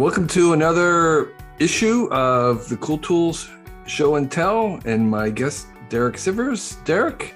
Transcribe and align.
Welcome 0.00 0.28
to 0.28 0.54
another 0.54 1.34
issue 1.58 2.08
of 2.10 2.66
the 2.70 2.78
Cool 2.78 2.96
Tools 2.96 3.50
Show 3.86 4.14
and 4.14 4.32
Tell, 4.32 4.80
and 4.86 5.10
my 5.10 5.28
guest 5.28 5.66
Derek 5.90 6.14
Sivers. 6.14 6.82
Derek, 6.86 7.34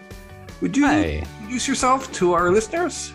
would 0.63 0.75
you 0.75 0.87
Hi. 0.87 1.27
introduce 1.41 1.69
yourself 1.69 2.11
to 2.15 2.33
our 2.33 2.51
listeners? 2.51 3.13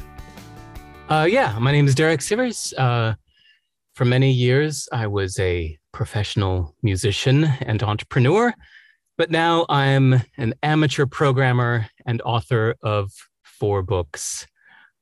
Uh, 1.09 1.25
yeah, 1.27 1.57
my 1.57 1.71
name 1.71 1.88
is 1.88 1.95
Derek 1.95 2.20
Sivers. 2.20 2.77
Uh, 2.77 3.16
for 3.95 4.05
many 4.05 4.31
years, 4.31 4.88
I 4.91 5.07
was 5.07 5.39
a 5.39 5.75
professional 5.93 6.75
musician 6.84 7.45
and 7.61 7.81
entrepreneur, 7.81 8.54
but 9.18 9.31
now 9.31 9.66
I'm 9.68 10.21
an 10.38 10.54
amateur 10.61 11.07
programmer 11.07 11.88
and 12.05 12.21
author 12.21 12.75
of 12.84 13.11
four 13.41 13.81
books 13.81 14.45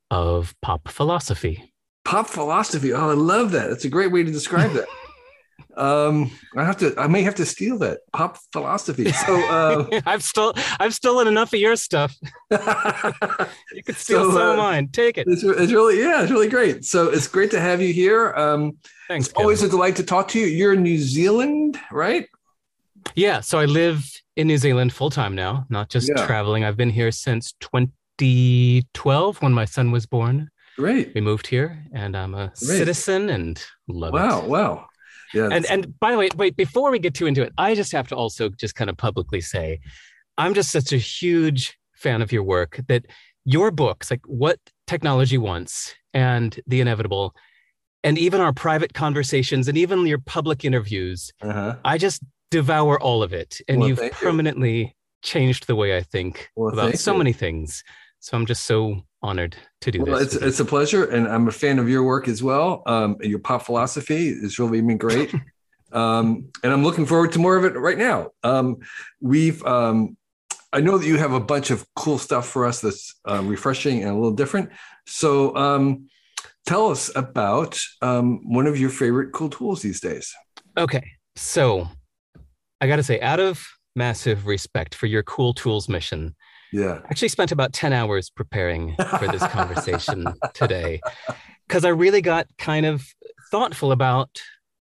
of 0.09 0.55
pop 0.61 0.87
philosophy. 0.87 1.73
Pop 2.07 2.27
philosophy. 2.29 2.93
Oh, 2.93 3.09
I 3.09 3.13
love 3.13 3.51
that. 3.51 3.67
That's 3.69 3.83
a 3.83 3.89
great 3.89 4.13
way 4.13 4.23
to 4.23 4.31
describe 4.31 4.71
that. 4.71 4.87
um, 5.77 6.31
I 6.55 6.63
have 6.63 6.77
to. 6.77 6.93
I 6.97 7.07
may 7.07 7.21
have 7.23 7.35
to 7.35 7.45
steal 7.45 7.77
that. 7.79 7.99
Pop 8.13 8.37
philosophy. 8.53 9.11
So, 9.11 9.35
uh, 9.49 10.01
I've 10.05 10.23
still 10.23 10.53
I've 10.79 10.93
stolen 10.93 11.27
enough 11.27 11.51
of 11.53 11.59
your 11.59 11.75
stuff. 11.75 12.15
You 13.73 13.83
could 13.83 13.97
steal 13.97 14.23
So, 14.23 14.31
some 14.31 14.41
uh, 14.41 14.51
of 14.51 14.57
mine. 14.57 14.87
Take 14.87 15.17
it. 15.17 15.27
it's, 15.27 15.43
it's 15.43 15.73
really 15.73 15.99
yeah, 15.99 16.21
it's 16.23 16.31
really 16.31 16.47
great. 16.47 16.85
So 16.85 17.09
it's 17.09 17.27
great 17.27 17.51
to 17.51 17.59
have 17.59 17.81
you 17.81 17.91
here. 17.93 18.33
Um, 18.33 18.77
Thanks. 19.09 19.27
it's 19.27 19.35
always 19.35 19.61
a 19.61 19.67
delight 19.69 19.97
to 19.97 20.03
talk 20.03 20.29
to 20.29 20.39
you. 20.39 20.45
You're 20.47 20.73
in 20.73 20.83
New 20.83 20.97
Zealand, 20.99 21.77
right? 21.91 22.25
Yeah, 23.15 23.41
so 23.41 23.59
I 23.59 23.65
live 23.65 24.09
in 24.37 24.47
New 24.47 24.57
Zealand 24.57 24.93
full 24.93 25.09
time 25.09 25.35
now, 25.35 25.65
not 25.69 25.89
just 25.89 26.07
Yeah. 26.07 26.25
traveling. 26.25 26.63
I've 26.63 26.77
been 26.77 26.89
here 26.89 27.11
since 27.11 27.53
2012 27.59 29.41
when 29.41 29.51
my 29.53 29.65
son 29.65 29.91
was 29.91 30.05
born. 30.05 30.49
Great. 30.77 31.13
We 31.15 31.21
moved 31.21 31.47
here 31.47 31.83
and 31.93 32.15
I'm 32.15 32.33
a 32.35 32.47
Great. 32.65 32.77
citizen 32.77 33.29
and 33.29 33.61
love 33.87 34.13
Wow. 34.13 34.39
it. 34.43 34.47
Wow. 34.47 34.47
wow. 34.47 34.85
Yeah. 35.33 35.49
And 35.51 35.65
and 35.65 35.99
by 35.99 36.11
the 36.11 36.17
way, 36.17 36.29
wait, 36.37 36.55
before 36.55 36.89
we 36.91 36.99
get 36.99 37.13
too 37.13 37.25
into 37.25 37.41
it, 37.41 37.51
I 37.57 37.75
just 37.75 37.91
have 37.91 38.07
to 38.09 38.15
also 38.15 38.49
just 38.49 38.75
kind 38.75 38.89
of 38.89 38.95
publicly 38.97 39.41
say 39.41 39.79
I'm 40.37 40.53
just 40.53 40.71
such 40.71 40.93
a 40.93 40.97
huge 40.97 41.77
fan 41.95 42.21
of 42.21 42.31
your 42.31 42.43
work 42.43 42.79
that 42.87 43.05
your 43.43 43.71
books, 43.71 44.11
like 44.11 44.21
What 44.27 44.59
Technology 44.85 45.37
Wants 45.37 45.95
and 46.13 46.57
The 46.67 46.79
Inevitable, 46.79 47.33
and 48.03 48.17
even 48.19 48.39
our 48.39 48.53
private 48.53 48.93
conversations 48.93 49.67
and 49.67 49.77
even 49.77 50.05
your 50.05 50.19
public 50.19 50.63
interviews, 50.63 51.31
uh-huh. 51.41 51.77
I 51.83 51.97
just 51.97 52.21
devour 52.51 53.01
all 53.01 53.23
of 53.23 53.33
it. 53.33 53.59
And 53.67 53.79
Well, 53.79 53.89
you've 53.89 53.97
thank 53.99 54.13
you. 54.13 54.17
permanently 54.27 54.95
changed 55.23 55.65
the 55.67 55.75
way 55.75 55.97
I 55.97 56.03
think 56.03 56.49
Well, 56.55 56.71
about 56.71 56.97
so 56.99 57.13
you. 57.13 57.17
many 57.17 57.33
things. 57.33 57.83
So 58.19 58.37
I'm 58.37 58.45
just 58.45 58.65
so 58.65 59.01
honored 59.21 59.55
to 59.81 59.91
do 59.91 60.03
Well, 60.03 60.19
this. 60.19 60.35
it's 60.35 60.43
it's 60.43 60.59
a 60.59 60.65
pleasure, 60.65 61.05
and 61.05 61.27
I'm 61.27 61.47
a 61.47 61.51
fan 61.51 61.79
of 61.79 61.89
your 61.89 62.03
work 62.03 62.27
as 62.27 62.43
well. 62.43 62.83
Um, 62.85 63.17
your 63.21 63.39
pop 63.39 63.63
philosophy 63.63 64.33
has 64.41 64.59
really 64.59 64.81
been 64.81 64.97
great, 64.97 65.33
um, 65.91 66.49
and 66.63 66.73
I'm 66.73 66.83
looking 66.83 67.05
forward 67.05 67.31
to 67.33 67.39
more 67.39 67.57
of 67.57 67.65
it 67.65 67.77
right 67.77 67.97
now. 67.97 68.31
Um, 68.43 68.77
we've 69.21 69.63
um, 69.65 70.17
I 70.73 70.81
know 70.81 70.97
that 70.97 71.07
you 71.07 71.17
have 71.17 71.33
a 71.33 71.39
bunch 71.39 71.71
of 71.71 71.85
cool 71.95 72.17
stuff 72.17 72.47
for 72.47 72.65
us 72.65 72.81
that's 72.81 73.15
uh, 73.29 73.41
refreshing 73.43 74.01
and 74.03 74.11
a 74.11 74.15
little 74.15 74.31
different. 74.31 74.69
So, 75.07 75.55
um, 75.55 76.07
tell 76.65 76.89
us 76.91 77.09
about 77.15 77.79
um, 78.01 78.41
one 78.53 78.67
of 78.67 78.79
your 78.79 78.89
favorite 78.89 79.31
cool 79.31 79.49
tools 79.49 79.81
these 79.81 80.01
days. 80.01 80.35
Okay. 80.77 81.03
So 81.35 81.87
I 82.81 82.87
got 82.87 82.97
to 82.97 83.03
say, 83.03 83.19
out 83.21 83.39
of 83.39 83.65
massive 83.95 84.45
respect 84.45 84.93
for 84.93 85.05
your 85.07 85.23
cool 85.23 85.53
tools 85.53 85.87
mission, 85.87 86.35
Yeah, 86.71 86.99
I 87.03 87.07
actually 87.09 87.29
spent 87.29 87.51
about 87.51 87.73
10 87.73 87.93
hours 87.93 88.29
preparing 88.29 88.95
for 89.19 89.27
this 89.27 89.45
conversation 89.47 90.25
today 90.53 91.01
because 91.67 91.85
I 91.85 91.89
really 91.89 92.21
got 92.21 92.47
kind 92.57 92.85
of 92.85 93.05
thoughtful 93.51 93.91
about 93.91 94.41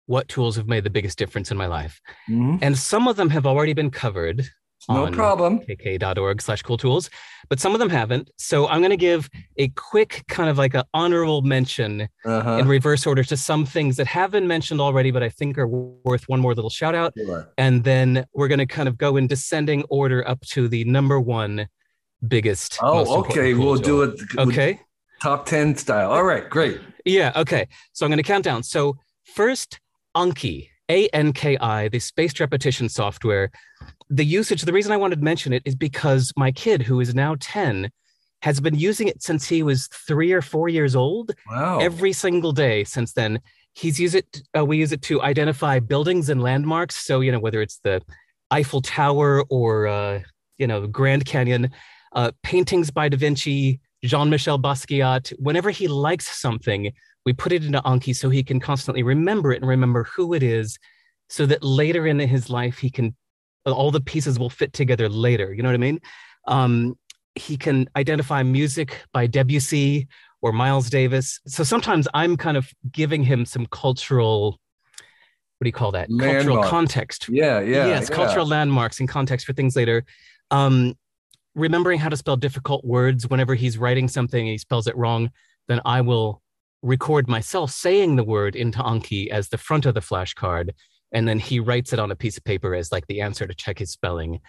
what 0.05 0.27
tools 0.27 0.55
have 0.57 0.67
made 0.67 0.83
the 0.83 0.89
biggest 0.89 1.17
difference 1.17 1.51
in 1.51 1.57
my 1.57 1.67
life. 1.67 1.99
Mhm. 2.29 2.59
And 2.61 2.77
some 2.77 3.07
of 3.07 3.15
them 3.15 3.29
have 3.29 3.45
already 3.45 3.73
been 3.73 3.89
covered 3.91 4.45
no 4.89 5.05
on 5.05 5.13
problem. 5.13 5.59
kk.org 5.59 6.41
slash 6.41 6.63
cool 6.63 6.75
tools, 6.75 7.09
but 7.49 7.59
some 7.59 7.73
of 7.73 7.79
them 7.79 7.89
haven't. 7.89 8.31
So 8.37 8.67
I'm 8.67 8.79
going 8.81 8.89
to 8.89 8.97
give 8.97 9.29
a 9.57 9.67
quick 9.69 10.23
kind 10.27 10.49
of 10.49 10.57
like 10.57 10.73
an 10.73 10.83
honorable 10.93 11.43
mention 11.43 12.09
Uh-huh. 12.25 12.57
in 12.57 12.67
reverse 12.67 13.05
order 13.05 13.23
to 13.25 13.37
some 13.37 13.63
things 13.65 13.95
that 13.97 14.07
have 14.07 14.31
been 14.31 14.47
mentioned 14.47 14.81
already, 14.81 15.11
but 15.11 15.21
I 15.21 15.29
think 15.29 15.57
are 15.59 15.67
worth 15.67 16.23
one 16.27 16.39
more 16.39 16.55
little 16.55 16.71
shout 16.71 16.95
out. 16.95 17.13
Sure. 17.15 17.47
And 17.59 17.83
then 17.83 18.25
we're 18.33 18.47
going 18.47 18.57
to 18.59 18.65
kind 18.65 18.89
of 18.89 18.97
go 18.97 19.17
in 19.17 19.27
descending 19.27 19.83
order 19.89 20.27
up 20.27 20.41
to 20.47 20.67
the 20.67 20.83
number 20.85 21.19
one 21.21 21.67
biggest. 22.27 22.79
Oh, 22.81 23.19
okay. 23.21 23.53
We'll 23.53 23.77
do 23.77 24.03
it. 24.03 24.19
Okay. 24.37 24.79
Top 25.21 25.45
ten 25.45 25.75
style. 25.75 26.11
All 26.11 26.23
right. 26.23 26.49
Great. 26.49 26.79
Yeah. 27.05 27.31
Okay. 27.35 27.67
So 27.93 28.05
I'm 28.05 28.09
going 28.09 28.17
to 28.17 28.23
count 28.23 28.43
down. 28.43 28.63
So 28.63 28.97
first, 29.23 29.79
Anki, 30.15 30.69
A 30.89 31.07
N 31.09 31.33
K 31.33 31.57
I, 31.57 31.87
the 31.87 31.99
spaced 31.99 32.39
repetition 32.39 32.89
software. 32.89 33.51
The 34.09 34.25
usage, 34.25 34.63
the 34.63 34.73
reason 34.73 34.91
I 34.91 34.97
wanted 34.97 35.17
to 35.17 35.21
mention 35.23 35.53
it 35.53 35.63
is 35.65 35.75
because 35.75 36.33
my 36.35 36.51
kid, 36.51 36.81
who 36.81 36.99
is 36.99 37.15
now 37.15 37.37
10, 37.39 37.89
has 38.41 38.59
been 38.59 38.75
using 38.75 39.07
it 39.07 39.21
since 39.21 39.47
he 39.47 39.63
was 39.63 39.87
three 39.87 40.33
or 40.33 40.41
four 40.41 40.67
years 40.67 40.95
old. 40.95 41.31
Wow. 41.49 41.79
every 41.79 42.13
single 42.13 42.51
day 42.51 42.83
since 42.83 43.13
then. 43.13 43.39
He's 43.73 43.99
used 43.99 44.15
it. 44.15 44.41
Uh, 44.57 44.65
we 44.65 44.77
use 44.77 44.91
it 44.91 45.01
to 45.03 45.21
identify 45.21 45.79
buildings 45.79 46.27
and 46.29 46.41
landmarks. 46.41 46.97
So 46.97 47.21
you 47.21 47.31
know 47.31 47.39
whether 47.39 47.61
it's 47.61 47.79
the 47.83 48.01
Eiffel 48.51 48.81
Tower 48.81 49.45
or 49.49 49.87
uh, 49.87 50.19
you 50.57 50.67
know 50.67 50.87
Grand 50.87 51.25
Canyon, 51.25 51.71
uh, 52.13 52.31
paintings 52.43 52.91
by 52.91 53.09
Da 53.09 53.17
Vinci, 53.17 53.79
Jean-Michel 54.03 54.59
Basquiat. 54.59 55.33
Whenever 55.39 55.69
he 55.69 55.87
likes 55.87 56.39
something, 56.39 56.91
we 57.25 57.33
put 57.33 57.51
it 57.51 57.63
into 57.63 57.81
Anki 57.81 58.15
so 58.15 58.29
he 58.29 58.43
can 58.43 58.59
constantly 58.59 59.03
remember 59.03 59.51
it 59.51 59.61
and 59.61 59.67
remember 59.67 60.05
who 60.15 60.33
it 60.33 60.43
is, 60.43 60.77
so 61.29 61.45
that 61.45 61.63
later 61.63 62.07
in 62.07 62.19
his 62.19 62.49
life 62.49 62.79
he 62.79 62.89
can 62.89 63.15
all 63.65 63.91
the 63.91 64.01
pieces 64.01 64.39
will 64.39 64.49
fit 64.49 64.73
together 64.73 65.07
later. 65.07 65.53
You 65.53 65.61
know 65.61 65.69
what 65.69 65.75
I 65.75 65.77
mean? 65.77 65.99
Um, 66.47 66.97
he 67.35 67.57
can 67.57 67.87
identify 67.95 68.43
music 68.43 68.97
by 69.13 69.27
Debussy 69.27 70.07
or 70.41 70.51
Miles 70.51 70.89
Davis. 70.89 71.39
So 71.45 71.63
sometimes 71.63 72.07
I'm 72.13 72.35
kind 72.37 72.57
of 72.57 72.71
giving 72.91 73.23
him 73.23 73.45
some 73.45 73.67
cultural, 73.67 74.59
what 75.57 75.65
do 75.65 75.67
you 75.67 75.71
call 75.73 75.91
that? 75.91 76.09
Cultural 76.19 76.63
context. 76.63 77.29
yeah. 77.29 77.59
Yeah. 77.59 77.87
yes, 77.87 78.07
yeah. 78.09 78.15
cultural 78.15 78.47
landmarks 78.47 78.99
and 78.99 79.07
context 79.07 79.45
for 79.45 79.53
things 79.53 79.75
later. 79.75 80.03
Um, 80.49 80.95
remembering 81.55 81.99
how 81.99 82.09
to 82.09 82.17
spell 82.17 82.37
difficult 82.37 82.85
words 82.85 83.27
whenever 83.27 83.55
he's 83.55 83.77
writing 83.77 84.07
something 84.07 84.39
and 84.39 84.49
he 84.51 84.57
spells 84.57 84.87
it 84.87 84.95
wrong, 84.95 85.29
then 85.67 85.81
I 85.85 86.01
will 86.01 86.41
record 86.81 87.27
myself 87.27 87.71
saying 87.71 88.15
the 88.15 88.23
word 88.23 88.55
into 88.55 88.79
Anki 88.79 89.27
as 89.29 89.49
the 89.49 89.57
front 89.57 89.85
of 89.85 89.93
the 89.93 89.99
flashcard. 89.99 90.71
And 91.11 91.27
then 91.27 91.39
he 91.39 91.59
writes 91.59 91.93
it 91.93 91.99
on 91.99 92.09
a 92.11 92.15
piece 92.15 92.37
of 92.37 92.43
paper 92.43 92.73
as 92.73 92.91
like 92.91 93.05
the 93.07 93.21
answer 93.21 93.45
to 93.45 93.53
check 93.53 93.79
his 93.79 93.91
spelling. 93.91 94.39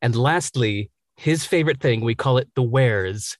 And 0.00 0.14
lastly, 0.16 0.90
his 1.16 1.44
favorite 1.44 1.80
thing, 1.80 2.00
we 2.00 2.14
call 2.14 2.38
it 2.38 2.48
the 2.54 2.62
wheres, 2.62 3.36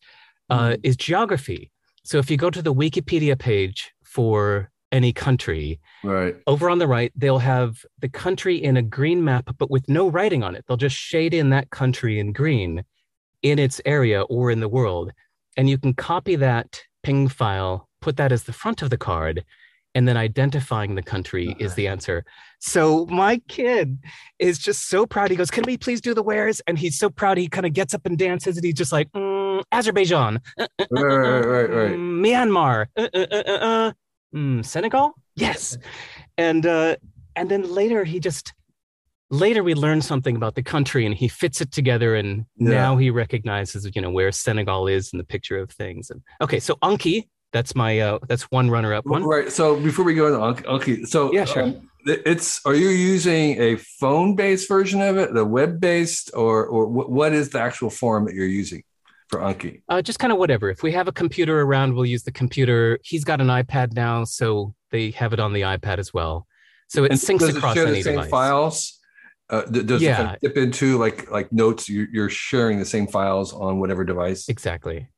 uh, 0.51 0.77
is 0.83 0.97
geography. 0.97 1.71
So 2.05 2.19
if 2.19 2.31
you 2.31 2.37
go 2.37 2.51
to 2.51 2.61
the 2.61 2.75
Wikipedia 2.75 3.39
page 3.39 3.93
for 4.05 4.71
any 4.91 5.13
country, 5.13 5.81
Right. 6.05 6.37
over 6.47 6.69
on 6.69 6.79
the 6.79 6.87
right, 6.87 7.13
they'll 7.17 7.39
have 7.39 7.77
the 8.01 8.09
country 8.09 8.63
in 8.63 8.77
a 8.77 8.83
green 8.83 9.25
map, 9.25 9.55
but 9.59 9.71
with 9.71 9.89
no 9.89 10.09
writing 10.11 10.43
on 10.43 10.55
it. 10.55 10.65
They'll 10.67 10.77
just 10.77 10.97
shade 10.97 11.33
in 11.33 11.51
that 11.51 11.71
country 11.71 12.19
in 12.19 12.33
green 12.33 12.85
in 13.43 13.59
its 13.59 13.81
area 13.85 14.23
or 14.23 14.51
in 14.51 14.61
the 14.61 14.69
world. 14.69 15.13
And 15.57 15.69
you 15.69 15.79
can 15.79 15.95
copy 15.95 16.37
that 16.37 16.83
PNG 17.05 17.31
file, 17.31 17.89
put 18.01 18.17
that 18.17 18.33
as 18.33 18.45
the 18.45 18.53
front 18.53 18.83
of 18.83 18.91
the 18.91 18.97
card, 18.97 19.45
and 19.95 20.09
then 20.09 20.17
identifying 20.17 20.95
the 20.95 21.03
country 21.03 21.55
is 21.59 21.75
the 21.75 21.87
answer. 21.87 22.25
So 22.61 23.07
my 23.07 23.43
kid 23.49 23.99
is 24.39 24.59
just 24.59 24.89
so 24.89 25.05
proud. 25.05 25.31
He 25.31 25.37
goes, 25.37 25.51
Can 25.51 25.65
we 25.65 25.77
please 25.77 26.01
do 26.01 26.15
the 26.15 26.23
wares? 26.23 26.63
And 26.67 26.79
he's 26.79 26.99
so 26.99 27.11
proud. 27.11 27.37
He 27.37 27.49
kind 27.49 27.67
of 27.67 27.73
gets 27.73 27.93
up 27.93 28.07
and 28.07 28.17
dances, 28.17 28.57
and 28.57 28.65
he's 28.65 28.75
just 28.75 28.93
like, 28.93 29.11
"Mm, 29.13 29.63
Azerbaijan, 29.71 30.41
uh, 30.59 30.67
uh, 30.79 30.87
Right, 30.91 31.03
right, 31.03 31.45
right, 31.45 31.71
right. 31.71 31.97
Myanmar, 31.99 32.87
uh, 32.97 33.93
mm, 34.35 34.65
Senegal? 34.65 35.13
Yes. 35.35 35.77
And 36.39 36.65
uh, 36.65 36.97
and 37.37 37.51
then 37.51 37.71
later 37.71 38.05
he 38.05 38.21
just 38.21 38.55
later 39.33 39.63
we 39.65 39.75
learn 39.75 40.03
something 40.03 40.37
about 40.37 40.55
the 40.55 40.63
country 40.63 41.07
and 41.07 41.15
he 41.15 41.27
fits 41.27 41.61
it 41.61 41.73
together 41.73 42.15
and 42.15 42.45
Yeah. 42.59 42.71
now 42.71 42.97
he 42.99 43.11
recognizes 43.11 43.91
you 43.95 44.01
know 44.03 44.11
where 44.11 44.31
Senegal 44.31 44.87
is 44.87 45.13
in 45.13 45.19
the 45.19 45.25
picture 45.25 45.59
of 45.59 45.71
things. 45.71 46.11
And 46.11 46.21
okay, 46.41 46.61
so 46.61 46.75
Anki, 46.77 47.29
that's 47.53 47.75
my 47.75 47.99
uh 47.99 48.19
that's 48.29 48.45
one 48.45 48.71
runner 48.71 48.93
up 48.95 49.07
one. 49.07 49.25
Right. 49.25 49.51
So 49.51 49.81
before 49.81 50.05
we 50.05 50.15
go 50.15 50.41
on, 50.41 50.65
okay. 50.67 51.03
So 51.05 51.33
Yeah, 51.33 51.47
sure. 51.47 51.63
um, 51.65 51.89
it's 52.07 52.61
are 52.67 52.75
you 52.75 52.89
using 52.89 53.61
a 53.61 53.77
phone 53.77 54.37
based 54.37 54.69
version 54.69 55.01
of 55.01 55.17
it, 55.17 55.33
the 55.35 55.45
web 55.47 55.81
based, 55.81 56.31
or 56.35 56.67
or 56.67 56.87
wh- 56.87 57.09
what 57.11 57.33
is 57.33 57.51
the 57.51 57.61
actual 57.61 57.91
form 57.91 58.27
that 58.27 58.35
you're 58.35 58.47
using 58.63 58.83
for 59.31 59.41
Anki? 59.41 59.83
Uh, 59.89 60.03
just 60.03 60.19
kind 60.19 60.33
of 60.33 60.39
whatever. 60.39 60.69
If 60.69 60.83
we 60.83 60.93
have 60.93 61.09
a 61.09 61.13
computer 61.13 61.63
around, 61.63 61.95
we'll 61.95 62.05
use 62.07 62.25
the 62.25 62.33
computer. 62.33 62.99
He's 63.03 63.25
got 63.25 63.41
an 63.41 63.47
iPad 63.49 63.95
now, 63.95 64.25
so 64.25 64.75
they 64.91 65.11
have 65.13 65.33
it 65.33 65.41
on 65.41 65.53
the 65.55 65.63
iPad 65.63 65.99
as 65.99 66.13
well. 66.13 66.47
So 66.89 67.05
it 67.05 67.13
And 67.13 67.21
syncs 67.21 67.39
does 67.39 67.57
across 67.57 67.77
it 67.77 67.79
share 67.81 67.87
any 67.87 67.99
the 67.99 68.03
same 68.03 68.15
device. 68.17 68.31
files? 68.31 68.99
Uh, 69.53 69.63
does 69.67 70.01
Yeah. 70.03 70.33
it 70.33 70.39
dip 70.43 70.57
into 70.57 70.99
like 70.99 71.31
like 71.31 71.53
notes? 71.53 71.89
You're, 71.89 72.09
you're 72.11 72.29
sharing 72.31 72.79
the 72.79 72.85
same 72.87 73.07
files 73.07 73.53
on 73.53 73.79
whatever 73.81 74.03
device. 74.05 74.49
Exactly. 74.49 75.09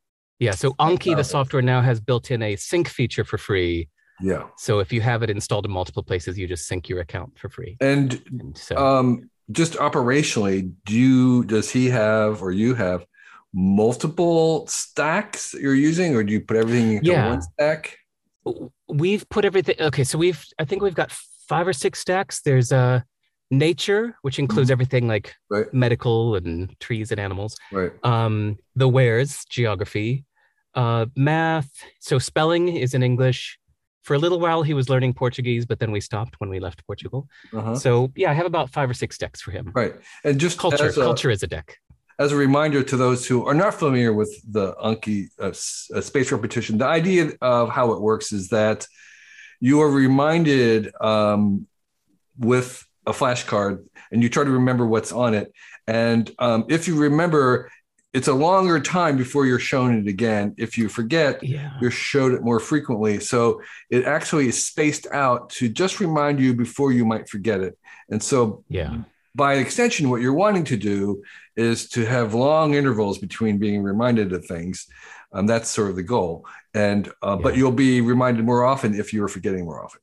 Yeah. 0.41 0.51
So 0.51 0.73
Anki, 0.75 1.15
the 1.17 1.23
software 1.25 1.63
now 1.63 1.81
has 1.81 2.01
built 2.01 2.31
in 2.31 2.43
a 2.43 2.57
sync 2.57 2.89
feature 2.89 3.25
for 3.25 3.39
free. 3.39 3.89
Yeah. 4.21 4.45
So 4.59 4.81
if 4.81 4.93
you 4.93 5.01
have 5.01 5.23
it 5.23 5.31
installed 5.31 5.65
in 5.67 5.71
multiple 5.73 6.03
places, 6.03 6.37
you 6.39 6.47
just 6.49 6.67
sync 6.67 6.89
your 6.89 7.01
account 7.01 7.39
for 7.39 7.49
free. 7.49 7.77
And, 7.81 8.21
And 8.41 8.59
so 8.59 8.77
um, 8.77 9.31
just 9.53 9.75
operationally, 9.75 10.73
do 10.85 10.95
you, 10.95 11.45
does 11.45 11.71
he 11.71 11.89
have 11.91 12.43
or 12.43 12.51
you 12.51 12.75
have 12.75 13.07
multiple 13.53 14.67
stacks 14.67 15.53
that 15.53 15.61
you're 15.61 15.75
using, 15.75 16.15
or 16.17 16.23
do 16.25 16.33
you 16.33 16.41
put 16.41 16.57
everything 16.57 16.95
into 16.95 17.11
Yeah. 17.11 17.29
one 17.31 17.43
stack? 17.43 17.99
we've 18.89 19.27
put 19.31 19.47
everything 19.47 19.75
okay 19.81 20.05
so 20.05 20.19
we've 20.19 20.45
i 20.59 20.67
think 20.67 20.83
we've 20.83 20.95
got 20.95 21.11
five 21.49 21.67
or 21.67 21.73
six 21.73 21.99
stacks 21.99 22.43
there's 22.43 22.73
uh 22.73 23.01
nature 23.51 24.17
which 24.23 24.39
includes 24.39 24.71
everything 24.71 25.07
like 25.09 25.35
Mm-hmm. 25.53 25.55
Right. 25.55 25.75
medical 25.75 26.35
and 26.37 26.79
trees 26.81 27.11
and 27.13 27.21
animals 27.21 27.57
Right. 27.73 27.93
um 28.03 28.59
the 28.75 28.89
wares 28.89 29.45
geography 29.49 30.25
uh 30.75 31.07
math 31.17 31.71
so 32.01 32.19
spelling 32.19 32.69
is 32.69 32.95
in 32.95 33.03
english 33.03 33.59
for 34.03 34.15
a 34.15 34.19
little 34.19 34.41
while 34.41 34.63
he 34.63 34.75
was 34.75 34.89
learning 34.89 35.13
portuguese 35.15 35.65
but 35.67 35.79
then 35.79 35.93
we 35.93 36.01
stopped 36.01 36.35
when 36.41 36.51
we 36.51 36.59
left 36.61 36.85
portugal 36.87 37.29
Uh-huh. 37.53 37.75
so 37.77 38.11
yeah 38.17 38.31
i 38.31 38.35
have 38.35 38.47
about 38.47 38.71
five 38.71 38.89
or 38.91 38.95
six 38.95 39.17
decks 39.19 39.41
for 39.43 39.51
him 39.53 39.71
Right. 39.75 39.95
And 40.25 40.41
just 40.41 40.59
culture 40.59 40.89
a, 40.89 40.93
culture 40.93 41.31
is 41.31 41.43
a 41.43 41.47
deck 41.47 41.79
as 42.19 42.33
a 42.33 42.37
reminder 42.37 42.83
to 42.83 42.97
those 42.97 43.27
who 43.27 43.45
are 43.49 43.55
not 43.65 43.75
familiar 43.75 44.13
with 44.13 44.33
the 44.57 44.73
Anki 44.75 45.29
uh, 45.41 45.47
uh, 45.97 46.01
space 46.01 46.31
repetition, 46.31 46.79
the 46.79 46.87
idea 46.87 47.31
of 47.41 47.71
how 47.71 47.91
it 47.93 48.01
works 48.01 48.33
is 48.33 48.49
that 48.51 48.87
you 49.61 49.81
are 49.83 49.91
reminded 49.91 50.93
um, 51.01 51.67
with 52.39 52.87
a 53.07 53.13
flashcard 53.13 53.85
and 54.11 54.23
you 54.23 54.29
try 54.29 54.45
to 54.45 54.51
remember 54.51 54.87
what's 54.87 55.13
on 55.13 55.35
it. 55.35 55.53
And 55.87 56.31
um, 56.39 56.65
if 56.69 56.89
you 56.89 56.97
remember, 56.97 57.71
it's 58.13 58.29
a 58.29 58.35
longer 58.35 58.81
time 58.81 59.17
before 59.17 59.45
you're 59.45 59.59
shown 59.59 59.99
it 59.99 60.09
again. 60.09 60.55
If 60.57 60.79
you 60.79 60.89
forget, 60.89 61.43
yeah 61.43 61.73
you're 61.81 61.91
showed 61.91 62.33
it 62.33 62.43
more 62.43 62.61
frequently. 62.61 63.21
So 63.21 63.61
it 63.91 64.05
actually 64.05 64.49
is 64.49 64.65
spaced 64.65 65.07
out 65.13 65.51
to 65.51 65.69
just 65.69 66.01
remind 66.01 66.41
you 66.41 66.55
before 66.55 66.93
you 66.93 67.05
might 67.05 67.29
forget 67.29 67.61
it. 67.61 67.77
And 68.09 68.23
so 68.23 68.65
yeah 68.69 69.03
by 69.35 69.55
extension, 69.55 70.11
what 70.11 70.21
you're 70.21 70.33
wanting 70.33 70.65
to 70.65 70.77
do 70.77 71.23
is 71.57 71.89
to 71.91 72.05
have 72.07 72.35
long 72.35 72.75
intervals 72.75 73.19
between 73.19 73.59
being 73.59 73.83
reminded 73.83 74.33
of 74.33 74.45
things. 74.47 74.87
Um, 75.33 75.47
that's 75.47 75.69
sort 75.69 75.91
of 75.91 75.97
the 75.97 76.03
goal. 76.03 76.47
And 76.75 77.11
uh, 77.23 77.37
but 77.37 77.57
you'll 77.57 77.73
be 77.73 78.01
reminded 78.01 78.45
more 78.45 78.65
often 78.65 78.95
if 78.95 79.13
you're 79.13 79.29
forgetting 79.29 79.65
more 79.65 79.85
often. 79.85 80.01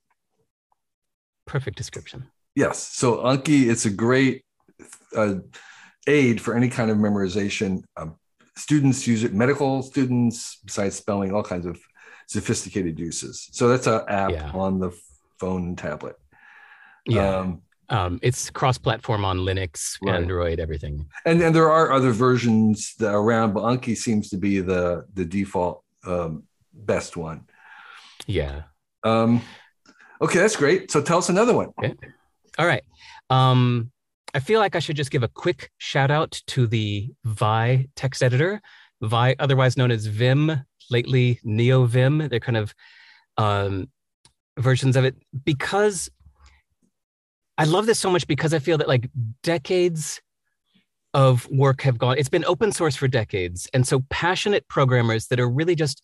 perfect 1.46 1.78
description 1.78 2.30
Yes. 2.56 2.88
So 2.88 3.18
Anki, 3.18 3.70
it's 3.70 3.86
a 3.86 3.90
great 3.90 4.44
uh, 5.16 5.36
aid 6.08 6.42
for 6.42 6.56
any 6.56 6.70
kind 6.70 6.92
of 6.92 6.98
memorization. 6.98 7.84
Um, 7.98 8.16
students 8.58 9.08
use 9.08 9.24
it, 9.24 9.34
medical 9.34 9.82
students, 9.84 10.58
besides 10.66 10.96
spelling, 10.96 11.34
all 11.34 11.44
kinds 11.44 11.66
of 11.66 11.80
sophisticated 12.28 13.00
uses. 13.00 13.48
So 13.52 13.68
that's 13.68 13.88
an 13.88 14.02
app 14.08 14.32
Yeah. 14.32 14.52
on 14.54 14.80
the 14.80 14.92
phone 15.40 15.64
and 15.64 15.78
tablet. 15.78 16.16
yeah 17.06 17.38
Um, 17.40 17.62
um 17.90 18.20
it's 18.22 18.50
cross-platform 18.52 19.26
on 19.26 19.40
linux 19.40 19.98
Right. 20.04 20.16
android 20.16 20.60
everything 20.60 20.96
and 21.26 21.42
and 21.42 21.54
there 21.56 21.70
are 21.72 21.92
other 21.92 22.12
versions 22.12 22.94
that 23.00 23.10
are 23.16 23.20
around, 23.22 23.54
but 23.56 23.64
Anki 23.64 23.96
seems 23.98 24.30
to 24.30 24.38
be 24.38 24.62
the 24.62 25.06
the 25.16 25.26
default 25.26 25.84
um, 26.06 26.44
best 26.74 27.18
one. 27.18 27.40
yeah 28.28 28.64
Um, 29.04 29.42
okay, 30.22 30.40
that's 30.44 30.56
great. 30.56 30.92
So 30.92 31.02
tell 31.02 31.18
us 31.18 31.30
another 31.30 31.56
one. 31.62 31.70
All 32.58 32.66
right. 32.66 32.84
Um, 33.30 33.92
I 34.34 34.40
feel 34.40 34.60
like 34.60 34.76
I 34.76 34.80
should 34.80 34.96
just 34.96 35.12
give 35.12 35.24
a 35.24 35.28
quick 35.28 35.72
shout 35.78 36.12
out 36.12 36.42
to 36.48 36.68
the 36.68 37.12
Vi 37.26 37.88
text 37.96 38.24
editor, 38.24 38.62
Vi, 39.02 39.36
otherwise 39.40 39.78
known 39.78 39.92
as 39.92 40.06
Vim, 40.06 40.62
lately 40.90 41.40
NeoVim. 41.46 42.30
They're 42.30 42.40
kind 42.40 42.58
of 42.58 42.74
um, 43.38 43.90
versions 44.58 44.96
of 44.96 45.06
it 45.06 45.16
because 45.44 46.10
I 47.58 47.66
love 47.66 47.86
this 47.86 48.00
so 48.00 48.10
much 48.10 48.28
because 48.28 48.54
I 48.54 48.60
feel 48.60 48.78
that 48.78 48.88
like 48.88 49.10
decades 49.44 50.22
of 51.14 51.50
work 51.50 51.82
have 51.82 51.98
gone, 51.98 52.18
it's 52.18 52.30
been 52.30 52.46
open 52.46 52.72
source 52.72 52.96
for 52.96 53.08
decades. 53.08 53.68
And 53.74 53.86
so 53.86 54.06
passionate 54.10 54.68
programmers 54.68 55.28
that 55.28 55.40
are 55.40 55.50
really 55.50 55.76
just 55.76 56.02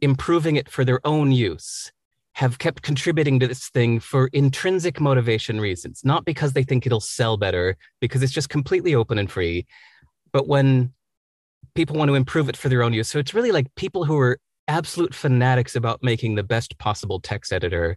improving 0.00 0.56
it 0.56 0.68
for 0.68 0.84
their 0.84 1.00
own 1.06 1.32
use 1.32 1.90
have 2.34 2.58
kept 2.58 2.82
contributing 2.82 3.38
to 3.40 3.46
this 3.46 3.68
thing 3.68 4.00
for 4.00 4.28
intrinsic 4.32 5.00
motivation 5.00 5.60
reasons, 5.60 6.00
not 6.04 6.24
because 6.24 6.54
they 6.54 6.62
think 6.62 6.86
it'll 6.86 7.00
sell 7.00 7.36
better, 7.36 7.76
because 8.00 8.22
it's 8.22 8.32
just 8.32 8.48
completely 8.48 8.94
open 8.94 9.18
and 9.18 9.30
free, 9.30 9.66
but 10.32 10.48
when 10.48 10.92
people 11.74 11.96
want 11.96 12.08
to 12.08 12.14
improve 12.14 12.48
it 12.48 12.56
for 12.56 12.68
their 12.68 12.82
own 12.82 12.92
use. 12.92 13.08
So 13.08 13.18
it's 13.18 13.34
really 13.34 13.52
like 13.52 13.66
people 13.76 14.04
who 14.04 14.18
are 14.18 14.38
absolute 14.68 15.14
fanatics 15.14 15.76
about 15.76 16.02
making 16.02 16.34
the 16.34 16.42
best 16.42 16.78
possible 16.78 17.20
text 17.20 17.52
editor 17.52 17.96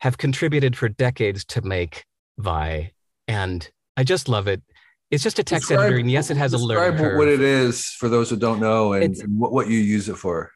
have 0.00 0.18
contributed 0.18 0.76
for 0.76 0.88
decades 0.88 1.44
to 1.46 1.62
make 1.62 2.04
Vi. 2.38 2.92
And 3.28 3.68
I 3.96 4.04
just 4.04 4.28
love 4.28 4.46
it. 4.48 4.62
It's 5.10 5.22
just 5.22 5.38
a 5.38 5.44
text 5.44 5.68
Describe- 5.68 5.86
editor, 5.86 6.00
and 6.00 6.10
yes, 6.10 6.30
it 6.30 6.36
has 6.36 6.52
a 6.52 6.58
learning 6.58 6.92
Describe 6.92 7.10
curve. 7.12 7.18
what 7.18 7.28
it 7.28 7.40
is 7.40 7.86
for 7.86 8.08
those 8.08 8.28
who 8.28 8.36
don't 8.36 8.60
know 8.60 8.92
and, 8.92 9.16
and 9.16 9.38
what, 9.38 9.52
what 9.52 9.68
you 9.68 9.78
use 9.78 10.08
it 10.08 10.16
for. 10.16 10.50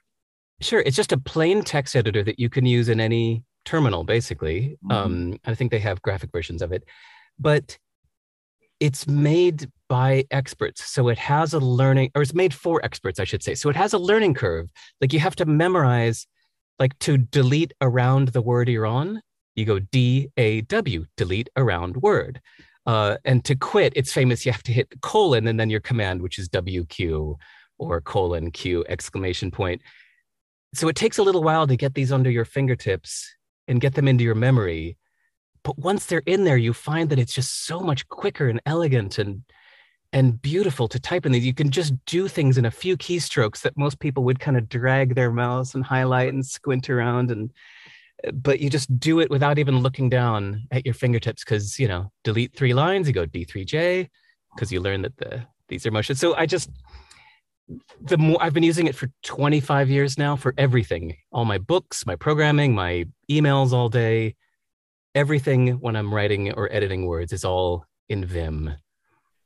Sure, 0.60 0.80
it's 0.80 0.96
just 0.96 1.12
a 1.12 1.18
plain 1.18 1.62
text 1.62 1.96
editor 1.96 2.22
that 2.22 2.38
you 2.38 2.48
can 2.50 2.66
use 2.66 2.88
in 2.88 3.00
any 3.00 3.42
terminal, 3.64 4.04
basically. 4.04 4.76
Mhm. 4.84 4.92
Um, 4.92 5.38
I 5.44 5.54
think 5.54 5.70
they 5.70 5.78
have 5.78 6.02
graphic 6.02 6.30
versions 6.32 6.62
of 6.62 6.72
it, 6.72 6.84
but 7.38 7.78
it's 8.78 9.06
made 9.06 9.70
by 9.88 10.24
experts, 10.30 10.84
so 10.90 11.08
it 11.08 11.18
has 11.18 11.52
a 11.52 11.58
learning, 11.58 12.10
or 12.14 12.22
it's 12.22 12.34
made 12.34 12.54
for 12.54 12.82
experts, 12.84 13.20
I 13.20 13.24
should 13.24 13.42
say. 13.42 13.54
So 13.54 13.68
it 13.68 13.76
has 13.76 13.92
a 13.92 13.98
learning 13.98 14.34
curve. 14.34 14.70
Like 15.00 15.12
you 15.12 15.20
have 15.20 15.36
to 15.36 15.44
memorize, 15.44 16.26
like 16.78 16.98
to 17.00 17.18
delete 17.18 17.74
around 17.82 18.28
the 18.28 18.40
word 18.40 18.68
you're 18.68 18.86
on, 18.86 19.20
you 19.54 19.66
go 19.66 19.78
D 19.78 20.28
A 20.38 20.62
W, 20.62 21.04
delete 21.16 21.50
around 21.56 21.98
word. 21.98 22.40
Uh, 22.86 23.18
and 23.26 23.44
to 23.44 23.54
quit, 23.54 23.92
it's 23.96 24.12
famous. 24.12 24.46
You 24.46 24.52
have 24.52 24.62
to 24.62 24.72
hit 24.72 24.88
colon 25.02 25.46
and 25.46 25.60
then 25.60 25.68
your 25.68 25.80
command, 25.80 26.22
which 26.22 26.38
is 26.38 26.48
WQ 26.48 27.36
or 27.78 28.00
colon 28.00 28.50
Q 28.50 28.84
exclamation 28.88 29.50
point 29.50 29.82
so 30.74 30.88
it 30.88 30.96
takes 30.96 31.18
a 31.18 31.22
little 31.22 31.42
while 31.42 31.66
to 31.66 31.76
get 31.76 31.94
these 31.94 32.12
under 32.12 32.30
your 32.30 32.44
fingertips 32.44 33.28
and 33.68 33.80
get 33.80 33.94
them 33.94 34.08
into 34.08 34.24
your 34.24 34.34
memory 34.34 34.96
but 35.62 35.78
once 35.78 36.06
they're 36.06 36.22
in 36.26 36.44
there 36.44 36.56
you 36.56 36.72
find 36.72 37.10
that 37.10 37.18
it's 37.18 37.34
just 37.34 37.66
so 37.66 37.80
much 37.80 38.08
quicker 38.08 38.48
and 38.48 38.60
elegant 38.66 39.18
and 39.18 39.42
and 40.12 40.40
beautiful 40.42 40.88
to 40.88 40.98
type 40.98 41.24
in 41.24 41.32
these. 41.32 41.46
You 41.46 41.54
can 41.54 41.70
just 41.70 41.94
do 42.04 42.28
things 42.28 42.58
in 42.58 42.64
a 42.64 42.70
few 42.70 42.96
keystrokes 42.96 43.62
that 43.62 43.76
most 43.76 44.00
people 44.00 44.24
would 44.24 44.40
kind 44.40 44.56
of 44.56 44.68
drag 44.68 45.14
their 45.14 45.30
mouse 45.30 45.74
and 45.74 45.84
highlight 45.84 46.32
and 46.32 46.44
squint 46.44 46.90
around 46.90 47.30
and 47.30 47.52
but 48.34 48.60
you 48.60 48.68
just 48.68 48.98
do 48.98 49.20
it 49.20 49.30
without 49.30 49.58
even 49.58 49.78
looking 49.78 50.10
down 50.10 50.66
at 50.70 50.84
your 50.84 50.94
fingertips 50.94 51.42
because 51.42 51.78
you 51.78 51.88
know 51.88 52.12
delete 52.22 52.54
three 52.54 52.74
lines 52.74 53.08
you 53.08 53.14
go 53.14 53.24
d3j 53.24 54.08
because 54.54 54.70
you 54.70 54.78
learn 54.78 55.00
that 55.00 55.16
the 55.16 55.42
these 55.68 55.86
are 55.86 55.90
motions 55.90 56.20
so 56.20 56.34
i 56.34 56.44
just 56.44 56.68
the 58.00 58.18
more 58.18 58.38
I've 58.42 58.54
been 58.54 58.62
using 58.62 58.86
it 58.86 58.94
for 58.94 59.10
25 59.24 59.90
years 59.90 60.18
now 60.18 60.36
for 60.36 60.54
everything, 60.58 61.16
all 61.32 61.44
my 61.44 61.58
books, 61.58 62.06
my 62.06 62.16
programming, 62.16 62.74
my 62.74 63.06
emails 63.30 63.72
all 63.72 63.88
day, 63.88 64.34
everything 65.14 65.80
when 65.80 65.96
I'm 65.96 66.12
writing 66.12 66.52
or 66.52 66.72
editing 66.72 67.06
words 67.06 67.32
is 67.32 67.44
all 67.44 67.84
in 68.08 68.24
Vim. 68.24 68.70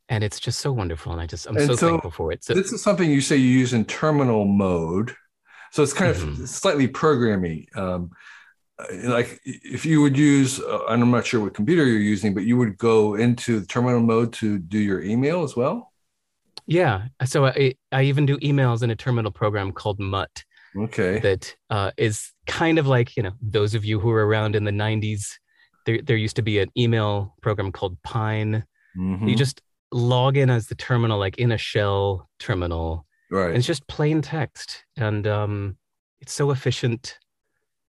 And 0.09 0.23
it's 0.23 0.39
just 0.39 0.61
so 0.61 0.73
wonderful. 0.73 1.13
And 1.13 1.21
I 1.21 1.27
just, 1.27 1.47
I'm 1.47 1.55
so, 1.59 1.75
so 1.75 1.89
thankful 1.89 2.11
for 2.11 2.33
it. 2.33 2.45
So, 2.45 2.55
this 2.55 2.73
is 2.73 2.83
something 2.83 3.11
you 3.11 3.21
say 3.21 3.37
you 3.37 3.49
use 3.49 3.73
in 3.73 3.85
terminal 3.87 4.45
mode. 4.45 5.15
So 5.73 5.83
it's 5.83 5.93
kind 5.93 6.11
of 6.11 6.19
Mhm. 6.19 6.47
slightly 6.47 6.87
programming. 6.87 7.67
Um, 7.75 8.11
like 9.05 9.41
if 9.45 9.87
you 9.87 10.03
would 10.03 10.17
use, 10.17 10.61
uh, 10.61 10.85
I'm 10.89 11.11
not 11.11 11.27
sure 11.27 11.41
what 11.41 11.55
computer 11.55 11.85
you're 11.87 11.99
using, 11.99 12.35
but 12.35 12.45
you 12.45 12.57
would 12.59 12.77
go 12.77 13.15
into 13.15 13.61
the 13.61 13.67
terminal 13.67 14.01
mode 14.01 14.33
to 14.35 14.59
do 14.59 14.79
your 14.79 15.03
email 15.03 15.43
as 15.43 15.57
well. 15.57 15.93
Yeah. 16.67 17.07
So 17.25 17.47
I, 17.47 17.75
I 17.93 18.03
even 18.05 18.27
do 18.27 18.37
emails 18.39 18.83
in 18.83 18.91
a 18.91 18.97
terminal 18.97 19.31
program 19.31 19.73
called 19.73 19.99
Mutt 20.01 20.45
Okay. 20.77 21.21
that 21.21 21.55
uh, 21.71 21.91
is 21.97 22.33
kind 22.47 22.79
of 22.79 22.87
like, 22.87 23.17
you 23.17 23.23
know, 23.23 23.33
those 23.41 23.75
of 23.75 23.85
you 23.85 24.01
who 24.01 24.09
were 24.09 24.27
around 24.27 24.57
in 24.57 24.65
the 24.65 24.71
90s, 24.73 25.35
there, 25.87 26.01
there 26.03 26.17
used 26.17 26.37
to 26.37 26.43
be 26.43 26.59
an 26.59 26.71
email 26.77 27.35
program 27.43 27.71
called 27.71 27.97
Pine. 28.03 28.65
Mhm. 28.99 29.29
You 29.29 29.37
just 29.37 29.61
log 29.93 30.37
in 30.37 30.51
as 30.51 30.67
the 30.67 30.75
terminal, 30.75 31.19
like 31.19 31.39
in 31.39 31.53
a 31.53 31.59
shell 31.59 32.29
terminal. 32.41 33.07
right. 33.31 33.49
And 33.49 33.57
it's 33.59 33.67
just 33.67 33.87
plain 33.87 34.23
text. 34.23 34.85
And 34.97 35.27
um, 35.27 35.77
it's 36.21 36.33
so 36.33 36.51
efficient. 36.51 37.19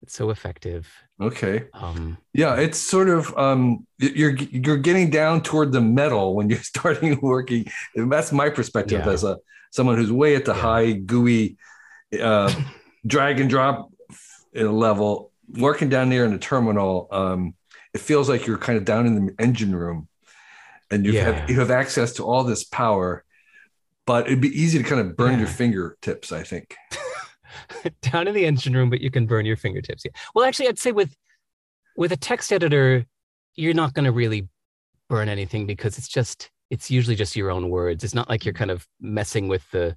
It's 0.03 0.15
so 0.15 0.31
effective. 0.31 0.89
Okay. 1.21 1.65
Um, 1.75 2.17
Yeah, 2.33 2.55
it's 2.57 2.79
sort 2.79 3.09
of 3.09 3.37
um, 3.37 3.87
you're 3.99 4.37
you're 4.37 4.77
getting 4.79 5.11
down 5.11 5.43
toward 5.43 5.73
the 5.73 5.81
metal 5.81 6.35
when 6.37 6.49
you're 6.49 6.63
starting 6.75 7.19
working. 7.21 7.67
That's 7.97 8.31
my 8.33 8.51
perspective 8.51 9.03
Yeah. 9.05 9.13
as 9.13 9.25
a 9.25 9.39
someone 9.73 9.97
who's 9.97 10.13
way 10.13 10.37
at 10.37 10.45
the 10.45 10.55
Yeah. 10.55 10.61
high 10.61 10.93
GUI 10.93 11.57
uh, 12.21 12.55
drag 13.07 13.41
and 13.41 13.51
drop 13.51 13.91
level. 14.55 15.33
Working 15.57 15.89
down 15.89 16.11
there 16.11 16.25
in 16.27 16.33
the 16.33 16.39
terminal, 16.39 17.09
um, 17.11 17.55
it 17.95 18.01
feels 18.01 18.29
like 18.29 18.47
you're 18.47 18.59
kind 18.59 18.77
of 18.77 18.85
down 18.85 19.07
in 19.07 19.27
the 19.27 19.35
engine 19.43 19.75
room, 19.75 20.07
and 20.91 21.05
you 21.07 21.13
Yeah. 21.13 21.25
have 21.33 21.51
you 21.51 21.59
have 21.59 21.71
access 21.71 22.13
to 22.15 22.25
all 22.25 22.45
this 22.45 22.65
power. 22.65 23.25
But 24.07 24.27
it'd 24.27 24.41
be 24.41 24.49
easy 24.49 24.79
to 24.79 24.85
kind 24.85 25.01
of 25.01 25.17
burn 25.17 25.39
your 25.39 25.49
fingertips. 25.49 26.33
I 26.33 26.43
think. 26.43 26.77
down 28.03 28.29
in 28.29 28.35
the 28.35 28.47
engine 28.47 28.75
room, 28.75 28.91
but 28.91 29.00
you 29.00 29.11
can 29.11 29.27
burn 29.27 29.47
your 29.47 29.57
fingertips. 29.57 30.05
Yeah. 30.05 30.12
Well, 30.35 30.45
actually, 30.45 30.69
I'd 30.69 30.79
say 30.79 30.93
with 30.93 31.17
with 31.97 32.12
a 32.12 32.17
text 32.17 32.53
editor, 32.53 33.05
you're 33.55 33.75
not 33.75 33.95
going 33.95 34.05
to 34.05 34.12
really 34.12 34.49
burn 35.09 35.29
anything 35.29 35.67
because 35.67 35.99
it's 35.99 36.09
just 36.09 36.50
it's 36.71 36.91
usually 36.91 37.17
just 37.17 37.37
your 37.37 37.50
own 37.50 37.71
words. 37.71 38.05
It's 38.05 38.15
not 38.15 38.29
like 38.29 38.45
you're 38.45 38.55
kind 38.55 38.71
of 38.71 38.87
messing 39.00 39.49
with 39.49 39.69
the 39.71 39.97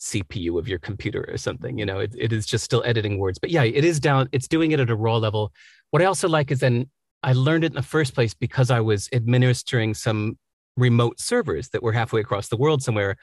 CPU 0.00 0.58
of 0.58 0.68
your 0.68 0.78
computer 0.78 1.24
or 1.28 1.36
something. 1.38 1.78
You 1.78 1.86
know, 1.86 2.00
it, 2.00 2.14
it 2.18 2.32
is 2.32 2.44
just 2.46 2.64
still 2.64 2.82
editing 2.84 3.18
words. 3.18 3.38
But 3.38 3.50
yeah, 3.50 3.62
it 3.62 3.84
is 3.84 4.00
down. 4.00 4.28
It's 4.32 4.48
doing 4.48 4.72
it 4.72 4.80
at 4.80 4.90
a 4.90 4.96
raw 4.96 5.16
level. 5.16 5.52
What 5.90 6.02
I 6.02 6.06
also 6.06 6.28
like 6.28 6.50
is 6.50 6.60
then 6.60 6.90
I 7.22 7.32
learned 7.32 7.64
it 7.64 7.72
in 7.72 7.76
the 7.76 7.82
first 7.82 8.14
place 8.14 8.34
because 8.34 8.70
I 8.70 8.80
was 8.80 9.08
administering 9.12 9.94
some 9.94 10.38
remote 10.76 11.20
servers 11.20 11.68
that 11.70 11.82
were 11.82 11.92
halfway 11.92 12.20
across 12.20 12.48
the 12.48 12.56
world 12.56 12.82
somewhere. 12.82 13.16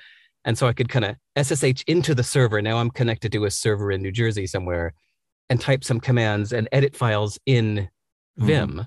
And 0.46 0.58
so 0.58 0.68
I 0.68 0.74
could 0.74 0.90
kind 0.90 1.06
of 1.06 1.16
SSH 1.38 1.84
into 1.88 2.16
the 2.16 2.24
server. 2.24 2.62
Now 2.62 2.78
I'm 2.78 2.90
connected 2.90 3.32
to 3.34 3.46
a 3.46 3.52
server 3.52 3.92
in 3.92 4.02
New 4.02 4.12
Jersey 4.12 4.48
somewhere 4.48 4.94
and 5.50 5.60
type 5.60 5.84
some 5.84 6.00
commands 6.00 6.54
and 6.54 6.70
edit 6.72 6.96
files 6.96 7.40
in 7.46 7.90
Vim. 8.38 8.70
Mm-hmm. 8.70 8.82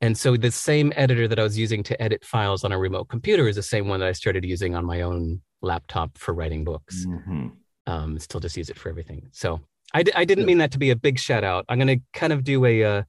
And 0.00 0.18
so 0.18 0.36
the 0.36 0.50
same 0.50 0.92
editor 0.96 1.26
that 1.28 1.38
I 1.38 1.42
was 1.42 1.58
using 1.58 1.82
to 1.84 2.02
edit 2.02 2.24
files 2.24 2.64
on 2.64 2.72
a 2.72 2.78
remote 2.78 3.08
computer 3.08 3.48
is 3.48 3.56
the 3.56 3.62
same 3.62 3.88
one 3.88 4.00
that 4.00 4.08
I 4.08 4.12
started 4.12 4.44
using 4.44 4.74
on 4.74 4.84
my 4.84 5.02
own 5.02 5.40
laptop 5.62 6.18
for 6.18 6.34
writing 6.34 6.64
books. 6.64 7.06
Mm-hmm. 7.06 7.48
Um, 7.86 8.18
still 8.18 8.40
just 8.40 8.56
use 8.56 8.68
it 8.68 8.78
for 8.78 8.88
everything. 8.88 9.28
So 9.32 9.60
I 9.94 10.02
d- 10.02 10.12
I 10.14 10.24
didn't 10.24 10.46
mean 10.46 10.58
that 10.58 10.72
to 10.72 10.78
be 10.78 10.90
a 10.90 10.96
big 10.96 11.18
shout 11.18 11.44
out. 11.44 11.64
I'm 11.68 11.78
going 11.78 11.98
to 11.98 12.04
kind 12.12 12.32
of 12.32 12.44
do 12.44 12.64
a 12.64 12.84
uh, 12.84 13.02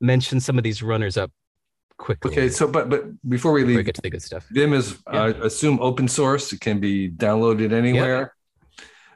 mention 0.00 0.40
some 0.40 0.58
of 0.58 0.64
these 0.64 0.82
runners 0.82 1.16
up 1.16 1.30
quickly. 1.98 2.30
Okay, 2.30 2.48
so 2.48 2.66
but 2.66 2.88
but 2.88 3.04
before 3.28 3.52
we 3.52 3.64
leave, 3.64 3.76
we 3.76 3.82
get 3.82 3.94
to 3.96 4.02
the 4.02 4.10
good 4.10 4.22
stuff. 4.22 4.46
Vim 4.50 4.72
is 4.72 4.98
yeah. 5.12 5.22
I 5.22 5.28
assume 5.28 5.78
open 5.80 6.08
source. 6.08 6.52
It 6.52 6.60
can 6.60 6.80
be 6.80 7.10
downloaded 7.10 7.72
anywhere. 7.72 8.34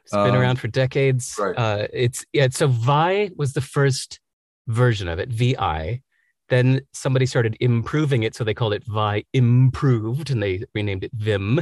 It's 0.03 0.13
been 0.13 0.35
um, 0.35 0.37
around 0.37 0.59
for 0.59 0.69
decades. 0.69 1.37
Right. 1.39 1.57
Uh, 1.57 1.87
it's 1.93 2.25
yeah. 2.33 2.49
So 2.51 2.67
Vi 2.67 3.31
was 3.37 3.53
the 3.53 3.61
first 3.61 4.21
version 4.67 5.09
of 5.09 5.19
it. 5.19 5.31
Vi 5.31 6.03
then 6.49 6.81
somebody 6.93 7.27
started 7.27 7.57
improving 7.61 8.23
it, 8.23 8.35
so 8.35 8.45
they 8.45 8.55
called 8.55 8.73
it 8.73 8.85
Vi 8.87 9.25
Improved, 9.33 10.31
and 10.31 10.43
they 10.43 10.65
renamed 10.75 11.05
it 11.05 11.13
Vim. 11.15 11.61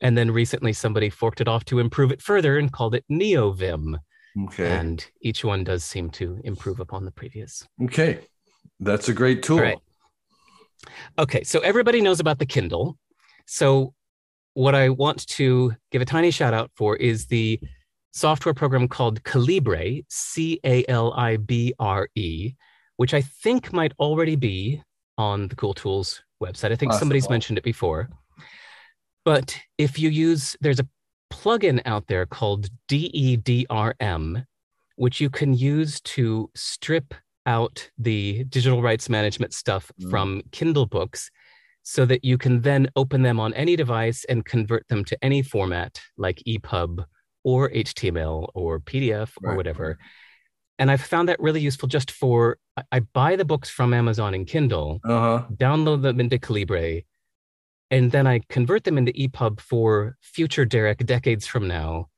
And 0.00 0.16
then 0.16 0.30
recently, 0.30 0.72
somebody 0.72 1.10
forked 1.10 1.40
it 1.40 1.48
off 1.48 1.64
to 1.66 1.78
improve 1.78 2.10
it 2.10 2.22
further 2.22 2.58
and 2.58 2.72
called 2.72 2.94
it 2.94 3.04
NeoVim. 3.10 3.98
Okay. 4.44 4.70
And 4.70 5.04
each 5.20 5.44
one 5.44 5.62
does 5.64 5.84
seem 5.84 6.10
to 6.10 6.40
improve 6.44 6.80
upon 6.80 7.04
the 7.04 7.10
previous. 7.10 7.66
Okay, 7.84 8.20
that's 8.80 9.08
a 9.08 9.12
great 9.12 9.42
tool. 9.42 9.58
Right. 9.58 9.78
Okay, 11.18 11.44
so 11.44 11.60
everybody 11.60 12.00
knows 12.00 12.20
about 12.20 12.38
the 12.38 12.46
Kindle. 12.46 12.98
So 13.46 13.94
what 14.54 14.74
I 14.74 14.88
want 14.88 15.26
to 15.28 15.74
give 15.90 16.02
a 16.02 16.04
tiny 16.04 16.30
shout 16.30 16.54
out 16.54 16.70
for 16.76 16.96
is 16.96 17.26
the 17.26 17.60
software 18.12 18.54
program 18.54 18.88
called 18.88 19.22
Calibre, 19.24 20.02
C 20.08 20.60
A 20.64 20.84
L 20.88 21.12
I 21.14 21.36
B 21.36 21.74
R 21.78 22.08
E, 22.14 22.52
which 22.96 23.14
I 23.14 23.22
think 23.22 23.72
might 23.72 23.92
already 23.98 24.36
be 24.36 24.82
on 25.18 25.48
the 25.48 25.56
Cool 25.56 25.74
Tools 25.74 26.22
website. 26.42 26.72
I 26.72 26.76
think 26.76 26.90
Possible. 26.90 26.98
somebody's 26.98 27.30
mentioned 27.30 27.58
it 27.58 27.64
before. 27.64 28.08
But 29.24 29.58
if 29.78 29.98
you 29.98 30.10
use, 30.10 30.56
there's 30.60 30.80
a 30.80 30.88
plugin 31.32 31.80
out 31.86 32.06
there 32.08 32.26
called 32.26 32.68
DEDRM, 32.88 34.44
which 34.96 35.20
you 35.20 35.30
can 35.30 35.54
use 35.54 36.00
to 36.00 36.50
strip 36.54 37.14
out 37.46 37.90
the 37.98 38.44
digital 38.44 38.82
rights 38.82 39.08
management 39.08 39.52
stuff 39.52 39.90
mm. 40.00 40.10
from 40.10 40.42
Kindle 40.52 40.86
books 40.86 41.30
so 41.82 42.04
that 42.06 42.24
you 42.24 42.38
can 42.38 42.62
then 42.62 42.88
open 42.94 43.22
them 43.22 43.40
on 43.40 43.52
any 43.54 43.74
device 43.74 44.24
and 44.28 44.44
convert 44.44 44.86
them 44.88 45.04
to 45.04 45.18
any 45.24 45.42
format 45.42 46.00
like 46.16 46.42
EPUB 46.46 47.04
or 47.44 47.70
HTML 47.70 48.48
or 48.54 48.78
PDF 48.78 49.32
or 49.42 49.56
whatever 49.56 49.98
and 50.78 50.90
I've 50.90 51.00
found 51.00 51.28
that 51.28 51.40
really 51.40 51.60
useful 51.60 51.88
just 51.88 52.10
for 52.10 52.58
I 52.90 53.00
buy 53.00 53.36
the 53.36 53.44
books 53.44 53.70
from 53.70 53.94
Amazon 53.94 54.34
and 54.34 54.46
Kindle, 54.46 55.00
uh-huh. 55.04 55.44
download 55.54 56.02
them 56.02 56.18
into 56.18 56.40
Calibre, 56.40 57.02
and 57.90 58.10
then 58.10 58.26
I 58.26 58.40
convert 58.48 58.82
them 58.82 58.98
into 58.98 59.12
EPUB 59.12 59.60
for 59.60 60.16
future 60.22 60.64
Derek 60.64 60.98
decades 61.06 61.46
from 61.46 61.68
now 61.68 62.08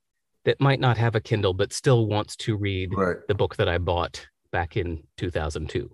that 0.45 0.61
might 0.61 0.81
not 0.81 0.97
have 0.97 1.15
a 1.15 1.21
Kindle 1.21 1.53
but 1.53 1.73
still 1.75 2.07
wants 2.07 2.37
to 2.37 2.57
read 2.57 2.91
right. 2.97 3.17
the 3.29 3.35
book 3.35 3.57
that 3.57 3.69
I 3.69 3.79
bought 3.79 4.27
back 4.55 4.77
in 4.77 5.03
2002. 5.17 5.91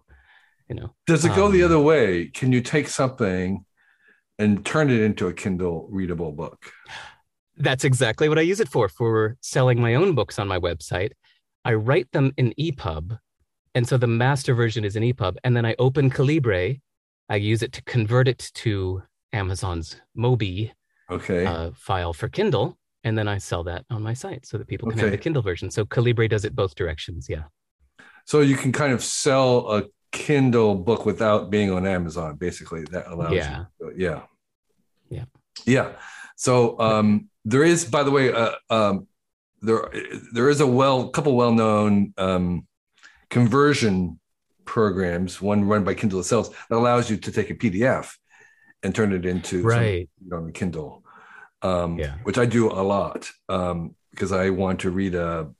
You 0.68 0.74
know, 0.74 0.94
does 1.06 1.24
it 1.24 1.34
go 1.34 1.46
um, 1.46 1.52
the 1.52 1.62
other 1.62 1.80
way? 1.80 2.26
Can 2.26 2.52
you 2.52 2.60
take 2.60 2.88
something 2.88 3.64
and 4.38 4.64
turn 4.66 4.90
it 4.90 5.00
into 5.00 5.28
a 5.28 5.32
Kindle 5.32 5.88
readable 5.90 6.30
book? 6.30 6.70
That's 7.56 7.84
exactly 7.84 8.28
what 8.28 8.38
I 8.38 8.42
use 8.42 8.60
it 8.60 8.68
for 8.68 8.88
for 8.88 9.38
selling 9.40 9.80
my 9.80 9.94
own 9.94 10.14
books 10.14 10.38
on 10.38 10.46
my 10.46 10.58
website. 10.58 11.12
I 11.64 11.72
write 11.72 12.12
them 12.12 12.32
in 12.36 12.52
EPUB. 12.58 13.18
And 13.74 13.88
so 13.88 13.96
the 13.96 14.06
master 14.06 14.54
version 14.54 14.84
is 14.84 14.94
in 14.94 15.04
EPUB. 15.04 15.36
And 15.42 15.56
then 15.56 15.64
I 15.64 15.74
open 15.78 16.10
Calibre. 16.10 16.74
I 17.30 17.36
use 17.36 17.62
it 17.62 17.72
to 17.72 17.82
convert 17.84 18.28
it 18.28 18.50
to 18.56 19.02
Amazon's 19.32 19.96
Mobi 20.16 20.72
okay. 21.10 21.46
uh, 21.46 21.70
file 21.74 22.12
for 22.12 22.28
Kindle. 22.28 22.76
And 23.04 23.16
then 23.16 23.26
I 23.26 23.38
sell 23.38 23.64
that 23.64 23.86
on 23.90 24.02
my 24.02 24.12
site 24.12 24.44
so 24.44 24.58
that 24.58 24.68
people 24.68 24.90
can 24.90 24.98
okay. 24.98 25.06
have 25.06 25.12
the 25.12 25.22
Kindle 25.24 25.42
version. 25.42 25.70
So 25.70 25.86
Calibre 25.86 26.28
does 26.28 26.44
it 26.44 26.54
both 26.54 26.74
directions. 26.74 27.26
Yeah. 27.26 27.44
So 28.30 28.42
you 28.42 28.54
can 28.54 28.70
kind 28.70 28.92
of 28.92 29.02
sell 29.02 29.72
a 29.72 29.86
Kindle 30.12 30.76
book 30.76 31.04
without 31.04 31.50
being 31.50 31.72
on 31.72 31.84
Amazon, 31.84 32.36
basically. 32.36 32.84
That 32.92 33.08
allows 33.08 33.32
yeah. 33.32 33.64
you. 33.80 33.92
Yeah. 33.96 34.20
Yeah. 35.08 35.24
Yeah. 35.66 35.92
So 36.36 36.78
um, 36.78 37.28
there 37.44 37.64
is, 37.64 37.84
by 37.84 38.04
the 38.04 38.12
way, 38.12 38.32
uh, 38.32 38.52
um, 38.70 39.08
there 39.62 39.90
there 40.32 40.48
is 40.48 40.60
a 40.60 40.66
well 40.66 41.08
couple 41.08 41.34
well 41.34 41.52
known 41.52 42.14
um, 42.18 42.68
conversion 43.30 44.20
programs. 44.64 45.42
One 45.42 45.64
run 45.64 45.82
by 45.82 45.94
Kindle 45.94 46.20
itself 46.20 46.50
that 46.68 46.76
allows 46.76 47.10
you 47.10 47.16
to 47.16 47.32
take 47.32 47.50
a 47.50 47.54
PDF 47.56 48.12
and 48.84 48.94
turn 48.94 49.12
it 49.12 49.26
into 49.26 49.64
right 49.64 50.08
on 50.32 50.46
the 50.46 50.52
Kindle, 50.52 51.02
um, 51.62 51.98
yeah. 51.98 52.14
which 52.22 52.38
I 52.38 52.46
do 52.46 52.70
a 52.70 52.84
lot 52.94 53.28
um, 53.48 53.96
because 54.12 54.30
I 54.30 54.50
want 54.50 54.78
to 54.82 54.92
read 54.92 55.16
a 55.16 55.50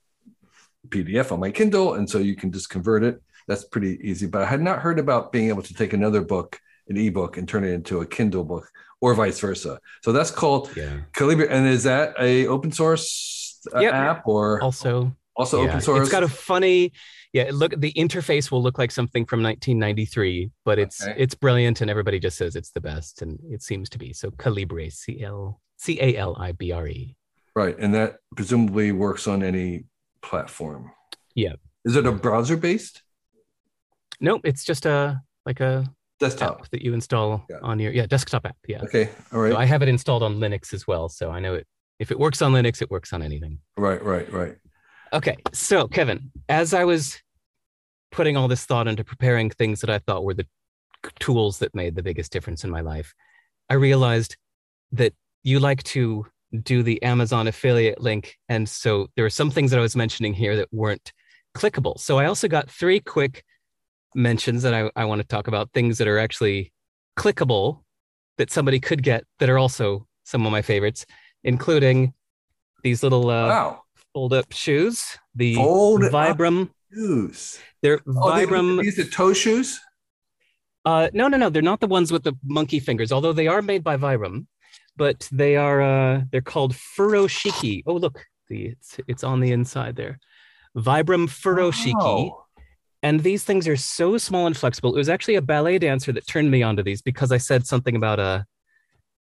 PDF 0.89 1.31
on 1.31 1.39
my 1.39 1.51
Kindle, 1.51 1.95
and 1.95 2.09
so 2.09 2.17
you 2.17 2.35
can 2.35 2.51
just 2.51 2.69
convert 2.69 3.03
it. 3.03 3.21
That's 3.47 3.63
pretty 3.65 3.99
easy. 4.01 4.27
But 4.27 4.43
I 4.43 4.45
had 4.45 4.61
not 4.61 4.79
heard 4.79 4.99
about 4.99 5.31
being 5.31 5.49
able 5.49 5.63
to 5.63 5.73
take 5.73 5.93
another 5.93 6.21
book, 6.21 6.59
an 6.87 6.97
ebook, 6.97 7.37
and 7.37 7.47
turn 7.47 7.63
it 7.63 7.71
into 7.71 8.01
a 8.01 8.05
Kindle 8.05 8.43
book, 8.43 8.69
or 9.01 9.13
vice 9.13 9.39
versa. 9.39 9.79
So 10.03 10.11
that's 10.11 10.31
called 10.31 10.75
yeah. 10.75 11.01
Calibre. 11.13 11.47
And 11.47 11.67
is 11.67 11.83
that 11.83 12.13
a 12.19 12.47
open 12.47 12.71
source 12.71 13.59
uh, 13.75 13.79
yep. 13.79 13.93
app 13.93 14.27
or 14.27 14.61
also 14.61 15.15
also 15.35 15.61
yeah. 15.61 15.69
open 15.69 15.81
source? 15.81 16.01
It's 16.01 16.11
got 16.11 16.23
a 16.23 16.29
funny 16.29 16.91
yeah, 17.33 17.49
look 17.53 17.73
the 17.79 17.93
interface 17.93 18.51
will 18.51 18.61
look 18.61 18.77
like 18.77 18.91
something 18.91 19.25
from 19.25 19.41
1993, 19.41 20.51
but 20.65 20.79
it's 20.79 21.01
okay. 21.01 21.15
it's 21.17 21.33
brilliant 21.33 21.79
and 21.79 21.89
everybody 21.89 22.19
just 22.19 22.37
says 22.37 22.55
it's 22.55 22.71
the 22.71 22.81
best 22.81 23.21
and 23.21 23.39
it 23.49 23.63
seems 23.63 23.89
to 23.89 23.97
be. 23.97 24.11
So 24.11 24.31
Calibre, 24.31 24.89
C 24.91 25.21
L 25.23 25.61
C 25.77 25.97
A 26.01 26.17
L 26.17 26.35
I 26.37 26.51
B 26.51 26.71
R 26.71 26.87
E. 26.87 27.15
Right, 27.55 27.77
and 27.79 27.93
that 27.95 28.17
presumably 28.35 28.91
works 28.91 29.27
on 29.27 29.43
any 29.43 29.85
platform. 30.21 30.91
Yeah. 31.35 31.53
Is 31.85 31.95
it 31.95 32.05
a 32.05 32.11
browser 32.11 32.57
based? 32.57 33.01
Nope, 34.19 34.41
it's 34.43 34.63
just 34.63 34.85
a 34.85 35.21
like 35.45 35.59
a 35.59 35.85
desktop 36.19 36.69
that 36.69 36.83
you 36.83 36.93
install 36.93 37.43
yeah. 37.49 37.57
on 37.63 37.79
your 37.79 37.91
yeah 37.91 38.05
desktop 38.05 38.45
app. 38.45 38.57
Yeah. 38.67 38.83
Okay. 38.83 39.09
All 39.33 39.39
right. 39.39 39.53
So 39.53 39.57
I 39.57 39.65
have 39.65 39.81
it 39.81 39.89
installed 39.89 40.21
on 40.21 40.37
Linux 40.37 40.73
as 40.73 40.85
well, 40.85 41.09
so 41.09 41.31
I 41.31 41.39
know 41.39 41.55
it 41.55 41.67
if 42.01 42.09
it 42.09 42.19
works 42.19 42.41
on 42.41 42.51
Linux, 42.51 42.81
it 42.81 42.89
works 42.89 43.13
on 43.13 43.21
anything. 43.21 43.59
Right, 43.77 44.03
right, 44.03 44.31
right. 44.33 44.55
Okay. 45.13 45.37
So, 45.53 45.87
Kevin, 45.87 46.31
as 46.49 46.73
I 46.73 46.83
was 46.83 47.21
putting 48.11 48.35
all 48.35 48.47
this 48.47 48.65
thought 48.65 48.87
into 48.87 49.03
preparing 49.03 49.51
things 49.51 49.81
that 49.81 49.89
I 49.91 49.99
thought 49.99 50.23
were 50.23 50.33
the 50.33 50.47
tools 51.19 51.59
that 51.59 51.75
made 51.75 51.95
the 51.95 52.01
biggest 52.01 52.31
difference 52.31 52.63
in 52.63 52.71
my 52.71 52.81
life, 52.81 53.13
I 53.69 53.75
realized 53.75 54.35
that 54.93 55.13
you 55.43 55.59
like 55.59 55.83
to 55.83 56.25
do 56.63 56.83
the 56.83 57.01
Amazon 57.03 57.47
affiliate 57.47 58.01
link. 58.01 58.37
And 58.49 58.67
so 58.67 59.07
there 59.15 59.25
are 59.25 59.29
some 59.29 59.51
things 59.51 59.71
that 59.71 59.79
I 59.79 59.81
was 59.81 59.95
mentioning 59.95 60.33
here 60.33 60.55
that 60.57 60.69
weren't 60.71 61.13
clickable. 61.55 61.99
So 61.99 62.17
I 62.17 62.25
also 62.25 62.47
got 62.47 62.69
three 62.69 62.99
quick 62.99 63.43
mentions 64.15 64.63
that 64.63 64.73
I, 64.73 64.91
I 64.95 65.05
want 65.05 65.21
to 65.21 65.27
talk 65.27 65.47
about 65.47 65.71
things 65.73 65.97
that 65.99 66.07
are 66.07 66.19
actually 66.19 66.73
clickable 67.17 67.83
that 68.37 68.51
somebody 68.51 68.79
could 68.79 69.03
get 69.03 69.23
that 69.39 69.49
are 69.49 69.57
also 69.57 70.07
some 70.23 70.45
of 70.45 70.51
my 70.51 70.61
favorites 70.61 71.05
including 71.43 72.13
these 72.83 73.03
little 73.03 73.29
uh, 73.29 73.47
wow. 73.47 73.83
fold 74.13 74.33
up 74.33 74.51
shoes, 74.51 75.17
the 75.35 75.55
fold 75.55 76.01
Vibram 76.01 76.69
shoes. 76.93 77.59
They're 77.81 77.99
oh, 78.07 78.11
Vibram. 78.11 78.77
They, 78.77 78.83
these 78.83 78.99
are 78.99 79.09
toe 79.09 79.33
shoes? 79.33 79.79
Uh, 80.83 81.09
no, 81.13 81.27
no, 81.27 81.37
no. 81.37 81.49
They're 81.49 81.61
not 81.61 81.79
the 81.79 81.87
ones 81.87 82.11
with 82.11 82.23
the 82.23 82.33
monkey 82.43 82.79
fingers, 82.79 83.11
although 83.11 83.33
they 83.33 83.47
are 83.47 83.61
made 83.61 83.83
by 83.83 83.97
Vibram, 83.97 84.47
but 84.95 85.27
they 85.31 85.55
are 85.55 85.81
uh, 85.81 86.21
they're 86.31 86.41
called 86.41 86.73
Furoshiki. 86.73 87.83
Oh, 87.85 87.93
look, 87.93 88.25
the 88.47 88.67
it's 88.67 88.99
it's 89.07 89.23
on 89.23 89.39
the 89.39 89.51
inside 89.51 89.95
there. 89.95 90.19
Vibram 90.75 91.27
Furoshiki. 91.27 91.93
Wow. 91.93 92.45
And 93.03 93.21
these 93.21 93.43
things 93.43 93.67
are 93.67 93.77
so 93.77 94.17
small 94.17 94.45
and 94.45 94.55
flexible. 94.55 94.93
It 94.93 94.99
was 94.99 95.09
actually 95.09 95.35
a 95.35 95.41
ballet 95.41 95.79
dancer 95.79 96.11
that 96.11 96.27
turned 96.27 96.51
me 96.51 96.61
onto 96.61 96.83
these 96.83 97.01
because 97.01 97.31
I 97.31 97.37
said 97.37 97.65
something 97.65 97.95
about 97.95 98.19
a 98.19 98.23
uh, 98.23 98.43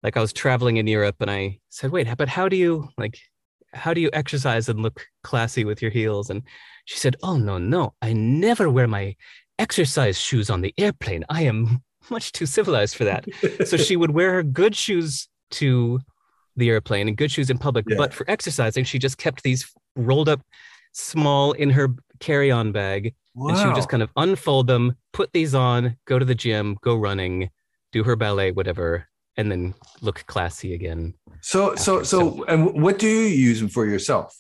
like 0.02 0.16
I 0.16 0.20
was 0.20 0.32
traveling 0.32 0.76
in 0.76 0.86
Europe 0.86 1.16
and 1.20 1.30
I 1.30 1.58
said, 1.70 1.90
wait, 1.90 2.06
but 2.16 2.28
how 2.28 2.48
do 2.48 2.56
you 2.56 2.88
like 2.96 3.18
how 3.74 3.92
do 3.92 4.00
you 4.00 4.10
exercise 4.12 4.68
and 4.68 4.80
look 4.80 5.06
classy 5.22 5.64
with 5.64 5.82
your 5.82 5.90
heels? 5.90 6.30
And 6.30 6.42
she 6.84 6.98
said, 6.98 7.16
Oh, 7.22 7.36
no, 7.36 7.58
no, 7.58 7.94
I 8.00 8.12
never 8.12 8.70
wear 8.70 8.88
my 8.88 9.16
exercise 9.58 10.18
shoes 10.18 10.50
on 10.50 10.60
the 10.60 10.74
airplane. 10.78 11.24
I 11.28 11.42
am 11.42 11.82
much 12.10 12.32
too 12.32 12.46
civilized 12.46 12.96
for 12.96 13.04
that. 13.04 13.26
so 13.66 13.76
she 13.76 13.96
would 13.96 14.10
wear 14.10 14.34
her 14.34 14.42
good 14.42 14.74
shoes 14.74 15.28
to 15.50 16.00
the 16.56 16.70
airplane 16.70 17.08
and 17.08 17.16
good 17.16 17.30
shoes 17.30 17.50
in 17.50 17.58
public. 17.58 17.86
Yeah. 17.88 17.96
But 17.96 18.12
for 18.12 18.28
exercising, 18.28 18.84
she 18.84 18.98
just 18.98 19.18
kept 19.18 19.42
these 19.42 19.72
rolled 19.96 20.28
up 20.28 20.40
small 20.92 21.52
in 21.52 21.70
her 21.70 21.94
carry 22.20 22.50
on 22.50 22.72
bag. 22.72 23.14
Wow. 23.34 23.48
And 23.48 23.58
she 23.58 23.66
would 23.66 23.76
just 23.76 23.88
kind 23.88 24.02
of 24.02 24.10
unfold 24.16 24.66
them, 24.66 24.96
put 25.12 25.32
these 25.32 25.54
on, 25.54 25.96
go 26.06 26.18
to 26.18 26.24
the 26.24 26.34
gym, 26.34 26.76
go 26.82 26.96
running, 26.96 27.50
do 27.92 28.02
her 28.02 28.16
ballet, 28.16 28.50
whatever, 28.50 29.06
and 29.36 29.50
then 29.50 29.74
look 30.00 30.24
classy 30.26 30.74
again. 30.74 31.14
so, 31.40 31.76
so, 31.76 32.02
so, 32.02 32.44
and 32.44 32.82
what 32.82 32.98
do 32.98 33.06
you 33.06 33.26
use 33.28 33.60
them 33.60 33.68
for 33.68 33.86
yourself? 33.86 34.36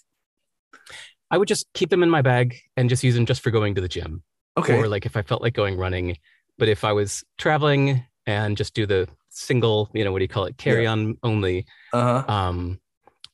I 1.30 1.38
would 1.38 1.48
just 1.48 1.66
keep 1.74 1.90
them 1.90 2.02
in 2.02 2.10
my 2.10 2.22
bag 2.22 2.56
and 2.76 2.88
just 2.88 3.04
use 3.04 3.14
them 3.14 3.26
just 3.26 3.42
for 3.42 3.50
going 3.50 3.74
to 3.76 3.80
the 3.80 3.88
gym. 3.88 4.22
Okay. 4.56 4.76
Or 4.76 4.88
like 4.88 5.06
if 5.06 5.16
I 5.16 5.22
felt 5.22 5.42
like 5.42 5.54
going 5.54 5.76
running. 5.76 6.16
But 6.58 6.68
if 6.68 6.82
I 6.82 6.92
was 6.92 7.22
traveling 7.36 8.04
and 8.28 8.56
just 8.56 8.74
do 8.74 8.84
the 8.86 9.08
single, 9.30 9.88
you 9.94 10.04
know, 10.04 10.12
what 10.12 10.18
do 10.18 10.24
you 10.24 10.28
call 10.28 10.44
it? 10.44 10.56
Carry 10.58 10.86
on 10.86 11.16
only. 11.22 11.64
Uh 11.92 12.22
huh. 12.22 12.32
Um, 12.32 12.78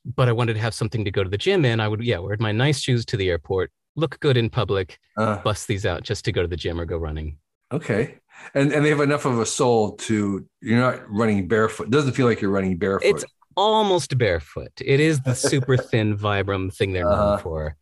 but 0.04 0.28
I 0.28 0.32
wanted 0.32 0.54
to 0.54 0.60
have 0.60 0.74
something 0.74 1.04
to 1.04 1.10
go 1.10 1.24
to 1.24 1.30
the 1.30 1.38
gym 1.38 1.64
in. 1.64 1.80
I 1.80 1.88
would, 1.88 2.02
yeah, 2.04 2.18
wear 2.18 2.36
my 2.38 2.52
nice 2.52 2.78
shoes 2.80 3.04
to 3.06 3.16
the 3.16 3.28
airport, 3.30 3.70
look 3.96 4.20
good 4.20 4.36
in 4.36 4.48
public, 4.50 4.98
Uh, 5.16 5.38
bust 5.42 5.66
these 5.66 5.84
out 5.84 6.02
just 6.04 6.24
to 6.26 6.32
go 6.32 6.42
to 6.42 6.48
the 6.48 6.56
gym 6.56 6.80
or 6.80 6.84
go 6.86 6.96
running. 6.96 7.38
okay. 7.72 8.18
And 8.54 8.72
and 8.72 8.84
they 8.84 8.90
have 8.90 9.00
enough 9.00 9.24
of 9.26 9.38
a 9.38 9.46
sole 9.46 9.92
to 10.06 10.44
you're 10.60 10.80
not 10.80 10.96
running 11.10 11.48
barefoot. 11.48 11.84
It 11.86 11.90
doesn't 11.92 12.12
feel 12.14 12.26
like 12.26 12.40
you're 12.42 12.50
running 12.50 12.76
barefoot. 12.78 13.06
It's 13.08 13.24
almost 13.56 14.16
barefoot. 14.18 14.72
It 14.84 15.00
is 15.00 15.20
the 15.22 15.34
super 15.50 15.76
thin 15.76 16.18
Vibram 16.18 16.72
thing 16.76 16.92
they're 16.92 17.04
known 17.04 17.34
Uh-huh. 17.34 17.42
for, 17.46 17.76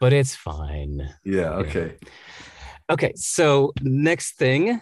but 0.00 0.12
it's 0.12 0.34
fine. 0.34 0.94
yeah. 1.24 1.50
Okay. 1.62 1.96
Okay, 2.88 3.12
so 3.16 3.72
next 3.82 4.36
thing, 4.38 4.80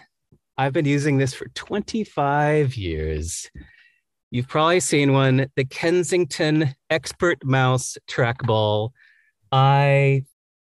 I've 0.56 0.73
been 0.73 0.84
using 0.84 1.18
this 1.18 1.34
for 1.34 1.49
25 1.54 2.76
years. 2.76 3.50
You've 4.30 4.46
probably 4.46 4.78
seen 4.78 5.12
one, 5.12 5.49
the 5.56 5.64
Kensington 5.64 6.75
Expert 6.90 7.44
Mouse 7.44 7.99
Trackball. 8.08 8.90
I 9.50 10.25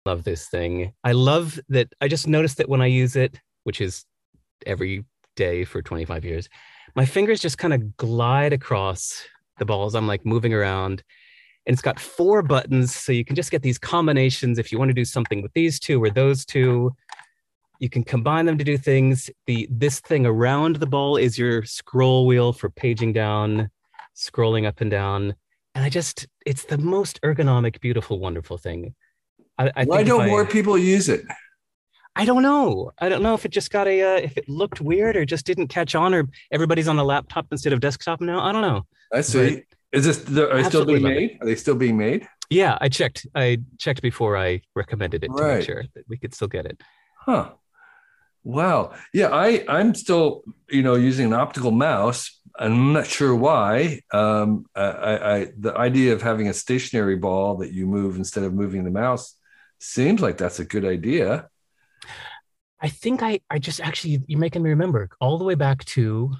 love 0.05 0.25
this 0.25 0.49
thing. 0.49 0.93
I 1.03 1.13
love 1.13 1.59
that. 1.71 1.93
I 2.01 2.09
just 2.09 2.29
noticed 2.29 2.59
that 2.59 2.69
when 2.69 2.83
I 2.83 2.87
use 2.87 3.17
it, 3.17 3.41
which 3.65 3.81
is 3.81 4.05
every 4.67 5.05
day 5.35 5.65
for 5.65 5.81
25 5.81 6.27
years, 6.27 6.49
my 6.95 7.07
fingers 7.07 7.41
just 7.41 7.57
kind 7.57 7.73
of 7.73 7.97
glide 7.97 8.53
across 8.53 9.25
the 9.59 9.65
balls. 9.65 9.95
I'm 9.95 10.07
like 10.07 10.27
moving 10.27 10.53
around. 10.53 11.03
And 11.67 11.73
it's 11.75 11.83
got 11.83 12.01
four 12.01 12.43
buttons, 12.43 12.95
so 12.95 13.13
you 13.13 13.25
can 13.25 13.37
just 13.37 13.51
get 13.51 13.63
these 13.63 13.79
combinations 13.79 14.59
if 14.59 14.73
you 14.73 14.79
want 14.79 14.91
to 14.91 14.95
do 14.95 15.05
something 15.05 15.43
with 15.43 15.53
these 15.55 15.79
two 15.79 16.03
or 16.03 16.11
those 16.11 16.45
two 16.45 16.93
you 17.81 17.89
can 17.91 18.05
combine 18.05 18.45
them 18.47 18.57
to 18.59 18.65
do 18.65 18.79
things 18.79 19.29
the 19.47 19.67
this 19.71 19.99
thing 20.01 20.25
around 20.27 20.77
the 20.77 20.87
ball 20.87 21.17
is 21.17 21.37
your 21.39 21.65
scroll 21.65 22.27
wheel 22.27 22.53
for 22.53 22.71
paging 22.71 23.13
down 23.13 23.71
scrolling 24.17 24.67
up 24.67 24.81
and 24.81 24.91
down 24.91 25.35
and 25.75 25.85
i 25.85 25.89
just 25.89 26.29
it's 26.47 26.65
the 26.67 26.79
most 26.79 27.21
ergonomic 27.23 27.81
beautiful 27.81 28.19
wonderful 28.21 28.59
thing 28.59 28.95
i, 29.59 29.73
I 29.75 29.85
Why 29.85 30.03
don't 30.05 30.23
I- 30.23 30.27
more 30.27 30.45
people 30.45 30.77
use 30.79 31.09
it? 31.09 31.25
i 32.17 32.25
don't 32.25 32.43
know 32.43 32.91
i 32.99 33.09
don't 33.09 33.23
know 33.23 33.35
if 33.35 33.45
it 33.47 33.51
just 33.51 33.71
got 33.71 33.87
a 33.89 34.03
uh, 34.03 34.17
if 34.21 34.37
it 34.37 34.49
looked 34.49 34.81
weird 34.81 35.17
or 35.17 35.25
just 35.25 35.47
didn't 35.47 35.69
catch 35.69 35.95
on 35.95 36.13
or 36.13 36.29
everybody's 36.53 36.89
on 36.89 36.99
a 36.99 37.05
laptop 37.05 37.47
instead 37.51 37.73
of 37.73 37.81
desktop 37.81 38.21
now 38.21 38.41
i 38.45 38.53
don't 38.53 38.63
know 38.63 38.83
I 39.13 39.23
see. 39.23 39.65
Is 39.93 40.05
this 40.05 40.19
the, 40.19 40.49
are 40.53 40.63
they 40.63 40.69
still 40.69 40.85
being 40.85 41.03
love 41.03 41.11
it. 41.11 41.15
made? 41.17 41.39
Are 41.41 41.47
they 41.47 41.57
still 41.57 41.75
being 41.75 41.97
made? 41.97 42.29
yeah 42.51 42.77
i 42.81 42.89
checked 42.89 43.27
i 43.35 43.59
checked 43.79 44.03
before 44.03 44.37
i 44.37 44.61
recommended 44.77 45.25
it 45.25 45.31
to 45.37 45.43
make 45.43 45.65
sure 45.65 45.85
that 45.95 46.05
we 46.09 46.17
could 46.19 46.35
still 46.35 46.49
get 46.49 46.67
it 46.67 46.81
Huh. 47.19 47.51
Wow. 48.43 48.95
Yeah, 49.13 49.29
I 49.29 49.65
I'm 49.69 49.95
still 49.95 50.43
you 50.69 50.83
know 50.83 50.95
using 50.95 51.27
an 51.27 51.33
optical 51.33 51.71
mouse. 51.71 52.41
I'm 52.59 52.93
not 52.93 53.07
sure 53.07 53.35
why. 53.35 54.01
Um, 54.13 54.67
I, 54.75 54.83
I, 54.85 55.53
the 55.59 55.75
idea 55.75 56.13
of 56.13 56.21
having 56.21 56.49
a 56.49 56.53
stationary 56.53 57.17
ball 57.17 57.57
that 57.59 57.73
you 57.73 57.87
move 57.87 58.17
instead 58.17 58.45
of 58.45 58.53
moving 58.53 58.85
the 58.85 58.91
mouse 58.91 59.35
seems 59.79 60.21
like 60.21 60.37
that's 60.37 60.59
a 60.59 60.65
good 60.65 60.85
idea. 60.85 61.49
I 62.81 62.89
think 62.89 63.23
I 63.23 63.41
I 63.51 63.59
just 63.59 63.81
actually 63.81 64.23
you're 64.27 64.39
making 64.39 64.63
me 64.63 64.71
remember 64.71 65.09
all 65.21 65.39
the 65.39 65.45
way 65.45 65.55
back 65.55 65.85
to 65.87 66.33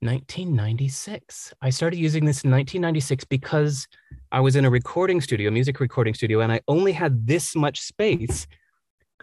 1996. 0.00 1.54
I 1.62 1.70
started 1.70 1.98
using 1.98 2.24
this 2.24 2.44
in 2.44 2.50
1996 2.50 3.24
because 3.24 3.86
I 4.32 4.40
was 4.40 4.56
in 4.56 4.64
a 4.64 4.70
recording 4.70 5.20
studio, 5.20 5.50
music 5.50 5.80
recording 5.80 6.14
studio, 6.14 6.40
and 6.40 6.50
I 6.50 6.60
only 6.66 6.92
had 6.92 7.26
this 7.26 7.54
much 7.54 7.80
space 7.80 8.46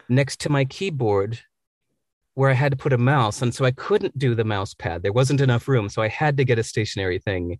next 0.07 0.39
to 0.41 0.49
my 0.49 0.65
keyboard 0.65 1.39
where 2.35 2.49
I 2.49 2.53
had 2.53 2.71
to 2.71 2.77
put 2.77 2.93
a 2.93 2.97
mouse. 2.97 3.41
And 3.41 3.53
so 3.53 3.65
I 3.65 3.71
couldn't 3.71 4.17
do 4.17 4.33
the 4.33 4.45
mouse 4.45 4.73
pad. 4.73 5.03
There 5.03 5.11
wasn't 5.11 5.41
enough 5.41 5.67
room. 5.67 5.89
So 5.89 6.01
I 6.01 6.07
had 6.07 6.37
to 6.37 6.45
get 6.45 6.57
a 6.59 6.63
stationary 6.63 7.19
thing. 7.19 7.59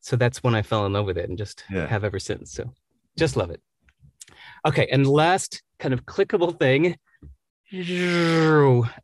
So 0.00 0.14
that's 0.16 0.42
when 0.42 0.54
I 0.54 0.62
fell 0.62 0.86
in 0.86 0.92
love 0.92 1.06
with 1.06 1.18
it 1.18 1.28
and 1.28 1.36
just 1.38 1.64
Yeah. 1.70 1.86
have 1.88 2.04
ever 2.04 2.18
since. 2.20 2.52
So 2.52 2.72
just 3.18 3.36
love 3.36 3.50
it. 3.50 3.60
Okay. 4.66 4.86
And 4.92 5.06
last 5.06 5.62
kind 5.80 5.92
of 5.92 6.04
clickable 6.06 6.56
thing. 6.58 6.96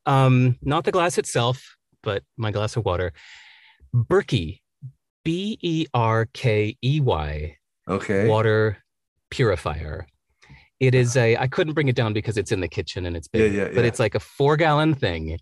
Um, 0.06 0.56
not 0.62 0.84
the 0.84 0.92
glass 0.92 1.18
itself, 1.18 1.76
but 2.02 2.22
my 2.36 2.50
glass 2.52 2.76
of 2.76 2.84
water. 2.84 3.12
Berkey, 3.94 4.60
B 5.24 5.58
E 5.60 5.86
R 5.92 6.26
K 6.32 6.76
E 6.82 7.00
Y, 7.00 7.56
Okay. 7.88 8.28
water 8.28 8.78
purifier. 9.30 10.06
It 10.80 10.94
is 10.94 11.16
a, 11.16 11.36
I 11.36 11.46
couldn't 11.46 11.74
bring 11.74 11.88
it 11.88 11.94
down 11.96 12.12
because 12.14 12.36
it's 12.38 12.52
in 12.52 12.60
the 12.60 12.68
kitchen 12.68 13.04
and 13.06 13.16
it's 13.16 13.28
big, 13.28 13.52
Yeah, 13.52 13.62
yeah, 13.64 13.68
but 13.74 13.82
yeah. 13.82 13.86
it's 13.88 13.98
like 14.00 14.14
a 14.14 14.20
four 14.20 14.56
gallon 14.56 14.94
thing. 14.94 15.38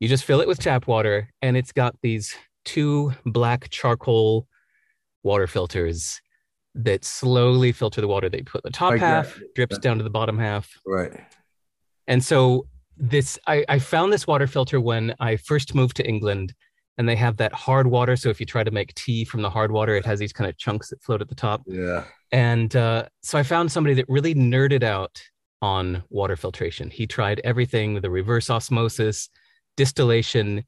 You 0.00 0.08
just 0.08 0.24
fill 0.24 0.40
it 0.40 0.46
with 0.48 0.60
tap 0.60 0.86
water 0.86 1.28
and 1.42 1.56
it's 1.56 1.72
got 1.72 1.96
these 2.02 2.34
two 2.64 3.12
black 3.26 3.68
charcoal 3.70 4.46
water 5.24 5.48
filters 5.48 6.20
that 6.76 7.04
slowly 7.04 7.72
filter 7.72 8.00
the 8.00 8.06
water. 8.06 8.28
They 8.28 8.42
put 8.42 8.62
the 8.62 8.70
top 8.70 8.92
Like 8.92 9.00
that. 9.00 9.26
half, 9.26 9.40
drips 9.56 9.78
down 9.78 9.98
to 9.98 10.04
the 10.04 10.10
bottom 10.10 10.38
half. 10.38 10.70
Right. 10.86 11.12
And 12.06 12.22
so 12.22 12.66
this 12.96 13.38
I, 13.48 13.64
I 13.68 13.78
found 13.80 14.12
this 14.12 14.26
water 14.28 14.46
filter 14.46 14.80
when 14.80 15.14
I 15.18 15.36
first 15.36 15.74
moved 15.74 15.96
to 15.96 16.06
England 16.08 16.54
and 16.96 17.08
they 17.08 17.16
have 17.16 17.36
that 17.38 17.52
hard 17.52 17.88
water. 17.88 18.14
So 18.16 18.28
if 18.28 18.38
you 18.38 18.46
try 18.46 18.62
to 18.62 18.70
make 18.70 18.94
tea 18.94 19.24
from 19.24 19.42
the 19.42 19.50
hard 19.50 19.72
water, 19.72 19.96
it 19.96 20.06
has 20.06 20.18
these 20.20 20.32
kind 20.32 20.48
of 20.48 20.56
chunks 20.56 20.90
that 20.90 21.02
float 21.02 21.20
at 21.20 21.28
the 21.28 21.34
top. 21.34 21.62
Yeah. 21.66 22.04
And 22.32 22.74
uh, 22.76 23.06
so 23.22 23.38
I 23.38 23.42
found 23.42 23.72
somebody 23.72 23.94
that 23.94 24.08
really 24.08 24.34
nerded 24.34 24.82
out 24.82 25.22
on 25.62 26.02
water 26.10 26.36
filtration. 26.36 26.90
He 26.90 27.06
tried 27.06 27.40
everything 27.42 28.00
the 28.00 28.10
reverse 28.10 28.50
osmosis, 28.50 29.28
distillation, 29.76 30.64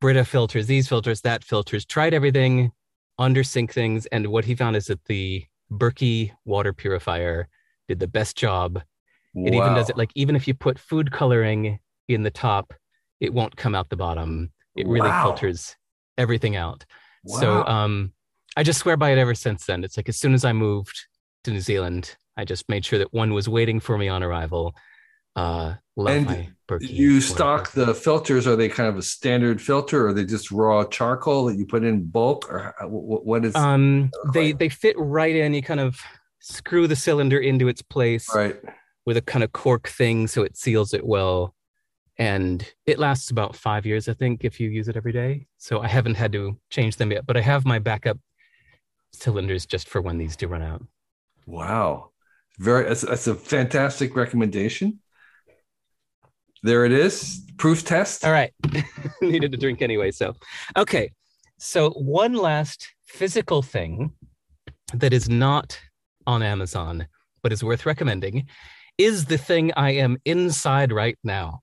Brita 0.00 0.24
filters, 0.24 0.66
these 0.66 0.88
filters, 0.88 1.22
that 1.22 1.42
filters, 1.42 1.84
tried 1.84 2.14
everything, 2.14 2.70
under 3.18 3.42
sink 3.42 3.72
things. 3.72 4.06
And 4.06 4.28
what 4.28 4.44
he 4.44 4.54
found 4.54 4.76
is 4.76 4.86
that 4.86 5.04
the 5.06 5.44
Berkey 5.72 6.32
water 6.44 6.72
purifier 6.72 7.48
did 7.88 7.98
the 7.98 8.06
best 8.06 8.36
job. 8.36 8.80
It 9.34 9.54
even 9.54 9.74
does 9.74 9.88
it 9.90 9.96
like, 9.96 10.10
even 10.14 10.36
if 10.36 10.46
you 10.46 10.54
put 10.54 10.78
food 10.78 11.10
coloring 11.10 11.78
in 12.08 12.22
the 12.22 12.30
top, 12.30 12.74
it 13.20 13.32
won't 13.32 13.56
come 13.56 13.74
out 13.74 13.88
the 13.88 13.96
bottom. 13.96 14.50
It 14.76 14.86
really 14.86 15.08
Wow. 15.08 15.22
filters 15.22 15.76
everything 16.16 16.56
out. 16.56 16.84
So 17.26 17.64
um, 17.66 18.12
I 18.56 18.62
just 18.62 18.80
swear 18.80 18.96
by 18.96 19.10
it 19.10 19.18
ever 19.18 19.34
since 19.34 19.66
then. 19.66 19.84
It's 19.84 19.96
like 19.96 20.08
as 20.08 20.16
soon 20.16 20.34
as 20.34 20.44
I 20.44 20.52
moved 20.52 21.06
to 21.44 21.50
New 21.50 21.60
Zealand, 21.60 22.16
I 22.36 22.44
just 22.44 22.68
made 22.68 22.84
sure 22.84 22.98
that 22.98 23.12
one 23.12 23.32
was 23.32 23.48
waiting 23.48 23.80
for 23.80 23.98
me 23.98 24.08
on 24.08 24.22
arrival. 24.22 24.74
Uh, 25.36 25.74
And 25.96 26.48
you 26.80 27.20
stock 27.20 27.72
the 27.72 27.94
filters. 27.94 28.46
Are 28.46 28.56
they 28.56 28.68
kind 28.68 28.88
of 28.88 28.96
a 28.96 29.02
standard 29.02 29.60
filter, 29.60 30.04
or 30.04 30.08
are 30.08 30.12
they 30.12 30.24
just 30.24 30.50
raw 30.50 30.84
charcoal 30.84 31.46
that 31.46 31.56
you 31.56 31.66
put 31.66 31.84
in 31.84 32.04
bulk, 32.04 32.50
or 32.50 32.74
what 32.88 33.44
is? 33.44 33.54
Um, 33.54 34.10
they 34.32 34.52
they 34.52 34.68
fit 34.68 34.96
right 34.98 35.34
in. 35.34 35.54
You 35.54 35.62
kind 35.62 35.80
of 35.80 36.00
screw 36.40 36.86
the 36.86 36.96
cylinder 36.96 37.38
into 37.38 37.68
its 37.68 37.82
place 37.82 38.32
right. 38.34 38.56
with 39.06 39.16
a 39.16 39.22
kind 39.22 39.42
of 39.42 39.52
cork 39.52 39.88
thing, 39.88 40.26
so 40.26 40.42
it 40.42 40.56
seals 40.56 40.94
it 40.94 41.04
well. 41.04 41.54
And 42.16 42.68
it 42.86 42.98
lasts 42.98 43.30
about 43.30 43.54
five 43.54 43.86
years, 43.86 44.08
I 44.08 44.14
think, 44.14 44.44
if 44.44 44.58
you 44.58 44.70
use 44.70 44.88
it 44.88 44.96
every 44.96 45.12
day. 45.12 45.46
So 45.58 45.80
I 45.80 45.86
haven't 45.86 46.16
had 46.16 46.32
to 46.32 46.58
change 46.70 46.96
them 46.96 47.12
yet, 47.12 47.26
but 47.26 47.36
I 47.36 47.40
have 47.40 47.64
my 47.64 47.78
backup 47.78 48.18
cylinders 49.12 49.66
just 49.66 49.88
for 49.88 50.00
when 50.00 50.18
these 50.18 50.36
do 50.36 50.48
run 50.48 50.62
out. 50.62 50.84
Wow. 51.46 52.10
Very. 52.58 52.88
That's, 52.88 53.02
that's 53.02 53.26
a 53.26 53.34
fantastic 53.34 54.16
recommendation. 54.16 55.00
There 56.62 56.84
it 56.84 56.92
is. 56.92 57.42
Proof 57.56 57.84
test. 57.84 58.24
All 58.24 58.32
right. 58.32 58.52
Needed 59.22 59.52
to 59.52 59.58
drink 59.58 59.82
anyway. 59.82 60.10
So, 60.10 60.34
okay. 60.76 61.12
So, 61.58 61.90
one 61.90 62.32
last 62.34 62.88
physical 63.06 63.62
thing 63.62 64.12
that 64.92 65.12
is 65.12 65.28
not 65.28 65.78
on 66.26 66.42
Amazon, 66.42 67.06
but 67.42 67.52
is 67.52 67.64
worth 67.64 67.86
recommending 67.86 68.46
is 68.96 69.26
the 69.26 69.38
thing 69.38 69.72
I 69.76 69.92
am 69.92 70.16
inside 70.24 70.90
right 70.92 71.16
now. 71.22 71.60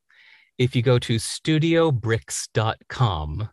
If 0.58 0.74
you 0.76 0.82
go 0.82 0.98
to 1.00 1.16
studiobricks.com, 1.16 3.50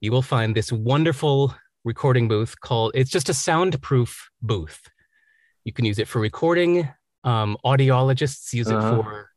you 0.00 0.12
will 0.12 0.22
find 0.22 0.54
this 0.54 0.70
wonderful 0.72 1.54
recording 1.84 2.28
booth 2.28 2.60
called. 2.60 2.92
It's 2.94 3.10
just 3.10 3.28
a 3.28 3.34
soundproof 3.34 4.30
booth. 4.42 4.80
You 5.64 5.72
can 5.72 5.84
use 5.84 5.98
it 5.98 6.08
for 6.08 6.20
recording. 6.20 6.88
Um, 7.24 7.56
audiologists 7.64 8.52
use 8.52 8.68
Uh-huh. 8.68 8.78
it 8.78 8.90
for 9.02 9.30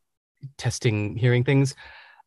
testing 0.58 1.16
hearing 1.18 1.44
things. 1.44 1.76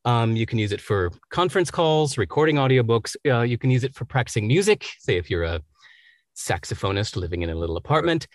Um, 0.04 0.36
you 0.36 0.46
can 0.46 0.58
use 0.58 0.72
it 0.72 0.80
for 0.80 1.10
conference 1.30 1.70
calls, 1.70 2.16
recording 2.16 2.56
audiobooks. 2.56 3.16
Uh, 3.28 3.40
you 3.42 3.58
can 3.58 3.70
use 3.70 3.84
it 3.84 3.94
for 3.94 4.04
practicing 4.04 4.46
music. 4.46 4.86
Say 5.00 5.16
if 5.16 5.28
you're 5.30 5.42
a 5.44 5.60
saxophonist 6.36 7.16
living 7.16 7.42
in 7.42 7.50
a 7.50 7.54
little 7.54 7.76
apartment. 7.76 8.26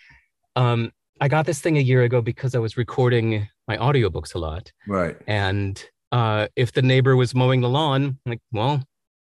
Um, 0.55 0.91
I 1.19 1.27
got 1.27 1.45
this 1.45 1.61
thing 1.61 1.77
a 1.77 1.81
year 1.81 2.03
ago 2.03 2.21
because 2.21 2.55
I 2.55 2.59
was 2.59 2.77
recording 2.77 3.47
my 3.67 3.77
audiobooks 3.77 4.33
a 4.35 4.39
lot. 4.39 4.71
Right. 4.87 5.15
And 5.27 5.83
uh, 6.11 6.47
if 6.55 6.71
the 6.73 6.81
neighbor 6.81 7.15
was 7.15 7.33
mowing 7.35 7.61
the 7.61 7.69
lawn, 7.69 8.03
I'm 8.25 8.29
like, 8.31 8.41
well, 8.51 8.83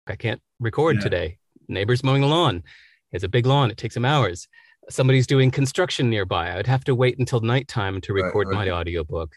I 0.07 0.15
can't 0.15 0.41
record 0.59 0.95
Yeah. 0.97 1.01
today. 1.01 1.37
Neighbor's 1.67 2.03
mowing 2.03 2.21
the 2.21 2.27
lawn. 2.27 2.63
It's 3.11 3.23
a 3.23 3.29
big 3.29 3.45
lawn. 3.45 3.71
It 3.71 3.77
takes 3.77 3.95
him 3.95 4.05
hours. 4.05 4.47
Somebody's 4.89 5.27
doing 5.27 5.51
construction 5.51 6.09
nearby. 6.09 6.57
I'd 6.57 6.67
have 6.67 6.83
to 6.85 6.95
wait 6.95 7.17
until 7.19 7.39
nighttime 7.41 8.01
to 8.01 8.13
Right, 8.13 8.23
record 8.25 8.47
my 8.49 8.59
right. 8.59 8.69
audiobook. 8.71 9.33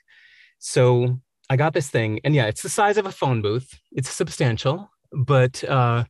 So 0.58 1.20
I 1.50 1.56
got 1.56 1.72
this 1.74 1.88
thing, 1.90 2.20
and 2.24 2.34
yeah, 2.34 2.46
it's 2.46 2.62
the 2.62 2.68
size 2.68 2.96
of 2.96 3.06
a 3.06 3.12
phone 3.12 3.42
booth. 3.42 3.78
It's 3.92 4.08
substantial, 4.10 4.90
but 5.12 5.62
uh, 5.64 6.04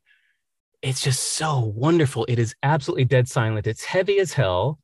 it's 0.80 1.02
just 1.02 1.22
so 1.34 1.60
wonderful. 1.60 2.24
It 2.28 2.38
is 2.38 2.54
absolutely 2.62 3.04
dead 3.04 3.28
silent. 3.28 3.66
It's 3.66 3.84
heavy 3.84 4.18
as 4.18 4.32
hell. 4.32 4.78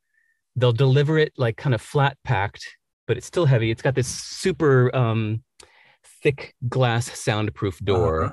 They'll 0.55 0.71
deliver 0.73 1.17
it 1.17 1.33
like 1.37 1.57
kind 1.57 1.73
of 1.73 1.81
flat 1.81 2.17
packed, 2.23 2.77
but 3.07 3.17
it's 3.17 3.25
still 3.25 3.45
heavy. 3.47 3.71
It's 3.71 3.81
got 3.81 3.95
this 3.95 4.07
super 4.07 4.95
um, 4.95 5.43
thick 6.21 6.53
glass 6.69 7.17
soundproof 7.19 7.79
door, 7.79 8.25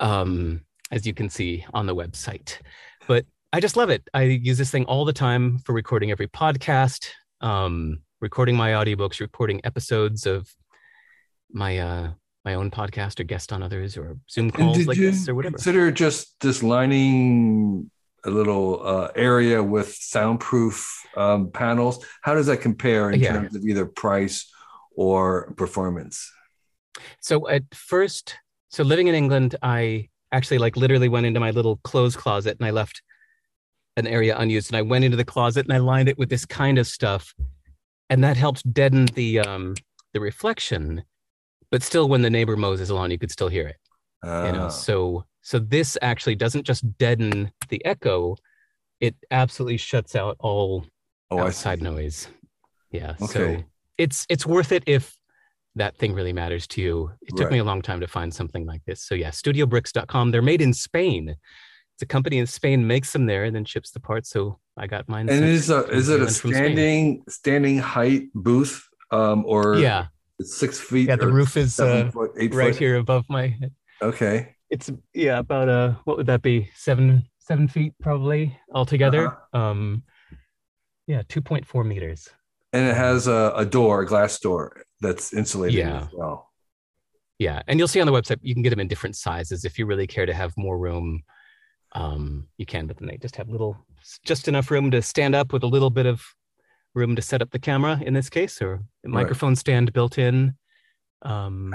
Uh-huh. 0.00 0.20
um, 0.22 0.62
as 0.90 1.06
you 1.06 1.14
can 1.14 1.28
see 1.28 1.64
on 1.74 1.86
the 1.86 1.94
website. 1.94 2.58
But 3.06 3.26
I 3.52 3.60
just 3.60 3.76
love 3.76 3.90
it. 3.90 4.08
I 4.14 4.22
use 4.22 4.58
this 4.58 4.70
thing 4.70 4.84
all 4.84 5.04
the 5.04 5.12
time 5.12 5.58
for 5.60 5.72
recording 5.72 6.10
every 6.10 6.28
podcast, 6.28 7.08
um, 7.40 8.00
recording 8.20 8.56
my 8.56 8.70
audiobooks, 8.70 9.20
recording 9.20 9.60
episodes 9.64 10.26
of 10.26 10.48
my 11.52 11.78
uh, 11.78 12.10
my 12.44 12.54
own 12.54 12.70
podcast 12.70 13.18
or 13.18 13.24
guest 13.24 13.52
on 13.52 13.62
others 13.62 13.96
or 13.96 14.16
Zoom 14.30 14.50
calls 14.50 14.86
like 14.86 14.98
this 14.98 15.28
or 15.28 15.34
whatever. 15.34 15.56
consider 15.56 15.90
just 15.90 16.38
this 16.40 16.62
lining 16.62 17.90
a 18.24 18.30
little 18.30 18.80
uh, 18.86 19.08
area 19.16 19.62
with 19.62 19.94
soundproof 19.94 21.06
um, 21.16 21.50
panels? 21.50 22.04
How 22.22 22.34
does 22.34 22.46
that 22.46 22.58
compare 22.60 23.10
in 23.10 23.20
Yeah. 23.20 23.32
terms 23.34 23.56
of 23.56 23.64
either 23.64 23.86
price 23.86 24.50
or 24.96 25.52
performance? 25.56 26.30
So 27.20 27.48
at 27.48 27.62
first, 27.74 28.36
so 28.70 28.82
living 28.84 29.06
in 29.08 29.14
England, 29.14 29.54
I 29.62 30.08
actually 30.36 30.58
like 30.58 30.76
literally 30.76 31.08
went 31.08 31.26
into 31.26 31.40
my 31.40 31.50
little 31.50 31.76
clothes 31.78 32.16
closet 32.16 32.56
and 32.58 32.66
I 32.66 32.70
left 32.70 33.02
an 33.96 34.06
area 34.06 34.36
unused 34.36 34.70
and 34.70 34.76
I 34.76 34.82
went 34.82 35.04
into 35.04 35.16
the 35.16 35.24
closet 35.24 35.64
and 35.64 35.72
I 35.72 35.78
lined 35.78 36.08
it 36.08 36.18
with 36.18 36.28
this 36.28 36.44
kind 36.44 36.78
of 36.78 36.86
stuff. 36.86 37.34
And 38.10 38.22
that 38.22 38.36
helped 38.36 38.72
deaden 38.72 39.06
the 39.06 39.40
um 39.40 39.74
the 40.12 40.20
reflection. 40.20 41.04
But 41.70 41.82
still 41.82 42.08
when 42.08 42.22
the 42.22 42.30
neighbor 42.30 42.56
mows 42.56 42.78
his 42.78 42.90
lawn, 42.90 43.10
you 43.10 43.18
could 43.18 43.30
still 43.30 43.48
hear 43.48 43.66
it. 43.66 43.76
You 44.22 44.52
know, 44.52 44.66
Ah, 44.66 44.68
so 44.68 45.24
so 45.42 45.58
this 45.58 45.96
actually 46.02 46.34
doesn't 46.34 46.64
just 46.64 46.98
deaden 46.98 47.52
the 47.68 47.84
echo, 47.84 48.36
it 49.00 49.14
absolutely 49.30 49.76
shuts 49.76 50.16
out 50.16 50.36
all 50.40 50.84
oh, 51.30 51.38
outside 51.38 51.82
noise. 51.82 52.28
Yeah. 52.90 53.16
So 53.16 53.62
it's 53.98 54.26
it's 54.28 54.46
worth 54.46 54.72
it 54.72 54.84
if 54.86 55.15
that 55.76 55.96
thing 55.96 56.12
really 56.14 56.32
matters 56.32 56.66
to 56.68 56.80
you. 56.82 57.10
It 57.22 57.36
took 57.36 57.46
Right. 57.46 57.52
me 57.52 57.58
a 57.58 57.64
long 57.64 57.82
time 57.82 58.00
to 58.00 58.06
find 58.06 58.34
something 58.34 58.66
like 58.66 58.82
this. 58.86 59.02
So 59.06 59.14
yeah, 59.14 59.30
studiobricks.com. 59.30 60.30
They're 60.30 60.42
made 60.42 60.60
in 60.62 60.72
Spain. 60.72 61.30
It's 61.94 62.02
a 62.02 62.06
company 62.06 62.38
in 62.38 62.46
Spain 62.46 62.86
makes 62.86 63.12
them 63.12 63.26
there 63.26 63.44
and 63.44 63.54
then 63.54 63.64
ships 63.64 63.90
the 63.90 64.00
parts. 64.00 64.30
So 64.30 64.58
I 64.76 64.86
got 64.86 65.08
mine. 65.08 65.28
And 65.28 65.44
is 65.44 65.70
a 65.70 65.84
is 65.88 66.08
it 66.08 66.20
a 66.20 66.28
Zealand 66.28 66.36
from 66.36 66.50
Spain. 66.50 66.64
standing 66.64 67.24
standing 67.28 67.78
height 67.78 68.24
booth 68.34 68.86
um, 69.10 69.44
or 69.46 69.76
Yeah. 69.76 70.06
it's 70.38 70.56
six 70.56 70.80
feet? 70.80 71.08
Yeah, 71.08 71.16
the 71.16 71.28
roof 71.28 71.56
is 71.56 71.78
uh, 71.80 72.10
foot, 72.10 72.32
right 72.36 72.50
foot? 72.52 72.76
here 72.76 72.96
above 72.96 73.24
my 73.28 73.46
head. 73.48 73.72
Okay. 74.02 74.54
It's 74.68 74.90
yeah, 75.14 75.38
about 75.38 75.68
uh 75.68 75.94
what 76.04 76.16
would 76.16 76.26
that 76.26 76.42
be? 76.42 76.68
Seven 76.74 77.24
seven 77.38 77.68
feet 77.68 77.92
probably 78.00 78.58
altogether. 78.74 79.28
Uh-huh. 79.28 79.58
Um 79.58 80.02
yeah, 81.06 81.22
two 81.28 81.40
point 81.40 81.66
four 81.66 81.84
meters. 81.84 82.28
And 82.72 82.86
it 82.88 82.96
has 82.96 83.26
a, 83.28 83.52
a 83.56 83.64
door, 83.64 84.02
a 84.02 84.06
glass 84.06 84.38
door 84.40 84.82
that's 85.00 85.32
insulated 85.32 85.78
Yeah. 85.78 86.02
as 86.02 86.08
well. 86.12 86.50
Yeah, 87.38 87.62
and 87.66 87.78
you'll 87.78 87.88
see 87.88 88.00
on 88.00 88.06
the 88.06 88.12
website 88.12 88.38
you 88.40 88.54
can 88.54 88.62
get 88.62 88.70
them 88.70 88.80
in 88.80 88.88
different 88.88 89.14
sizes 89.16 89.64
if 89.64 89.78
you 89.78 89.84
really 89.86 90.06
care 90.06 90.24
to 90.26 90.32
have 90.32 90.52
more 90.56 90.78
room. 90.78 91.22
Um, 91.92 92.48
you 92.56 92.66
can, 92.66 92.86
but 92.86 92.98
then 92.98 93.08
they 93.08 93.16
just 93.18 93.36
have 93.36 93.48
little, 93.48 93.76
just 94.24 94.48
enough 94.48 94.70
room 94.70 94.90
to 94.90 95.02
stand 95.02 95.34
up 95.34 95.52
with 95.52 95.62
a 95.62 95.66
little 95.66 95.90
bit 95.90 96.06
of 96.06 96.22
room 96.94 97.14
to 97.16 97.22
set 97.22 97.42
up 97.42 97.50
the 97.50 97.58
camera 97.58 98.00
in 98.04 98.14
this 98.14 98.30
case, 98.30 98.60
or 98.62 98.82
microphone 99.04 99.54
stand 99.54 99.92
built 99.92 100.18
in. 100.18 100.54
Um, 101.22 101.74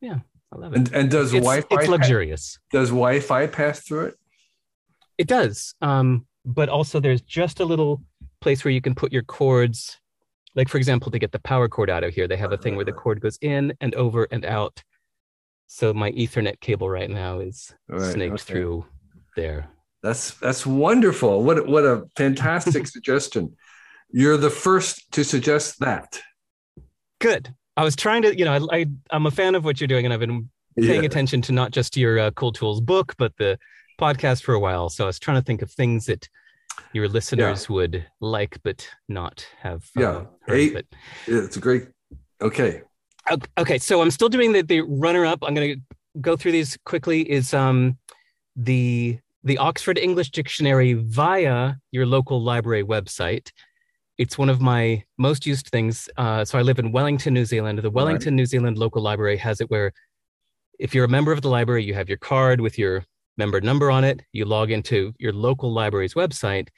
yeah, 0.00 0.18
I 0.52 0.56
love 0.56 0.72
it. 0.72 0.76
And 0.76 0.92
and 0.94 1.10
does 1.10 1.32
it's, 1.34 1.44
Wi-Fi 1.44 1.66
it's 1.80 1.88
luxurious. 1.88 2.58
does 2.72 2.88
Wi-Fi 2.88 3.46
pass 3.48 3.80
through 3.80 4.06
it? 4.06 4.14
It 5.18 5.26
does, 5.28 5.74
um, 5.82 6.26
but 6.44 6.68
also 6.68 6.98
there's 7.00 7.22
just 7.22 7.60
a 7.60 7.64
little 7.64 8.02
place 8.40 8.64
where 8.64 8.72
you 8.72 8.80
can 8.80 8.94
put 8.94 9.12
your 9.12 9.22
cords. 9.22 9.98
Like 10.54 10.68
for 10.68 10.78
example, 10.78 11.10
to 11.12 11.18
get 11.18 11.32
the 11.32 11.38
power 11.40 11.68
cord 11.68 11.90
out 11.90 12.04
of 12.04 12.14
here, 12.14 12.26
they 12.26 12.36
have 12.36 12.52
a 12.52 12.56
thing 12.56 12.76
where 12.76 12.84
the 12.84 12.92
cord 13.02 13.20
goes 13.20 13.38
in 13.40 13.74
and 13.80 13.94
over 13.94 14.26
and 14.30 14.44
out. 14.44 14.82
So 15.66 15.92
my 15.92 16.10
Ethernet 16.12 16.60
cable 16.60 16.88
right 16.88 17.10
now 17.10 17.40
is 17.40 17.74
snaked 17.96 18.34
okay. 18.34 18.42
through 18.42 18.86
there. 19.36 19.68
That's 20.02 20.32
that's 20.34 20.64
wonderful. 20.64 21.42
What 21.42 21.66
what 21.66 21.84
a 21.84 22.04
fantastic 22.16 22.86
suggestion. 22.96 23.56
You're 24.10 24.38
the 24.38 24.50
first 24.50 25.10
to 25.12 25.24
suggest 25.24 25.80
that. 25.80 26.20
Good. 27.20 27.52
I 27.76 27.84
was 27.84 27.94
trying 27.94 28.22
to, 28.22 28.36
you 28.36 28.44
know, 28.44 28.54
I, 28.72 28.78
I 28.78 28.86
I'm 29.10 29.26
a 29.26 29.30
fan 29.30 29.54
of 29.54 29.64
what 29.64 29.80
you're 29.80 29.88
doing, 29.88 30.04
and 30.06 30.14
I've 30.14 30.20
been 30.20 30.48
paying 30.78 31.02
Yeah. 31.02 31.06
attention 31.06 31.42
to 31.42 31.52
not 31.52 31.72
just 31.72 31.96
your 31.96 32.18
uh, 32.18 32.30
Cool 32.32 32.52
Tools 32.52 32.80
book, 32.80 33.14
but 33.18 33.32
the 33.36 33.58
podcast 34.00 34.42
for 34.42 34.54
a 34.54 34.60
while. 34.60 34.88
So 34.88 35.04
I 35.04 35.06
was 35.08 35.18
trying 35.18 35.36
to 35.36 35.44
think 35.44 35.60
of 35.62 35.70
things 35.70 36.06
that 36.06 36.28
your 36.92 37.08
listeners 37.08 37.68
would 37.68 38.04
like, 38.20 38.58
but 38.62 38.88
not 39.08 39.46
have. 39.60 39.88
uh, 39.96 40.00
Yeah. 40.00 40.24
Eight- 40.48 40.72
It's 41.26 41.56
a 41.56 41.60
great. 41.60 41.88
Okay. 42.40 42.82
Ok- 43.30 43.48
okay 43.58 43.76
so 43.78 44.00
i'm 44.00 44.10
still 44.10 44.30
doing 44.30 44.52
the, 44.52 44.62
the 44.62 44.80
runner 44.80 45.26
up 45.26 45.40
i'm 45.42 45.52
going 45.52 45.74
to 45.74 45.96
go 46.22 46.34
through 46.34 46.52
these 46.52 46.78
quickly 46.86 47.20
is 47.30 47.52
um 47.52 47.98
the 48.56 49.18
the 49.44 49.58
oxford 49.58 49.98
english 49.98 50.30
dictionary 50.30 50.94
via 50.94 51.74
your 51.92 52.06
local 52.06 52.42
library 52.42 52.82
website 52.82 53.50
it's 54.16 54.38
one 54.38 54.48
of 54.48 54.62
my 54.62 55.04
most 55.18 55.44
used 55.44 55.66
things 55.68 56.08
uh, 56.16 56.42
so 56.42 56.58
i 56.58 56.62
live 56.62 56.78
in 56.78 56.90
wellington 56.90 57.34
new 57.34 57.44
zealand 57.44 57.78
the 57.80 57.90
wellington 57.90 58.34
new 58.34 58.46
zealand 58.46 58.78
local 58.78 59.02
library 59.02 59.36
has 59.36 59.60
it 59.60 59.70
where 59.70 59.92
if 60.78 60.94
you're 60.94 61.04
a 61.04 61.08
member 61.08 61.30
of 61.32 61.42
the 61.42 61.50
library 61.50 61.84
you 61.84 61.92
have 61.92 62.08
your 62.08 62.18
card 62.18 62.62
with 62.62 62.78
your 62.78 63.04
member 63.38 63.60
number 63.60 63.90
on 63.90 64.04
it 64.04 64.22
you 64.32 64.44
log 64.44 64.70
into 64.70 65.12
your 65.18 65.32
local 65.32 65.72
library's 65.72 66.14
website 66.14 66.68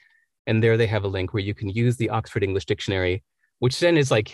and 0.47 0.63
there 0.63 0.77
they 0.77 0.87
have 0.87 1.03
a 1.03 1.07
link 1.07 1.33
where 1.33 1.43
you 1.43 1.53
can 1.53 1.69
use 1.69 1.97
the 1.97 2.09
oxford 2.09 2.43
english 2.43 2.65
dictionary 2.65 3.23
which 3.59 3.79
then 3.79 3.97
is 3.97 4.09
like 4.09 4.33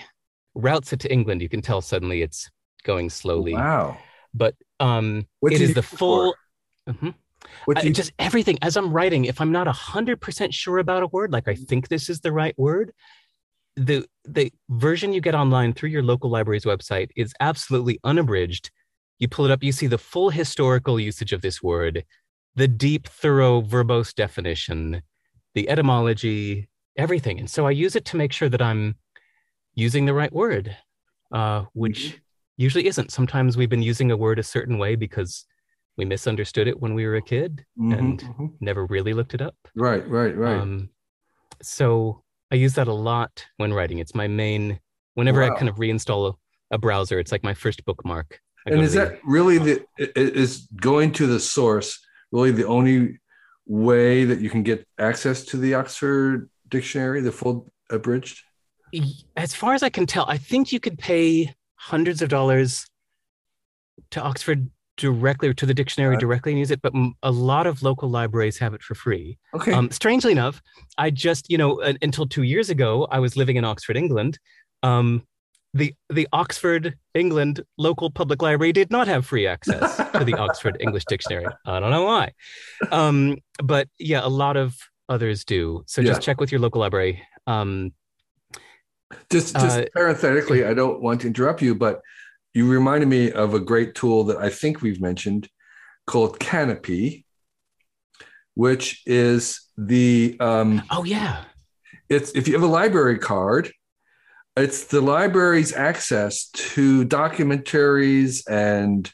routes 0.58 0.92
it 0.94 1.00
to 1.02 1.12
England, 1.12 1.42
you 1.42 1.50
can 1.50 1.62
tell 1.62 1.82
suddenly 1.82 2.22
it's 2.22 2.50
going 2.84 3.10
slowly. 3.10 3.54
Wow. 3.54 3.98
But 4.34 4.56
um, 4.80 5.28
it 5.44 5.62
is 5.62 5.74
the 5.74 5.84
full? 5.84 6.34
Mhm. 6.90 7.14
I- 7.76 7.82
you, 7.82 7.94
just 7.94 8.12
everything. 8.20 8.58
As 8.62 8.76
I'm 8.76 8.92
writing, 8.92 9.26
if 9.26 9.40
I'm 9.40 9.52
not 9.52 9.68
hundred 9.68 10.20
percent 10.20 10.54
sure 10.54 10.80
about 10.80 11.04
a 11.04 11.08
word, 11.08 11.32
like 11.32 11.48
I 11.48 11.56
think 11.56 11.88
this 11.88 12.10
is 12.10 12.22
the 12.22 12.32
right 12.32 12.58
word, 12.58 12.92
the 13.76 14.06
the 14.26 14.52
version 14.70 15.14
you 15.14 15.22
get 15.22 15.36
online 15.36 15.74
through 15.74 15.90
your 15.90 16.04
local 16.04 16.30
library's 16.30 16.66
website 16.66 17.10
is 17.16 17.34
absolutely 17.40 18.00
unabridged. 18.04 18.72
You 19.20 19.28
pull 19.28 19.46
it 19.46 19.52
up, 19.52 19.64
you 19.64 19.72
see 19.72 19.88
the 19.88 19.98
full 19.98 20.30
historical 20.30 21.00
usage 21.00 21.34
of 21.34 21.42
this 21.42 21.62
word, 21.64 22.06
the 22.56 22.68
deep, 22.68 23.08
thorough, 23.08 23.62
verbose 23.62 24.14
definition, 24.14 25.02
the 25.56 25.68
etymology, 25.70 26.70
everything. 26.98 27.40
And 27.40 27.50
so 27.50 27.66
I 27.66 27.72
use 27.72 27.96
it 27.96 28.06
to 28.06 28.18
make 28.18 28.32
sure 28.32 28.50
that 28.50 28.62
I'm 28.62 28.96
using 29.74 30.06
the 30.06 30.14
right 30.14 30.32
word, 30.34 30.76
uh, 31.32 31.66
which 31.74 32.20
usually 32.58 32.88
isn't. 32.88 33.12
Sometimes 33.12 33.58
we've 33.58 33.70
been 33.70 33.82
using 33.84 34.12
a 34.12 34.18
word 34.18 34.40
a 34.40 34.44
certain 34.44 34.78
way 34.78 34.96
because 34.96 35.46
we 35.98 36.06
misunderstood 36.06 36.68
it 36.68 36.80
when 36.80 36.94
we 36.94 37.06
were 37.06 37.16
a 37.16 37.22
kid, 37.22 37.66
Mhm, 37.80 37.98
and 37.98 38.20
mhm. 38.22 38.54
never 38.60 38.86
really 38.86 39.14
looked 39.14 39.34
it 39.34 39.42
up. 39.42 39.56
right, 39.76 40.08
right, 40.08 40.36
right. 40.36 40.58
Um, 40.60 40.90
so 41.62 42.24
I 42.52 42.56
use 42.56 42.76
that 42.76 42.88
a 42.88 42.94
lot 42.94 43.46
when 43.58 43.74
writing. 43.74 43.98
It's 44.00 44.14
my 44.16 44.28
main. 44.28 44.80
Whenever 45.16 45.42
I 45.44 45.50
kind 45.50 45.70
of 45.70 45.76
reinstall 45.78 46.34
a, 46.72 46.76
a 46.76 46.78
browser, 46.78 47.18
it's 47.20 47.32
like 47.32 47.44
my 47.44 47.56
first 47.56 47.84
bookmark. 47.86 48.40
And 48.68 48.82
is 48.82 48.94
that 48.94 49.20
really 49.24 49.58
the 49.58 49.86
is 49.98 50.68
going 50.76 51.12
to 51.14 51.28
the 51.28 51.40
source 51.40 52.00
really 52.32 52.52
the 52.52 52.68
only 52.68 53.20
way 53.66 54.26
that 54.26 54.40
you 54.42 54.50
can 54.50 54.64
get 54.64 54.86
access 55.00 55.44
to 55.46 55.58
the 55.58 55.74
Oxford 55.74 56.50
Dictionary, 56.70 57.22
the 57.22 57.32
full 57.32 57.72
abridged? 57.90 58.44
as 59.36 59.54
far 59.54 59.74
as 59.74 59.84
I 59.84 59.90
can 59.90 60.06
tell, 60.06 60.26
I 60.30 60.38
think 60.38 60.72
you 60.72 60.80
could 60.80 60.98
pay 60.98 61.54
hundreds 61.76 62.22
of 62.22 62.30
dollars 62.30 62.86
to 64.12 64.22
Oxford 64.22 64.70
directly 64.96 65.50
or 65.50 65.54
to 65.54 65.66
the 65.66 65.74
dictionary 65.74 66.12
Right. 66.16 66.20
directly 66.20 66.52
and 66.54 66.60
use 66.60 66.72
it, 66.72 66.82
but 66.82 66.94
a 67.22 67.30
lot 67.32 67.68
of 67.68 67.84
local 67.84 68.10
libraries 68.10 68.58
have 68.60 68.74
it 68.74 68.82
for 68.82 68.96
free. 68.96 69.38
Okay. 69.54 69.74
Um, 69.74 69.92
strangely 69.92 70.32
enough, 70.32 70.62
I 70.98 71.10
just, 71.10 71.50
you 71.52 71.58
know, 71.58 71.82
un- 71.84 71.98
until 72.02 72.26
two 72.26 72.44
years 72.44 72.70
ago, 72.70 73.08
I 73.12 73.20
was 73.20 73.36
living 73.36 73.58
in 73.58 73.66
Oxford, 73.66 73.98
England. 73.98 74.40
Um, 74.84 75.24
the 75.78 75.94
the 76.10 76.28
Oxford, 76.34 76.98
England 77.14 77.62
local 77.78 78.10
public 78.10 78.42
library 78.42 78.74
did 78.74 78.90
not 78.92 79.08
have 79.08 79.26
free 79.26 79.48
access 79.48 79.98
to 79.98 80.24
the 80.26 80.34
Oxford 80.46 80.78
English 80.80 81.06
Dictionary. 81.06 81.48
I 81.66 81.80
don't 81.80 81.92
know 81.92 82.04
why, 82.06 82.34
um, 82.92 83.38
but 83.64 83.88
yeah, 84.00 84.22
a 84.24 84.28
lot 84.28 84.58
of 84.58 84.76
others 85.08 85.46
do. 85.46 85.84
So 85.88 86.02
just 86.02 86.22
Yeah. 86.22 86.26
check 86.26 86.42
with 86.42 86.52
your 86.52 86.60
local 86.60 86.82
library. 86.82 87.22
Um, 87.46 87.94
just 89.30 89.56
just 89.56 89.80
uh, 89.80 89.86
parenthetically, 89.94 90.66
I 90.66 90.74
don't 90.74 91.02
want 91.02 91.22
to 91.22 91.28
interrupt 91.28 91.62
you, 91.62 91.76
but 91.76 92.02
you 92.54 92.68
reminded 92.70 93.08
me 93.08 93.32
of 93.32 93.54
a 93.54 93.60
great 93.60 93.94
tool 93.96 94.24
that 94.26 94.38
I 94.38 94.50
think 94.50 94.82
we've 94.82 95.00
mentioned 95.00 95.48
called 96.08 96.40
Kanopy, 96.40 97.24
which 98.56 99.04
is 99.06 99.62
the 99.78 100.36
um, 100.40 100.82
oh 100.90 101.04
yeah, 101.04 101.44
it's 102.10 102.32
if 102.32 102.48
you 102.48 102.54
have 102.56 102.64
a 102.64 102.68
library 102.68 103.20
card, 103.20 103.72
it's 104.58 104.86
the 104.86 105.02
library's 105.02 105.74
access 105.74 106.50
to 106.50 107.06
documentaries 107.06 108.44
and 108.50 109.12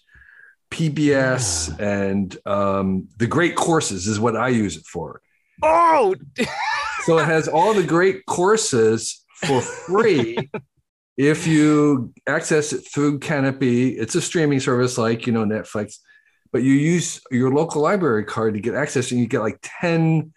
PBS 0.72 1.80
and 1.80 2.36
um, 2.46 3.08
the 3.18 3.28
great 3.28 3.56
courses 3.56 4.08
is 4.08 4.20
what 4.20 4.36
I 4.36 4.48
use 4.48 4.78
it 4.78 4.86
for. 4.86 5.22
oh 5.62 6.16
So 7.04 7.20
it 7.20 7.26
has 7.26 7.48
all 7.48 7.74
the 7.74 7.84
great 7.84 8.26
courses 8.26 9.24
for 9.36 9.62
free 9.62 10.38
if 11.18 11.46
you 11.46 12.14
access 12.28 12.74
it 12.74 12.88
through 12.92 13.20
Kanopy. 13.20 13.98
It's 14.00 14.16
a 14.16 14.22
streaming 14.22 14.62
service 14.62 14.98
like, 14.98 15.28
you 15.28 15.34
know, 15.34 15.46
Netflix, 15.46 15.98
but 16.52 16.64
you 16.64 16.74
use 16.74 17.22
your 17.30 17.54
local 17.54 17.82
library 17.82 18.24
card 18.24 18.54
to 18.54 18.62
get 18.62 18.74
access 18.74 19.12
and 19.12 19.20
you 19.20 19.28
get 19.28 19.42
like 19.42 19.60
10 19.62 20.32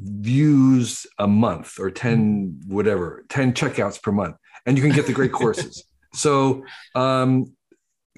views 0.00 1.06
a 1.18 1.26
month 1.26 1.78
or 1.78 1.90
10 1.90 2.60
whatever, 2.66 3.24
10 3.28 3.52
checkouts 3.52 4.00
per 4.00 4.12
month 4.12 4.36
and 4.66 4.76
you 4.76 4.82
can 4.82 4.92
get 4.92 5.06
the 5.06 5.12
great 5.12 5.32
courses. 5.40 5.84
So 6.14 6.64
um, 6.94 7.54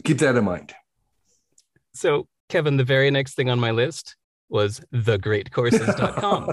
keep 0.05 0.19
that 0.19 0.37
in 0.37 0.45
mind. 0.45 0.75
So, 1.95 2.29
Kevin, 2.49 2.77
the 2.77 2.85
very 2.85 3.11
next 3.11 3.35
thing 3.35 3.49
on 3.51 3.61
my 3.61 3.71
list 3.71 4.17
was 4.49 4.81
thegreatcourses.com. 4.93 6.53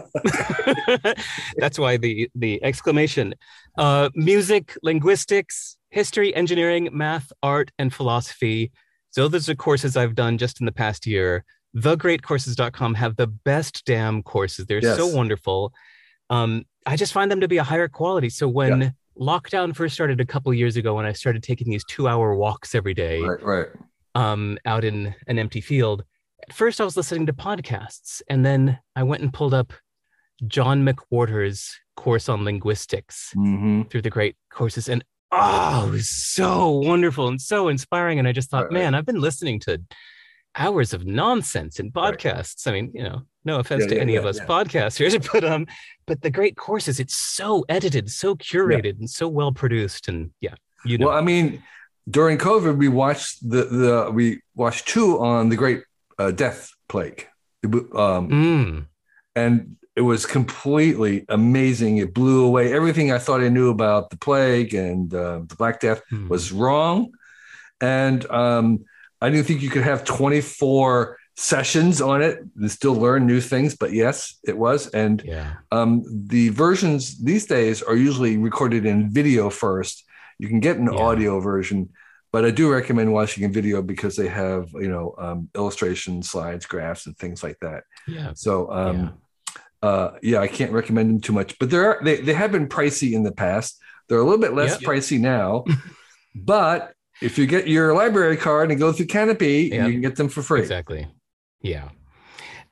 That's 1.58 1.80
why 1.80 1.98
the 1.98 2.30
the 2.36 2.64
exclamation. 2.64 3.34
Uh, 3.78 4.10
music, 4.16 4.78
linguistics, 4.84 5.78
history, 5.90 6.34
engineering, 6.36 6.90
math, 6.92 7.32
art, 7.42 7.72
and 7.80 7.94
philosophy. 7.94 8.72
So 9.10 9.28
those 9.28 9.50
are 9.50 9.56
courses 9.56 9.98
I've 9.98 10.16
done 10.16 10.38
just 10.38 10.60
in 10.60 10.66
the 10.66 10.72
past 10.72 11.08
year. 11.08 11.44
Thegreatcourses.com 11.78 12.94
have 12.96 13.16
the 13.16 13.28
best 13.28 13.84
damn 13.86 14.24
courses. 14.24 14.66
They're 14.66 14.80
Yes. 14.82 14.98
so 14.98 15.08
wonderful. 15.08 15.74
Um, 16.30 16.66
I 16.86 16.96
just 16.96 17.14
find 17.14 17.32
them 17.32 17.42
to 17.42 17.48
be 17.48 17.58
a 17.58 17.64
higher 17.64 17.88
quality. 17.88 18.30
So 18.30 18.48
when 18.48 18.94
lockdown 19.20 19.76
first 19.76 19.94
started 19.94 20.20
a 20.20 20.26
couple 20.26 20.54
years 20.54 20.78
ago, 20.78 20.96
when 20.96 21.06
I 21.06 21.14
started 21.14 21.44
taking 21.44 21.70
these 21.70 21.84
two 21.86 22.08
hour 22.08 22.36
walks 22.36 22.76
every 22.76 22.94
day, 22.94 23.22
Right, 23.22 23.42
right. 23.44 23.68
um, 24.16 24.58
out 24.66 24.84
in 24.84 25.14
an 25.28 25.40
empty 25.40 25.62
field. 25.62 26.04
At 26.48 26.54
first, 26.54 26.80
I 26.80 26.86
was 26.86 26.96
listening 26.98 27.26
to 27.28 27.34
podcasts, 27.34 28.22
and 28.30 28.46
then 28.46 28.80
I 28.96 29.04
went 29.04 29.22
and 29.24 29.34
pulled 29.34 29.54
up 29.54 29.74
John 30.48 30.86
McWhorter's 30.86 31.76
course 31.96 32.30
on 32.30 32.44
linguistics 32.46 33.32
hmm 33.34 33.82
through 33.90 34.04
the 34.04 34.10
great 34.12 34.36
courses, 34.52 34.88
and 34.88 35.04
oh, 35.32 35.88
it 35.88 35.92
was 35.92 36.10
so 36.10 36.70
wonderful 36.70 37.28
and 37.28 37.42
so 37.42 37.68
inspiring. 37.70 38.20
And 38.20 38.28
I 38.28 38.32
just 38.34 38.50
thought, 38.52 38.66
right. 38.66 38.74
man, 38.74 38.96
I've 38.96 39.06
been 39.06 39.20
listening 39.20 39.60
to 39.62 39.82
hours 40.56 40.94
of 40.94 41.06
nonsense 41.06 41.80
in 41.80 41.92
Right. 41.96 42.18
podcasts. 42.18 42.68
I 42.68 42.72
mean, 42.72 42.92
you 42.94 43.04
know, 43.04 43.22
no 43.46 43.60
offense 43.60 43.84
Yeah, 43.84 43.90
to 43.90 43.96
yeah, 43.96 44.02
any 44.02 44.16
of 44.16 44.26
us 44.26 44.38
yeah. 44.38 44.46
podcasters, 44.46 45.30
but 45.32 45.44
um, 45.44 45.68
but 46.06 46.22
the 46.22 46.30
great 46.32 46.56
courses, 46.58 47.00
it's 47.00 47.16
so 47.16 47.66
edited, 47.70 48.10
so 48.10 48.36
curated, 48.36 49.00
and 49.00 49.10
so 49.10 49.28
well 49.28 49.52
produced, 49.52 50.08
and 50.08 50.32
yeah, 50.42 50.56
you 50.86 50.98
know, 50.98 51.08
Well, 51.08 51.18
I 51.18 51.22
mean, 51.22 51.64
during 52.10 52.38
COVID, 52.38 52.78
we 52.78 52.88
watched 52.88 53.48
the 53.50 53.66
the 53.66 54.12
we 54.12 54.42
watched 54.56 54.88
two 54.88 55.20
on 55.20 55.50
the 55.50 55.56
Great 55.56 55.84
uh, 56.20 56.32
Death 56.32 56.72
Plague, 56.90 57.28
um, 57.66 58.30
Mm, 58.30 58.86
and 59.36 59.76
it 59.96 60.02
was 60.02 60.26
completely 60.26 61.26
amazing. 61.30 61.98
It 61.98 62.14
blew 62.14 62.46
away 62.46 62.72
everything 62.74 63.12
I 63.12 63.18
thought 63.18 63.42
I 63.42 63.50
knew 63.50 63.70
about 63.70 64.10
the 64.12 64.18
plague 64.18 64.76
and 64.76 65.12
uh, 65.14 65.40
the 65.48 65.56
Black 65.56 65.80
Death 65.80 66.02
mm. 66.12 66.28
was 66.30 66.52
wrong, 66.52 67.12
and 67.82 68.30
um, 68.32 68.86
I 69.22 69.30
didn't 69.30 69.46
think 69.48 69.62
you 69.62 69.70
could 69.70 69.84
have 69.84 70.04
twenty 70.04 70.42
four 70.42 71.18
sessions 71.36 72.02
on 72.02 72.22
it 72.24 72.40
and 72.56 72.72
still 72.72 72.96
learn 72.96 73.28
new 73.28 73.40
things. 73.42 73.76
But 73.76 73.92
yes, 73.94 74.38
it 74.46 74.58
was, 74.58 74.88
and 74.88 75.22
yeah. 75.24 75.54
um, 75.72 76.04
the 76.28 76.50
versions 76.50 77.18
these 77.24 77.46
days 77.46 77.82
are 77.84 77.96
usually 77.96 78.38
recorded 78.38 78.86
in 78.86 79.12
video 79.12 79.50
first. 79.50 80.04
You 80.40 80.48
can 80.48 80.60
get 80.60 80.78
an 80.78 80.86
Yeah. 80.92 81.00
audio 81.00 81.40
version, 81.40 81.90
but 82.32 82.44
I 82.46 82.52
do 82.52 82.72
recommend 82.72 83.12
watching 83.14 83.44
a 83.46 83.50
video 83.50 83.82
because 83.82 84.16
they 84.16 84.28
have 84.28 84.70
you 84.74 84.88
know 84.90 85.16
um, 85.18 85.50
illustration 85.56 86.22
slides, 86.24 86.66
graphs, 86.66 87.06
and 87.08 87.18
things 87.18 87.44
like 87.44 87.58
that. 87.62 87.84
Yeah. 88.08 88.32
So 88.36 88.72
um, 88.72 89.18
uh, 89.84 90.12
yeah, 90.24 90.40
I 90.40 90.48
can't 90.48 90.72
recommend 90.72 91.10
them 91.10 91.22
too 91.22 91.34
much, 91.34 91.58
but 91.60 91.70
there 91.70 91.86
are 91.90 92.04
they 92.04 92.18
they 92.22 92.34
have 92.34 92.52
been 92.52 92.68
pricey 92.68 93.14
in 93.14 93.24
the 93.24 93.32
past. 93.32 93.80
They're 94.10 94.20
a 94.20 94.24
little 94.24 94.40
bit 94.42 94.54
less 94.54 94.80
Yep. 94.82 94.90
pricey 94.90 95.20
now, 95.20 95.66
but 96.36 96.94
if 97.22 97.38
you 97.38 97.46
get 97.48 97.68
your 97.68 97.94
library 97.94 98.38
card 98.38 98.70
and 98.72 98.80
go 98.80 98.92
through 98.92 99.08
Kanopy, 99.08 99.70
Yeah. 99.72 99.86
you 99.88 99.94
can 99.94 100.02
get 100.02 100.16
them 100.16 100.30
for 100.30 100.42
free. 100.42 100.62
Exactly. 100.62 101.08
Yeah. 101.62 101.90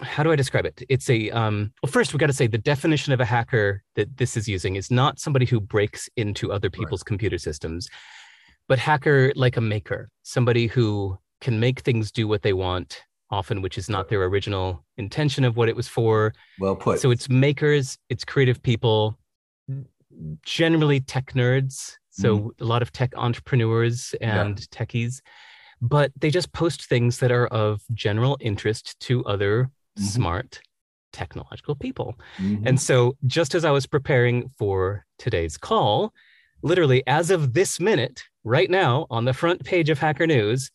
how 0.00 0.22
do 0.22 0.32
I 0.32 0.36
describe 0.36 0.66
it? 0.66 0.82
It's 0.88 1.08
a, 1.10 1.30
um, 1.30 1.72
well, 1.82 1.90
first, 1.92 2.12
we 2.12 2.18
got 2.18 2.26
to 2.26 2.32
say 2.32 2.46
the 2.46 2.58
definition 2.58 3.12
of 3.12 3.20
a 3.20 3.24
hacker 3.24 3.82
that 3.96 4.16
this 4.16 4.36
is 4.36 4.48
using 4.48 4.76
is 4.76 4.90
not 4.90 5.18
somebody 5.18 5.46
who 5.46 5.60
breaks 5.60 6.08
into 6.16 6.52
other 6.52 6.70
people's 6.70 7.02
computer 7.02 7.38
systems, 7.38 7.88
but 8.68 8.78
hacker 8.78 9.32
like 9.36 9.56
a 9.56 9.60
maker, 9.60 10.08
somebody 10.22 10.66
who 10.66 11.18
can 11.40 11.58
make 11.60 11.80
things 11.80 12.10
do 12.12 12.28
what 12.28 12.42
they 12.42 12.52
want, 12.52 13.02
often, 13.30 13.62
which 13.62 13.78
is 13.78 13.88
not 13.88 14.08
their 14.08 14.22
original 14.24 14.84
intention 14.96 15.44
of 15.44 15.56
what 15.56 15.68
it 15.68 15.76
was 15.76 15.88
for. 15.88 16.32
Well 16.58 16.76
put. 16.76 17.00
So 17.00 17.10
it's 17.10 17.28
makers, 17.28 17.98
it's 18.08 18.24
creative 18.24 18.62
people, 18.62 19.18
generally 20.44 21.00
tech 21.00 21.32
nerds. 21.32 21.96
So 22.12 22.52
a 22.60 22.64
lot 22.64 22.82
of 22.82 22.92
tech 22.92 23.12
entrepreneurs 23.16 24.14
and 24.20 24.56
techies, 24.70 25.20
but 25.80 26.12
they 26.20 26.28
just 26.28 26.52
post 26.52 26.86
things 26.86 27.18
that 27.20 27.32
are 27.32 27.46
of 27.46 27.80
general 27.94 28.36
interest 28.40 28.98
to 29.00 29.24
other 29.24 29.70
Mhm. 29.98 30.02
smart 30.02 30.60
technological 31.12 31.74
people. 31.74 32.18
Mhm. 32.38 32.66
And 32.66 32.80
so 32.80 33.16
just 33.26 33.54
as 33.54 33.64
I 33.64 33.70
was 33.70 33.86
preparing 33.86 34.50
for 34.58 35.06
today's 35.18 35.56
call, 35.56 36.12
literally 36.62 37.02
as 37.06 37.30
of 37.30 37.54
this 37.54 37.80
minute, 37.80 38.22
right 38.44 38.68
now 38.68 39.06
on 39.08 39.24
the 39.24 39.32
front 39.32 39.64
page 39.64 39.88
of 39.88 39.98
Hacker 39.98 40.26
News, 40.26 40.70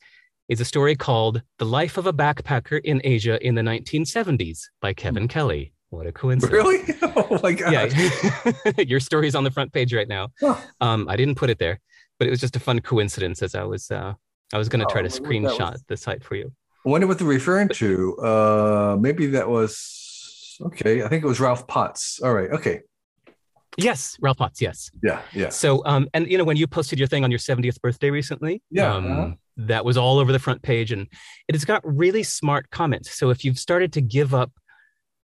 is 0.50 0.62
a 0.62 0.66
story 0.66 0.96
called 0.96 1.42
The 1.60 1.66
Life 1.66 1.98
of 1.98 2.06
a 2.08 2.14
Backpacker 2.14 2.80
in 2.84 3.02
Asia 3.04 3.44
in 3.46 3.56
the 3.56 3.62
1970s 3.62 4.60
by 4.82 4.94
Kevin 4.94 5.28
Kelly. 5.28 5.74
What 5.90 6.06
a 6.08 6.12
coincidence. 6.12 6.54
really? 6.54 6.84
Oh 7.18 7.40
my 7.42 7.54
god. 7.54 7.72
Yeah. 7.96 8.72
Your 8.86 9.00
story's 9.00 9.36
on 9.36 9.44
the 9.46 9.52
front 9.52 9.72
page 9.72 9.94
right 9.94 10.08
now. 10.08 10.30
Huh. 10.42 10.56
Um, 10.82 11.08
I 11.10 11.16
didn't 11.16 11.36
put 11.36 11.50
it 11.50 11.60
there, 11.60 11.80
but 12.20 12.28
it 12.28 12.32
was 12.32 12.40
just 12.42 12.56
a 12.56 12.60
fun 12.60 12.80
coincidence 12.82 13.42
as 13.42 13.56
I 13.56 13.64
was 13.64 13.90
uh, 13.90 14.14
I 14.54 14.58
was 14.58 14.68
going 14.70 14.82
to 14.82 14.86
Oh, 14.86 14.90
try 14.90 15.02
to 15.02 15.08
I 15.08 15.20
wonder 15.22 15.50
what 15.50 15.58
that 15.58 15.64
screenshot 15.66 15.72
was. 15.72 15.84
the 15.88 15.98
site 15.98 16.24
for 16.24 16.36
you. 16.36 16.52
I 16.86 16.90
wonder 16.90 17.08
what 17.08 17.18
they're 17.18 17.28
referring 17.28 17.70
to. 17.70 18.18
Uh, 18.18 18.98
maybe 19.00 19.28
that 19.28 19.48
was 19.50 20.58
okay. 20.62 21.04
I 21.04 21.08
think 21.08 21.24
it 21.24 21.28
was 21.28 21.40
Rolf 21.40 21.66
Potts. 21.68 22.20
All 22.22 22.34
right. 22.34 22.52
Okay. 22.52 22.82
Yes, 23.78 24.18
Rolf 24.22 24.38
Potts. 24.38 24.62
Yes. 24.62 24.90
Yeah. 25.04 25.22
Yeah. 25.34 25.50
So, 25.50 25.82
um, 25.86 26.08
and 26.14 26.30
you 26.30 26.38
know, 26.38 26.44
when 26.44 26.58
you 26.58 26.68
posted 26.68 27.00
your 27.00 27.08
thing 27.08 27.24
on 27.24 27.32
your 27.32 27.40
70th 27.40 27.82
birthday 27.82 28.10
recently, 28.10 28.62
Yeah, 28.70 28.94
um, 28.94 29.12
uh-huh. 29.12 29.32
That 29.58 29.86
was 29.86 29.98
all 29.98 30.20
over 30.20 30.32
the 30.32 30.40
front 30.40 30.62
page, 30.62 30.92
and 30.92 31.08
it 31.48 31.56
has 31.56 31.66
got 31.66 31.82
really 31.86 32.24
smart 32.24 32.70
comments. 32.72 33.18
So, 33.18 33.30
if 33.30 33.46
you've 33.46 33.60
started 33.60 33.94
to 33.94 34.02
give 34.02 34.34
up 34.34 34.52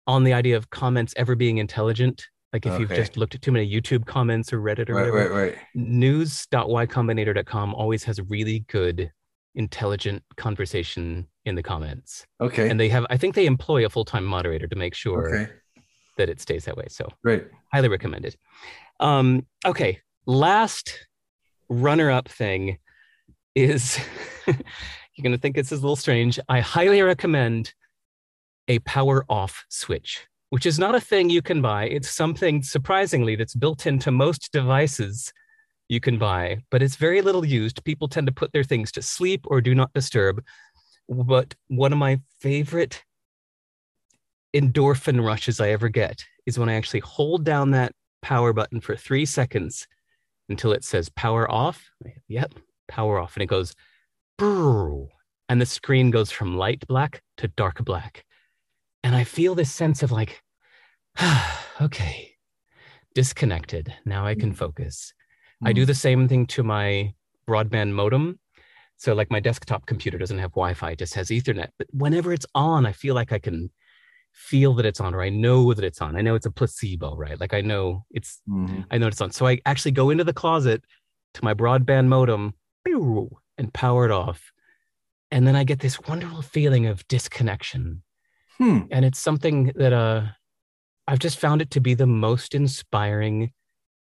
on 0.07 0.25
the 0.25 0.33
idea 0.33 0.57
of 0.57 0.71
comments 0.71 1.13
ever 1.17 1.37
being 1.37 1.59
intelligent, 1.59 2.27
Like 2.53 2.67
if 2.67 2.81
you've 2.81 2.91
just 2.91 3.17
looked 3.17 3.37
at 3.37 3.43
too 3.43 3.53
many 3.53 3.71
YouTube 3.71 4.07
comments 4.07 4.53
or 4.53 4.61
Reddit 4.61 4.91
or 4.91 4.95
Right, 4.95 5.13
whatever, 5.13 5.35
right, 5.35 5.51
right. 5.51 5.59
news.ycombinator.com 5.75 7.75
always 7.75 8.03
has 8.05 8.21
really 8.29 8.65
good, 8.69 9.13
intelligent 9.55 10.23
conversation 10.37 11.29
in 11.45 11.55
the 11.55 11.63
comments. 11.63 12.27
Okay. 12.41 12.69
And 12.69 12.81
they 12.81 12.89
have, 12.89 13.07
I 13.09 13.17
think 13.17 13.35
they 13.35 13.47
employ 13.47 13.87
a 13.87 13.89
full 13.89 14.05
time 14.05 14.25
moderator 14.25 14.67
to 14.67 14.77
make 14.77 14.95
sure 14.95 15.35
okay. 15.35 15.53
that 16.17 16.29
it 16.29 16.41
stays 16.41 16.65
that 16.65 16.77
way. 16.77 16.87
So 16.89 17.09
Great. 17.23 17.45
highly 17.73 17.89
recommended. 17.89 18.37
Um, 18.99 19.47
okay, 19.65 20.01
last 20.27 21.07
runner-up 21.69 22.29
thing 22.29 22.79
is 23.55 23.99
you're 24.47 25.23
gonna 25.23 25.39
think 25.39 25.57
this 25.57 25.73
is 25.73 25.81
a 25.81 25.83
little 25.83 25.97
strange. 25.97 26.39
I 26.49 26.61
highly 26.61 27.03
recommend 27.03 27.75
a 28.69 28.79
power 28.81 29.25
off 29.29 29.65
switch, 29.69 30.27
which 30.51 30.67
is 30.67 30.79
not 30.79 30.95
a 30.95 31.01
thing 31.01 31.31
you 31.31 31.43
can 31.43 31.61
buy. 31.61 31.85
It's 31.85 32.11
something 32.11 32.63
surprisingly 32.63 33.37
that's 33.37 33.55
built 33.55 33.87
into 33.87 34.11
most 34.11 34.53
devices 34.53 35.33
you 35.89 36.01
can 36.01 36.19
buy, 36.19 36.59
but 36.71 36.83
it's 36.83 36.95
very 36.95 37.21
little 37.21 37.45
used. 37.45 37.85
People 37.85 38.07
tend 38.07 38.29
to 38.29 38.33
put 38.33 38.53
their 38.53 38.63
things 38.63 38.93
to 38.93 39.03
sleep 39.03 39.45
or 39.49 39.61
do 39.61 39.75
not 39.75 39.93
disturb. 39.93 40.43
But 41.09 41.55
one 41.67 41.93
of 41.93 41.99
my 41.99 42.21
favorite 42.41 43.03
endorphin 44.55 45.25
rushes 45.25 45.61
I 45.61 45.71
ever 45.71 45.89
get 45.89 46.25
is 46.47 46.59
when 46.59 46.69
I 46.69 46.75
actually 46.75 47.01
hold 47.01 47.45
down 47.45 47.73
that 47.73 47.93
power 48.23 48.53
button 48.53 48.81
for 48.81 48.97
three 48.97 49.27
seconds 49.27 49.89
until 50.49 50.73
it 50.73 50.85
says 50.85 51.09
power 51.09 51.51
off. 51.51 51.91
Yep, 52.29 52.55
power 52.91 53.19
off. 53.19 53.37
And 53.37 53.43
it 53.43 53.47
goes, 53.47 53.75
"Brrr," 54.39 55.09
and 55.49 55.61
the 55.61 55.67
screen 55.67 56.11
goes 56.11 56.31
from 56.31 56.57
light 56.57 56.87
black 56.87 57.23
to 57.39 57.49
dark 57.49 57.85
black. 57.85 58.25
And 59.03 59.15
I 59.17 59.25
feel 59.25 59.55
this 59.55 59.73
sense 59.73 60.03
of 60.03 60.13
like, 60.13 60.43
okay, 61.81 62.33
disconnected. 63.15 63.93
Now 64.05 64.27
I 64.27 64.35
can 64.35 64.53
focus. 64.53 65.13
I 65.63 65.73
do 65.73 65.85
the 65.85 65.95
same 65.95 66.29
thing 66.29 66.47
to 66.49 66.63
my 66.63 67.13
broadband 67.49 67.93
modem. 67.93 68.39
So, 68.97 69.15
like, 69.15 69.31
my 69.31 69.41
desktop 69.41 69.87
computer 69.87 70.19
doesn't 70.19 70.39
have 70.39 70.53
Wi 70.53 70.75
Fi, 70.75 70.91
it 70.91 70.99
just 70.99 71.15
has 71.15 71.29
Ethernet. 71.29 71.69
But 71.79 71.89
whenever 71.93 72.33
it's 72.33 72.47
on, 72.55 72.85
I 72.87 72.93
feel 72.93 73.15
like 73.15 73.33
I 73.33 73.39
can 73.39 73.71
feel 74.33 74.75
that 74.75 74.87
it's 74.87 75.01
on, 75.01 75.15
or 75.15 75.23
I 75.23 75.31
know 75.31 75.73
that 75.75 75.85
it's 75.85 76.01
on. 76.03 76.17
I 76.17 76.21
know 76.21 76.35
it's 76.35 76.47
a 76.47 76.51
placebo, 76.51 77.17
right? 77.17 77.41
Like, 77.41 77.55
I 77.55 77.63
know 77.63 78.05
it's, 78.11 78.41
Mhm. 78.49 78.85
I 78.91 78.99
know 78.99 79.07
it's 79.07 79.21
on. 79.21 79.31
So, 79.33 79.47
I 79.47 79.59
actually 79.65 79.93
go 79.93 80.11
into 80.11 80.25
the 80.25 80.35
closet 80.35 80.85
to 81.35 81.45
my 81.45 81.55
broadband 81.55 82.09
modem 82.09 82.55
and 83.59 83.73
powered 83.73 84.11
off. 84.11 84.53
And 85.31 85.47
then 85.47 85.55
I 85.57 85.65
get 85.65 85.81
this 85.81 86.01
wonderful 86.01 86.43
feeling 86.43 86.87
of 86.87 87.07
disconnection. 87.09 88.03
Hmm. 88.59 88.81
and 88.91 89.07
it's 89.07 89.19
something 89.19 89.73
that 89.77 89.95
uh 89.95 90.23
i've 91.09 91.19
just 91.19 91.39
found 91.39 91.63
it 91.63 91.71
to 91.71 91.81
be 91.81 91.95
the 91.95 92.07
most 92.07 92.55
inspiring 92.55 93.53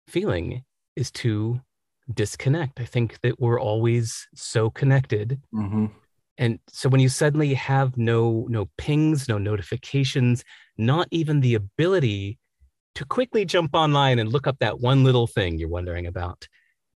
feeling 0.09 0.65
is 0.97 1.13
to 1.13 1.61
disconnect. 2.13 2.81
I 2.81 2.85
think 2.85 3.21
that 3.21 3.39
we're 3.39 3.61
always 3.61 4.27
so 4.35 4.69
connected. 4.69 5.41
Hmm 5.53 5.87
and 6.39 6.61
so 6.69 6.89
when 6.89 7.01
you 7.01 7.09
suddenly 7.09 7.53
have 7.55 7.97
no 7.97 8.47
no 8.49 8.71
pings 8.79 9.29
no 9.29 9.37
notifications 9.39 10.45
not 10.79 11.09
even 11.11 11.41
the 11.41 11.55
ability 11.55 12.39
to 12.95 13.05
quickly 13.05 13.45
jump 13.45 13.75
online 13.75 14.19
and 14.19 14.33
look 14.33 14.47
up 14.47 14.57
that 14.61 14.81
one 14.81 15.05
little 15.05 15.27
thing 15.27 15.59
you're 15.59 15.69
wondering 15.69 16.07
about 16.07 16.49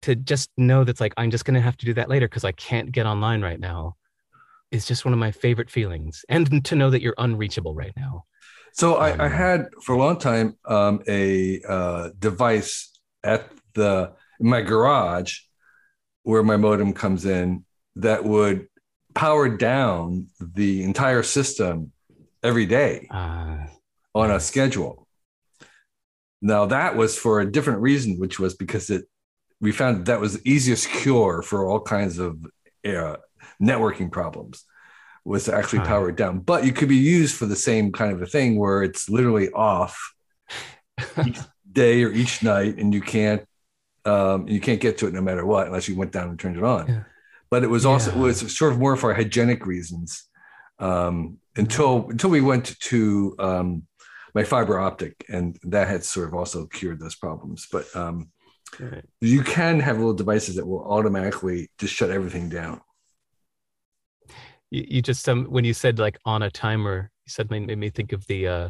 to 0.04 0.16
just 0.16 0.50
know 0.58 0.84
that's 0.84 1.02
like 1.02 1.14
i'm 1.18 1.32
just 1.32 1.46
going 1.46 1.56
to 1.56 1.62
have 1.62 1.78
to 1.78 1.86
do 1.86 1.94
that 1.94 2.10
later 2.10 2.28
because 2.28 2.44
i 2.44 2.52
can't 2.54 2.92
get 2.92 3.06
online 3.06 3.42
right 3.42 3.60
now 3.60 3.96
is 4.72 4.86
just 4.86 5.06
one 5.06 5.14
of 5.14 5.20
my 5.20 5.32
favorite 5.32 5.70
feelings. 5.70 6.24
And 6.30 6.64
to 6.66 6.76
know 6.76 6.90
that 6.90 7.02
you're 7.02 7.16
unreachable 7.18 7.74
right 7.74 7.94
now. 7.98 8.26
So 8.74 8.96
I, 8.96 9.10
I 9.12 9.26
Um, 9.26 9.32
had 9.32 9.68
for 9.84 9.96
a 9.96 9.98
long 9.98 10.20
time 10.20 10.58
um, 10.66 11.02
a 11.08 11.62
uh, 11.68 12.10
device 12.20 12.92
at 13.24 13.50
the 13.74 14.14
in 14.40 14.48
my 14.48 14.62
garage 14.62 15.40
where 16.24 16.44
my 16.44 16.58
modem 16.58 16.94
comes 16.94 17.26
in 17.26 17.66
that 17.96 18.24
would 18.24 18.68
power 19.16 19.50
down 19.50 20.28
the 20.40 20.84
entire 20.84 21.24
system 21.24 21.92
every 22.44 22.66
day 22.66 23.10
uh, 23.10 23.58
on 24.14 24.32
a 24.32 24.40
schedule. 24.40 25.08
Now 26.42 26.66
that 26.68 26.96
was 26.96 27.18
for 27.18 27.40
a 27.42 27.52
different 27.52 27.82
reason, 27.82 28.18
which 28.18 28.40
was 28.40 28.56
because 28.56 28.90
it 28.90 29.06
we 29.62 29.72
found 29.72 30.06
that 30.06 30.22
was 30.22 30.34
the 30.42 30.50
easiest 30.50 30.90
cure 30.90 31.42
for 31.42 31.68
all 31.68 31.82
kinds 31.82 32.18
of 32.20 32.38
uh, 32.86 33.18
networking 33.62 34.12
problems 34.12 34.64
was 35.26 35.46
to 35.46 35.54
actually 35.56 35.80
Huh. 35.80 35.86
power 35.86 36.10
it 36.10 36.16
down. 36.16 36.40
But 36.40 36.64
you 36.66 36.72
could 36.72 36.90
be 36.90 36.96
used 36.96 37.36
for 37.36 37.46
the 37.46 37.56
same 37.56 37.92
kind 37.92 38.12
of 38.14 38.22
a 38.22 38.26
thing 38.26 38.58
where 38.58 38.84
it's 38.84 39.10
literally 39.10 39.50
off 39.52 40.14
each 41.26 41.40
day 41.72 42.04
or 42.04 42.12
each 42.12 42.42
night, 42.44 42.78
and 42.78 42.94
you 42.94 43.02
can't 43.02 43.44
um, 44.06 44.48
you 44.48 44.62
can't 44.62 44.80
get 44.80 44.98
to 45.00 45.08
it 45.08 45.14
no 45.14 45.22
matter 45.22 45.46
what 45.46 45.68
unless 45.68 45.88
you 45.90 45.96
went 45.96 46.12
down 46.14 46.30
and 46.30 46.40
turned 46.40 46.58
it 46.58 46.64
on. 46.64 46.88
Yeah. 46.88 47.04
But 47.52 47.64
it 47.64 47.70
was 47.70 47.86
also 47.86 48.12
Yeah. 48.12 48.18
it 48.20 48.22
was 48.22 48.58
sort 48.58 48.72
of 48.74 48.80
more 48.80 48.96
for 48.96 49.14
hygienic 49.14 49.66
reasons 49.66 50.26
um, 50.80 51.38
until 51.58 52.10
until 52.10 52.30
we 52.30 52.42
went 52.42 52.80
to 52.80 53.36
um, 53.40 53.84
my 54.34 54.44
fiber 54.44 54.80
optic, 54.80 55.26
and 55.28 55.60
that 55.64 55.88
had 55.90 56.04
sort 56.04 56.28
of 56.30 56.34
also 56.34 56.66
cured 56.68 57.00
those 57.00 57.16
problems. 57.16 57.68
But 57.72 57.94
um, 57.96 58.30
Right. 58.80 59.04
you 59.22 59.42
can 59.44 59.80
have 59.80 59.98
little 59.98 60.14
devices 60.14 60.56
that 60.56 60.66
will 60.68 60.84
automatically 60.84 61.70
just 61.80 61.94
shut 61.94 62.10
everything 62.12 62.50
down. 62.50 62.82
you, 64.72 64.86
you 64.88 65.02
just 65.02 65.28
um 65.28 65.46
when 65.46 65.66
you 65.66 65.74
said 65.74 66.00
like 66.00 66.18
on 66.26 66.44
a 66.44 66.52
timer 66.52 67.12
you 67.26 67.30
suddenly 67.32 67.60
made 67.66 67.78
me 67.78 67.90
think 67.90 68.12
of 68.14 68.26
the 68.28 68.48
uh 68.48 68.70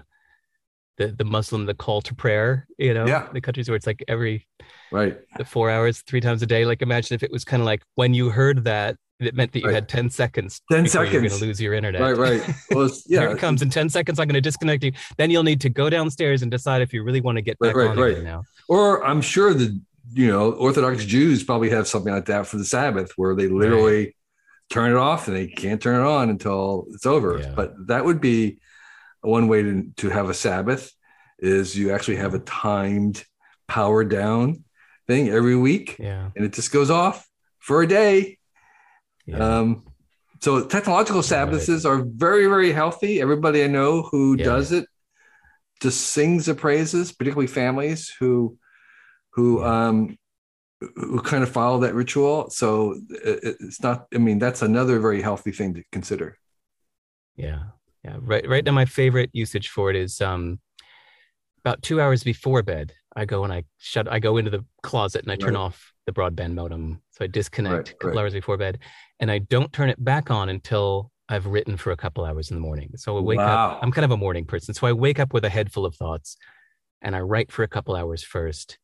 the 0.98 1.08
the 1.08 1.26
muslim 1.26 1.66
the 1.66 1.74
call 1.74 2.02
to 2.02 2.16
prayer 2.16 2.68
you 2.78 2.94
know 2.94 3.06
Yeah. 3.08 3.28
the 3.34 3.42
countries 3.42 3.70
where 3.70 3.76
it's 3.76 3.88
like 3.88 4.04
every 4.08 4.48
Right. 4.92 5.18
the 5.38 5.46
four 5.46 5.70
hours 5.70 6.02
three 6.08 6.22
times 6.22 6.42
a 6.42 6.46
day 6.48 6.66
like 6.66 6.82
imagine 6.82 7.14
if 7.16 7.24
it 7.24 7.32
was 7.32 7.44
kind 7.46 7.62
of 7.62 7.66
like 7.66 7.84
when 7.96 8.14
you 8.14 8.30
heard 8.30 8.64
that 8.64 8.96
it 9.20 9.36
meant 9.36 9.52
that 9.52 9.60
you 9.60 9.66
Right. 9.68 9.76
had 9.76 9.90
10 9.90 10.10
seconds 10.10 10.62
10 10.72 10.84
before 10.86 11.04
you're 11.04 11.12
seconds. 11.12 11.30
going 11.34 11.40
to 11.42 11.46
lose 11.46 11.62
your 11.62 11.74
internet 11.74 12.02
Right. 12.02 12.18
Right. 12.18 12.42
Well, 12.72 12.90
yeah. 13.06 13.20
here 13.22 13.32
it 13.32 13.40
comes 13.40 13.62
in 13.62 13.70
10 13.70 13.90
seconds 13.90 14.20
i'm 14.20 14.28
going 14.28 14.36
to 14.36 14.42
disconnect 14.42 14.84
you 14.84 14.94
then 15.18 15.30
you'll 15.30 15.44
need 15.44 15.62
to 15.62 15.70
go 15.70 15.90
downstairs 15.90 16.42
and 16.42 16.50
decide 16.50 16.82
if 16.82 16.94
you 16.94 17.04
really 17.04 17.22
want 17.22 17.36
to 17.38 17.42
get 17.42 17.58
Right, 17.60 17.68
back 17.70 17.76
right, 17.76 17.90
on 17.90 17.98
right. 17.98 18.24
now 18.24 18.44
Or 18.70 19.04
I'm 19.06 19.22
sure 19.22 19.54
the 19.54 19.80
you 20.14 20.28
know 20.28 20.52
Orthodox 20.52 21.06
Jews 21.06 21.44
probably 21.44 21.70
have 21.70 21.88
something 21.88 22.14
like 22.14 22.26
that 22.26 22.48
for 22.48 22.58
the 22.58 22.66
Sabbath, 22.66 23.12
where 23.16 23.36
they 23.36 23.48
literally 23.48 24.16
turn 24.70 24.92
it 24.92 24.98
off 24.98 25.28
and 25.28 25.36
they 25.36 25.48
can't 25.48 25.82
turn 25.82 26.00
it 26.02 26.08
on 26.08 26.30
until 26.30 26.86
it's 26.94 27.06
over. 27.06 27.40
Yeah. 27.40 27.54
But 27.56 27.74
that 27.88 28.06
would 28.06 28.22
be 28.22 28.60
one 29.22 29.48
way 29.48 29.64
to, 29.64 29.90
to 29.98 30.10
have 30.10 30.30
a 30.30 30.34
Sabbath 30.34 30.92
is 31.40 31.76
you 31.78 31.92
actually 31.92 32.18
have 32.18 32.34
a 32.34 32.40
timed 32.40 33.24
power 33.68 34.04
down 34.04 34.64
thing 35.08 35.30
every 35.30 35.56
week, 35.56 35.96
yeah 36.00 36.30
and 36.36 36.46
it 36.46 36.54
just 36.54 36.72
goes 36.72 36.90
off 36.90 37.28
for 37.60 37.82
a 37.82 37.88
day. 37.88 38.38
yeah 39.26 39.38
Um, 39.60 39.84
so 40.42 40.64
technological 40.66 41.22
Sabbaths 41.22 41.86
are 41.86 42.04
very, 42.06 42.46
very 42.48 42.72
healthy. 42.72 43.20
Everybody 43.22 43.64
I 43.64 43.68
know 43.68 44.04
who 44.04 44.36
Yeah. 44.38 44.46
does 44.46 44.72
it 44.72 44.86
just 45.82 46.00
sings 46.08 46.46
the 46.46 46.56
praises, 46.56 47.12
particularly 47.12 47.48
families 47.48 48.14
who 48.20 48.58
who 49.32 49.64
um 49.64 50.18
who 50.96 51.22
kind 51.22 51.44
of 51.44 51.50
follow 51.50 51.80
that 51.80 51.94
ritual. 51.94 52.50
So 52.50 52.94
it, 53.10 53.44
it- 53.44 53.58
it's 53.60 53.82
not. 53.84 54.08
I 54.14 54.18
mean, 54.18 54.40
that's 54.40 54.62
another 54.62 55.00
very 55.00 55.22
healthy 55.22 55.52
thing 55.52 55.74
to 55.76 55.84
consider. 55.92 56.38
Yeah. 57.36 57.64
Yeah. 58.04 58.18
Right 58.22 58.48
right 58.48 58.64
now 58.64 58.72
my 58.72 58.86
favorite 58.86 59.30
usage 59.34 59.70
for 59.70 59.90
it 59.90 59.96
is 59.98 60.22
um 60.22 60.60
about 61.66 61.82
two 61.84 62.00
hours 62.00 62.24
before 62.24 62.64
bed. 62.64 62.94
I 63.16 63.26
go 63.26 63.44
and 63.44 63.52
I 63.52 63.64
shut 63.78 64.08
I 64.12 64.20
go 64.20 64.38
into 64.38 64.52
the 64.52 64.64
closet 64.84 65.24
and 65.24 65.32
I 65.32 65.36
turn 65.36 65.56
Right. 65.56 65.60
off 65.62 65.94
the 66.06 66.14
broadband 66.14 66.54
modem. 66.54 67.02
So 67.12 67.26
I 67.26 67.28
disconnect 67.28 67.74
Right, 67.76 67.90
a 67.90 67.94
couple 67.94 68.10
right. 68.12 68.22
hours 68.22 68.34
before 68.34 68.56
bed 68.58 68.80
and 69.20 69.30
I 69.30 69.40
don't 69.40 69.72
turn 69.74 69.90
it 69.90 70.02
back 70.04 70.32
on 70.32 70.48
until 70.50 71.12
I've 71.28 71.46
written 71.46 71.76
for 71.78 71.92
a 71.92 71.98
couple 71.98 72.24
hours 72.26 72.50
in 72.52 72.56
the 72.56 72.62
morning. 72.62 72.92
So 72.96 73.18
I 73.18 73.22
wake 73.22 73.38
Wow. 73.40 73.72
up. 73.72 73.80
I'm 73.84 73.92
kind 73.92 74.06
of 74.06 74.12
a 74.12 74.18
morning 74.18 74.46
person. 74.46 74.74
So 74.74 74.88
I 74.88 74.94
wake 74.94 75.20
up 75.20 75.34
with 75.34 75.44
a 75.44 75.50
head 75.50 75.72
full 75.72 75.86
of 75.86 75.96
thoughts 75.96 76.38
and 77.02 77.16
I 77.16 77.20
write 77.20 77.52
for 77.52 77.64
a 77.64 77.68
couple 77.68 77.96
hours 77.96 78.24
first. 78.24 78.80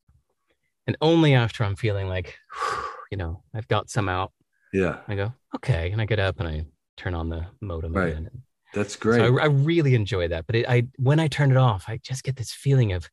And 0.88 0.98
only 1.02 1.34
after 1.34 1.63
I'm 1.63 1.76
feeling 1.76 2.08
like, 2.08 2.38
you 3.12 3.17
know, 3.17 3.43
I've 3.54 3.67
got 3.67 3.90
some 3.90 4.10
out, 4.10 4.31
Yeah, 4.73 5.00
I 5.08 5.15
go, 5.15 5.33
okay. 5.56 5.92
And 5.92 6.02
I 6.02 6.06
get 6.06 6.19
up 6.19 6.40
and 6.40 6.48
I 6.48 6.65
turn 6.98 7.13
on 7.15 7.29
the 7.29 7.46
modem 7.62 7.96
Right. 7.96 8.10
again. 8.12 8.29
that's 8.73 8.96
great. 8.96 9.19
So 9.19 9.40
I, 9.40 9.44
I 9.44 9.46
really 9.48 9.96
enjoy 9.96 10.27
that. 10.29 10.46
But 10.48 10.56
it, 10.58 10.65
I 10.69 10.88
when 10.98 11.19
I 11.19 11.27
turn 11.27 11.52
it 11.52 11.58
off, 11.58 11.86
I 11.88 11.98
just 12.04 12.23
get 12.23 12.36
this 12.36 12.52
feeling 12.52 12.94
of 12.94 13.10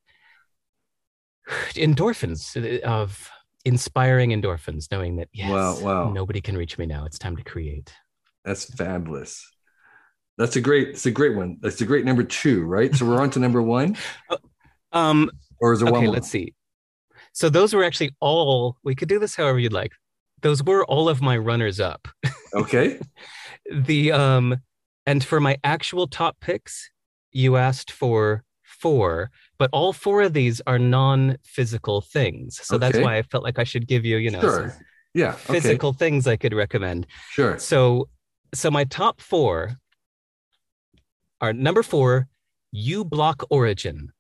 endorphins, 1.75 2.57
uh, 2.57 2.87
of 2.87 3.31
inspiring 3.64 4.31
endorphins, 4.31 4.91
knowing 4.91 5.16
that 5.16 5.29
yes, 5.33 5.51
Wow, 5.51 5.79
wow. 5.81 6.12
nobody 6.12 6.41
can 6.41 6.57
reach 6.57 6.79
me 6.79 6.87
now. 6.87 7.05
It's 7.05 7.18
time 7.18 7.37
to 7.37 7.43
create. 7.45 7.93
that's 8.45 8.64
fabulous. 8.64 9.47
That's 10.39 10.57
a 10.57 10.61
great. 10.61 10.89
It's 10.89 11.07
a 11.07 11.11
great 11.11 11.37
one. 11.37 11.59
That's 11.61 11.81
a 11.81 11.87
great 11.87 12.05
number 12.05 12.25
two, 12.25 12.64
right? 12.64 12.95
So 12.95 13.07
we're 13.07 13.20
on 13.20 13.31
to 13.31 13.39
number 13.39 13.62
one, 13.62 13.97
Um, 14.93 15.31
or 15.61 15.73
is 15.73 15.81
there 15.81 15.89
one 15.89 16.05
more? 16.05 16.14
let's 16.14 16.29
see. 16.29 16.55
So 17.33 17.49
those 17.49 17.74
were 17.74 17.85
actually 17.85 18.14
all. 18.20 18.76
We 18.85 18.95
could 18.95 19.09
do 19.09 19.18
this 19.18 19.35
however 19.35 19.59
you'd 19.59 19.72
like. 19.72 19.93
Those 20.43 20.62
were 20.62 20.85
all 20.87 21.09
of 21.09 21.22
my 21.22 21.37
runners 21.37 21.80
up. 21.80 22.09
Okay. 22.55 23.01
The 23.70 24.11
um, 24.11 24.59
and 25.07 25.24
for 25.24 25.39
my 25.39 25.57
actual 25.62 26.09
top 26.09 26.37
picks, 26.41 26.91
you 27.30 27.57
asked 27.57 27.93
for 27.93 28.43
four, 28.62 29.30
but 29.57 29.70
all 29.72 29.93
four 29.93 30.22
of 30.22 30.33
these 30.33 30.61
are 30.66 30.78
non-physical 30.78 32.01
things. 32.01 32.59
So 32.62 32.76
that's 32.76 32.99
why 32.99 33.18
I 33.18 33.22
felt 33.22 33.45
like 33.45 33.61
I 33.61 33.64
should 33.64 33.87
give 33.87 34.05
you, 34.05 34.16
you 34.16 34.30
know, 34.33 34.41
Sure. 34.41 34.76
Yeah. 35.14 35.30
Okay. 35.49 35.61
physical 35.61 35.93
things 35.93 36.26
I 36.26 36.37
could 36.37 36.53
recommend. 36.53 37.07
Sure. 37.30 37.57
So, 37.59 38.09
so 38.53 38.70
my 38.70 38.83
top 38.85 39.20
four 39.20 39.76
are 41.41 41.53
number 41.53 41.85
four, 41.85 42.28
uBlock 42.74 43.45
Origin. 43.51 44.12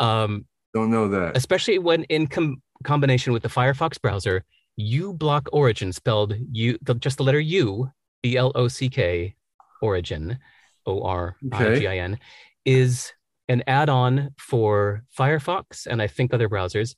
Um, 0.00 0.46
Don't 0.76 0.90
know 0.90 1.08
that. 1.08 1.36
especially 1.36 1.78
when 1.78 2.04
in 2.04 2.26
com- 2.26 2.60
combination 2.84 3.32
with 3.32 3.42
the 3.42 3.48
Firefox 3.48 4.00
browser, 4.00 4.44
uBlock 4.78 5.46
Origin, 5.52 5.92
spelled 5.92 6.34
U, 6.52 6.78
the, 6.82 6.94
just 6.94 7.16
the 7.16 7.24
letter 7.24 7.40
U, 7.40 7.90
B 8.22 8.36
L 8.36 8.52
O 8.54 8.68
C 8.68 8.88
K, 8.88 9.34
Origin, 9.80 10.38
O 10.84 11.02
R 11.02 11.36
I 11.52 11.74
G 11.76 11.86
I 11.86 11.96
N, 11.98 12.18
is 12.64 13.12
an 13.48 13.62
add-on 13.66 14.30
for 14.38 15.02
Firefox 15.18 15.86
and 15.86 16.02
I 16.02 16.08
think 16.08 16.34
other 16.34 16.48
browsers. 16.48 16.94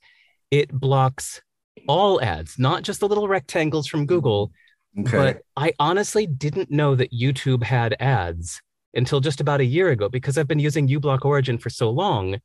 It 0.50 0.72
blocks 0.72 1.40
all 1.86 2.20
ads, 2.20 2.58
not 2.58 2.82
just 2.82 3.00
the 3.00 3.08
little 3.08 3.28
rectangles 3.28 3.86
from 3.86 4.06
Google, 4.06 4.50
Okay. 4.98 5.16
but 5.16 5.42
I 5.56 5.72
honestly 5.78 6.26
didn't 6.26 6.70
know 6.70 6.96
that 6.96 7.12
YouTube 7.12 7.62
had 7.62 7.94
ads 8.00 8.60
until 8.94 9.20
just 9.20 9.40
about 9.40 9.60
a 9.60 9.64
year 9.64 9.90
ago 9.90 10.08
because 10.08 10.36
I've 10.38 10.48
been 10.48 10.58
using 10.58 10.88
uBlock 10.88 11.24
Origin 11.24 11.58
for 11.58 11.70
so 11.70 11.90
long. 11.90 12.38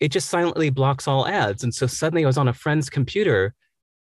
It 0.00 0.08
just 0.10 0.28
silently 0.28 0.70
blocks 0.70 1.06
all 1.08 1.26
ads. 1.26 1.62
And 1.64 1.74
so 1.74 1.86
suddenly 1.86 2.24
I 2.24 2.26
was 2.26 2.38
on 2.38 2.48
a 2.48 2.52
friend's 2.52 2.90
computer 2.90 3.54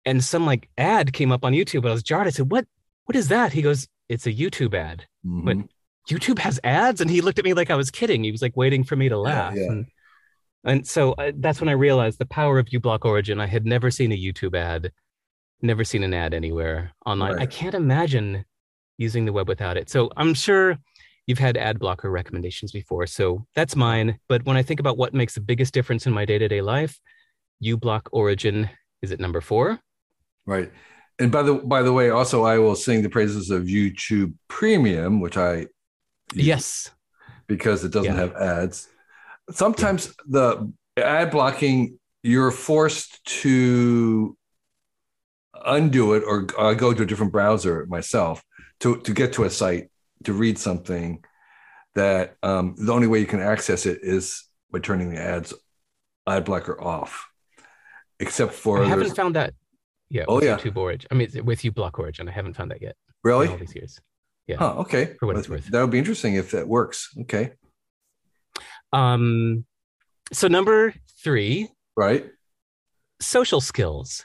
and 0.04 0.22
some 0.24 0.46
like 0.46 0.68
ad 0.78 1.12
came 1.12 1.32
up 1.32 1.44
on 1.44 1.52
YouTube. 1.52 1.78
And 1.80 1.88
I 1.88 1.92
was 1.92 2.02
jarred. 2.02 2.26
I 2.26 2.30
said, 2.30 2.50
What 2.50 2.66
what 3.04 3.14
is 3.16 3.28
that? 3.28 3.52
He 3.52 3.62
goes, 3.62 3.86
It's 4.08 4.26
a 4.26 4.32
YouTube 4.32 4.74
ad. 4.74 5.06
Mhm. 5.24 5.68
YouTube 6.08 6.38
has 6.38 6.60
ads? 6.64 7.00
And 7.00 7.10
he 7.10 7.20
looked 7.20 7.38
at 7.38 7.44
me 7.44 7.52
like 7.54 7.70
I 7.70 7.74
was 7.76 7.90
kidding. 7.90 8.22
He 8.24 8.30
was 8.32 8.40
like 8.42 8.56
waiting 8.56 8.84
for 8.84 8.94
me 8.96 9.08
to 9.08 9.18
laugh. 9.18 9.54
yeah. 9.56 9.64
And, 9.70 9.86
and 10.64 10.86
so 10.86 11.12
uh, 11.12 11.32
that's 11.36 11.60
when 11.60 11.68
I 11.68 11.72
realized 11.72 12.18
the 12.18 12.26
power 12.26 12.58
of 12.58 12.66
uBlock 12.66 13.04
Origin. 13.04 13.40
I 13.40 13.46
had 13.46 13.66
never 13.66 13.90
seen 13.90 14.12
a 14.12 14.16
YouTube 14.16 14.56
ad, 14.56 14.92
never 15.62 15.82
seen 15.84 16.02
an 16.04 16.14
ad 16.14 16.32
anywhere 16.34 16.92
online. 17.04 17.38
I 17.38 17.46
can't 17.46 17.74
imagine 17.74 18.44
using 18.98 19.24
the 19.26 19.32
web 19.32 19.48
without 19.48 19.76
it. 19.76 19.90
So 19.90 20.10
I'm 20.16 20.32
sure 20.34 20.78
you've 21.26 21.38
had 21.38 21.56
ad 21.56 21.78
blocker 21.78 22.10
recommendations 22.10 22.72
before. 22.72 23.06
So 23.06 23.46
that's 23.54 23.76
mine. 23.76 24.18
But 24.28 24.44
when 24.44 24.56
I 24.56 24.62
think 24.62 24.80
about 24.80 24.96
what 24.96 25.12
makes 25.14 25.34
the 25.34 25.40
biggest 25.40 25.74
difference 25.74 26.06
in 26.06 26.12
my 26.12 26.24
day 26.24 26.38
to 26.38 26.48
day 26.48 26.60
life, 26.62 26.98
uBlock 27.62 28.02
Origin 28.12 28.70
is 29.02 29.12
at 29.12 29.20
number 29.20 29.40
four. 29.40 29.78
Right. 30.46 30.70
And 31.18 31.32
by 31.32 31.42
the 31.42 31.54
by 31.54 31.82
the 31.82 31.92
way, 31.92 32.10
also 32.10 32.44
I 32.44 32.58
will 32.58 32.76
sing 32.76 33.02
the 33.02 33.08
praises 33.08 33.50
of 33.50 33.64
YouTube 33.64 34.34
Premium, 34.48 35.20
which 35.20 35.36
I 35.36 35.66
Yes. 36.34 36.90
because 37.46 37.84
it 37.84 37.92
doesn't 37.92 38.12
Yeah. 38.14 38.20
have 38.20 38.34
ads. 38.34 38.88
Sometimes 39.50 40.14
the 40.28 40.72
ad 40.96 41.30
blocking, 41.30 41.98
you're 42.22 42.50
forced 42.50 43.24
to 43.42 44.36
undo 45.64 46.12
it 46.14 46.22
or 46.26 46.46
uh, 46.58 46.74
go 46.74 46.92
to 46.92 47.02
a 47.02 47.06
different 47.06 47.32
browser 47.32 47.86
myself 47.86 48.42
to 48.80 49.00
to 49.02 49.12
get 49.14 49.32
to 49.34 49.44
a 49.44 49.50
site 49.50 49.88
to 50.26 50.32
read 50.32 50.58
something 50.58 51.24
that 51.94 52.36
um, 52.42 52.74
the 52.78 52.92
only 52.92 53.06
way 53.06 53.18
you 53.20 53.26
can 53.26 53.40
access 53.40 53.86
it 53.86 54.00
is 54.02 54.44
by 54.70 54.78
turning 54.78 55.10
the 55.10 55.20
ads 55.20 55.54
ad 56.26 56.44
blocker 56.44 56.80
off. 56.80 57.26
Except 58.20 58.52
for 58.52 58.82
I 58.82 58.88
haven't 58.88 59.14
found 59.16 59.34
that. 59.36 59.54
Yeah. 60.08 60.24
Oh, 60.28 60.36
with 60.36 60.44
yeah. 60.44 60.56
YouTube 60.56 60.76
Origin. 60.76 61.08
I 61.10 61.14
mean, 61.14 61.28
with 61.44 61.60
uBlock 61.62 61.98
Origin. 61.98 62.28
I 62.28 62.32
haven't 62.32 62.54
found 62.54 62.70
that 62.70 62.80
yet 62.80 62.96
really 63.24 63.48
all 63.48 63.56
these 63.56 63.74
years. 63.74 64.00
Yeah. 64.46 64.56
Huh, 64.58 64.74
okay. 64.78 65.16
For 65.18 65.26
what 65.26 65.36
it's 65.36 65.48
worth. 65.48 65.66
That 65.66 65.80
would 65.80 65.90
be 65.90 65.98
interesting 65.98 66.34
if 66.34 66.52
that 66.52 66.68
works. 66.68 67.08
Okay. 67.22 67.52
Um, 68.92 69.64
so 70.32 70.48
number 70.48 70.94
three, 71.22 71.68
Right. 71.96 72.26
social 73.20 73.60
skills. 73.60 74.24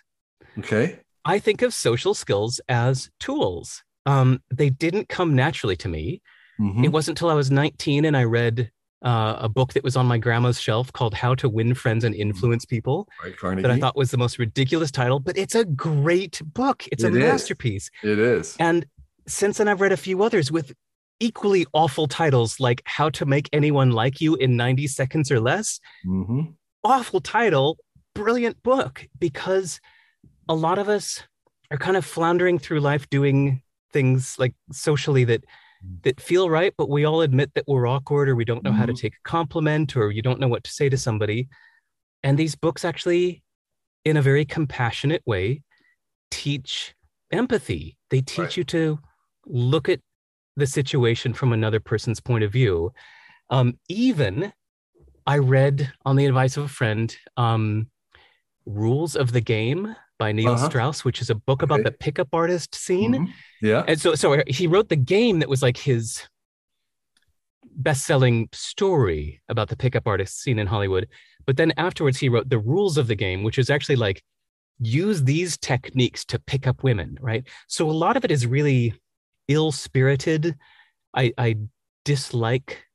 Okay. 0.60 1.00
I 1.26 1.40
think 1.40 1.62
of 1.62 1.74
social 1.74 2.14
skills 2.14 2.62
as 2.70 3.10
tools. 3.20 3.84
Um, 4.06 4.42
they 4.54 4.70
didn't 4.70 5.10
come 5.10 5.36
naturally 5.36 5.76
to 5.78 5.88
me. 5.90 6.22
Mhm. 6.60 6.84
It 6.86 6.90
wasn't 6.90 7.18
until 7.20 7.30
I 7.30 7.34
was 7.36 7.52
19 7.52 8.06
and 8.06 8.16
I 8.18 8.24
read 8.24 8.72
uh, 9.04 9.36
a 9.40 9.50
book 9.50 9.74
that 9.74 9.84
was 9.84 9.96
on 9.96 10.06
my 10.06 10.20
grandma's 10.20 10.62
shelf 10.62 10.94
called 10.94 11.16
How 11.16 11.34
to 11.36 11.50
Win 11.50 11.74
Friends 11.74 12.04
and 12.04 12.14
Influence 12.14 12.66
People 12.66 13.08
Right, 13.24 13.62
that 13.64 13.72
I 13.72 13.80
thought 13.80 13.96
was 13.96 14.12
the 14.12 14.18
most 14.18 14.38
ridiculous 14.38 14.92
title, 14.92 15.20
but 15.20 15.36
it's 15.40 15.56
a 15.56 15.66
great 15.66 16.40
book. 16.54 16.86
It's 16.92 17.04
a 17.04 17.08
It 17.08 17.16
is. 17.16 17.20
masterpiece. 17.20 17.90
it 18.04 18.20
is. 18.20 18.56
And 18.60 18.86
since 19.28 19.58
then, 19.58 19.68
I've 19.68 19.82
read 19.82 19.92
a 19.92 19.98
few 19.98 20.22
others 20.22 20.52
with 20.52 20.74
equally 21.20 21.66
awful 21.74 22.08
titles 22.08 22.60
like 22.60 22.84
How 22.86 23.10
to 23.10 23.26
Make 23.26 23.50
Anyone 23.54 23.90
Like 23.90 24.22
You 24.22 24.36
in 24.36 24.56
90 24.56 24.86
Seconds 24.86 25.32
or 25.32 25.40
Less. 25.40 25.80
Mhm. 26.06 26.54
Awful 26.84 27.22
title, 27.22 27.80
brilliant 28.14 28.62
book, 28.62 29.08
because 29.20 29.80
a 30.48 30.54
lot 30.54 30.78
of 30.78 30.90
us 30.90 31.24
are 31.72 31.78
kind 31.78 31.98
of 31.98 32.06
floundering 32.06 32.60
through 32.60 32.82
life 32.82 33.10
doing 33.10 33.64
things 33.94 34.38
like 34.40 34.54
socially 34.72 35.24
that 35.26 35.44
that 36.04 36.22
feel 36.22 36.48
right, 36.50 36.74
but 36.78 36.90
we 36.90 37.06
all 37.06 37.22
admit 37.22 37.52
that 37.56 37.64
we're 37.68 37.88
awkward 37.88 38.30
or 38.30 38.36
we 38.36 38.46
don't 38.46 38.64
know 38.64 38.72
how 38.72 38.86
to 38.86 38.94
Mhm. 38.94 39.00
take 39.00 39.16
a 39.16 39.30
compliment 39.30 39.98
or 39.98 40.12
you 40.12 40.22
don't 40.22 40.40
know 40.40 40.48
what 40.48 40.64
to 40.64 40.72
say 40.72 40.90
to 40.90 40.98
somebody. 40.98 41.48
And 42.24 42.38
these 42.38 42.56
books 42.56 42.86
actually, 42.86 43.42
in 44.06 44.16
a 44.16 44.22
very 44.22 44.46
compassionate 44.46 45.24
way, 45.26 45.64
teach 46.30 46.94
empathy. 47.32 47.98
They 48.12 48.22
teach 48.22 48.38
Right. 48.40 48.58
you 48.58 48.64
to 48.66 49.00
look 49.48 49.90
at 49.90 50.02
the 50.56 50.68
situation 50.68 51.34
from 51.34 51.52
another 51.52 51.80
person's 51.80 52.20
point 52.20 52.44
of 52.44 52.52
view. 52.52 52.94
Um, 53.50 53.80
even 53.90 54.54
I 55.26 55.40
read 55.40 55.92
on 56.06 56.16
the 56.16 56.26
advice 56.28 56.58
of 56.58 56.64
a 56.66 56.68
friend, 56.68 57.16
um, 57.38 57.90
Rules 58.68 59.16
of 59.16 59.32
the 59.32 59.42
Game 59.42 59.96
by 60.22 60.32
Neil 60.32 60.54
Uh-huh. 60.54 60.70
Strauss, 60.70 61.04
which 61.04 61.20
is 61.20 61.32
a 61.32 61.36
book 61.48 61.64
about 61.64 61.80
Okay. 61.80 61.90
the 61.90 61.98
pickup 62.06 62.30
artist 62.32 62.76
scene. 62.76 63.14
Mhm. 63.14 63.28
Yeah. 63.60 63.84
And 63.88 64.00
so, 64.00 64.14
so 64.14 64.44
he 64.46 64.68
wrote 64.68 64.90
the 64.90 65.04
game 65.16 65.40
that 65.40 65.50
was 65.50 65.64
like 65.64 65.78
his 65.78 66.22
best-selling 67.88 68.48
story 68.52 69.42
about 69.50 69.70
the 69.70 69.76
pickup 69.76 70.06
artist 70.06 70.40
scene 70.42 70.60
in 70.60 70.68
Hollywood. 70.68 71.08
But 71.48 71.58
then 71.58 71.74
afterwards, 71.78 72.20
he 72.20 72.30
wrote 72.30 72.50
the 72.50 72.60
rules 72.60 73.00
of 73.00 73.08
the 73.08 73.16
game, 73.16 73.42
which 73.42 73.58
is 73.58 73.72
actually 73.72 73.96
like 73.96 74.22
use 74.80 75.24
these 75.24 75.58
techniques 75.58 76.24
to 76.26 76.38
pick 76.52 76.68
up 76.68 76.84
women, 76.84 77.18
right? 77.20 77.44
So 77.68 77.90
a 77.90 77.98
lot 78.04 78.16
of 78.18 78.24
it 78.24 78.30
is 78.32 78.46
really 78.46 78.94
ill-spirited. 79.48 80.56
I, 81.16 81.34
I 81.38 81.50
dislike 82.06 82.86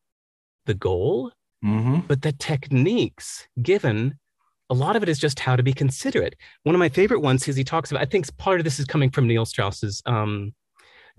the 0.66 0.74
goal, 0.74 1.32
hmm 1.62 2.00
but 2.06 2.22
the 2.22 2.32
techniques 2.32 3.48
given 3.62 4.18
a 4.70 4.74
lot 4.74 4.96
of 4.96 5.02
it 5.02 5.08
is 5.08 5.18
just 5.18 5.38
how 5.38 5.56
to 5.56 5.62
be 5.62 5.72
considerate. 5.72 6.34
One 6.64 6.74
of 6.74 6.78
my 6.78 6.88
favorite 6.88 7.20
ones 7.20 7.46
is 7.48 7.56
he 7.56 7.64
talks 7.64 7.90
about 7.90 8.02
i 8.02 8.06
think 8.06 8.36
part 8.36 8.60
of 8.60 8.64
this 8.64 8.78
is 8.78 8.86
coming 8.86 9.10
from 9.10 9.26
neil 9.26 9.44
strauss's 9.44 10.02
um, 10.06 10.52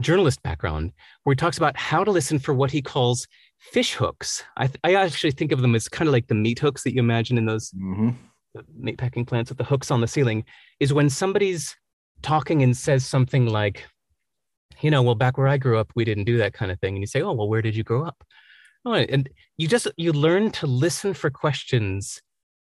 journalist 0.02 0.41
background 0.43 0.91
where 1.24 1.34
he 1.34 1.38
talks 1.38 1.58
about 1.58 1.78
how 1.78 2.04
to 2.04 2.12
listen 2.12 2.39
for 2.39 2.54
what 2.54 2.72
he 2.72 2.82
calls 2.82 3.28
fish 3.58 3.95
hooks. 3.95 4.43
I, 4.56 4.68
th- 4.68 4.80
I 4.84 4.93
actually 4.95 5.32
think 5.32 5.52
of 5.52 5.62
them 5.62 5.76
as 5.76 5.89
kind 5.89 6.08
of 6.08 6.14
like 6.14 6.28
the 6.28 6.36
meat 6.36 6.60
hooks 6.60 6.84
that 6.84 6.93
you 6.93 7.00
imagine 7.00 7.38
in 7.38 7.45
those 7.45 7.72
hmm 7.72 8.10
meat 8.76 8.98
packing 8.98 9.24
plants 9.24 9.52
with 9.52 9.58
the 9.60 9.64
hooks 9.64 9.91
on 9.91 10.02
the 10.02 10.08
ceiling 10.08 10.43
is 10.80 10.91
when 10.91 11.12
somebody's 11.12 11.76
talking 12.24 12.64
and 12.64 12.76
says 12.76 13.06
something 13.06 13.45
like 13.45 13.86
you 14.82 14.89
know 14.89 15.04
well 15.04 15.14
back 15.14 15.38
where 15.38 15.48
i 15.48 15.58
grew 15.58 15.78
up 15.78 15.91
we 15.95 16.04
didn't 16.04 16.24
do 16.24 16.38
that 16.38 16.54
kind 16.54 16.72
of 16.72 16.80
thing. 16.80 16.95
And 16.95 17.04
you 17.04 17.08
say 17.08 17.22
oh 17.22 17.34
well 17.34 17.48
where 17.48 17.62
did 17.62 17.76
you 17.76 17.84
grow 17.84 18.04
up? 18.04 18.24
Oh, 18.84 18.93
and 18.93 19.30
you 19.58 19.68
just 19.68 19.88
you 19.98 20.12
learn 20.12 20.50
to 20.52 20.66
listen 20.66 21.14
for 21.14 21.30
questions 21.30 22.22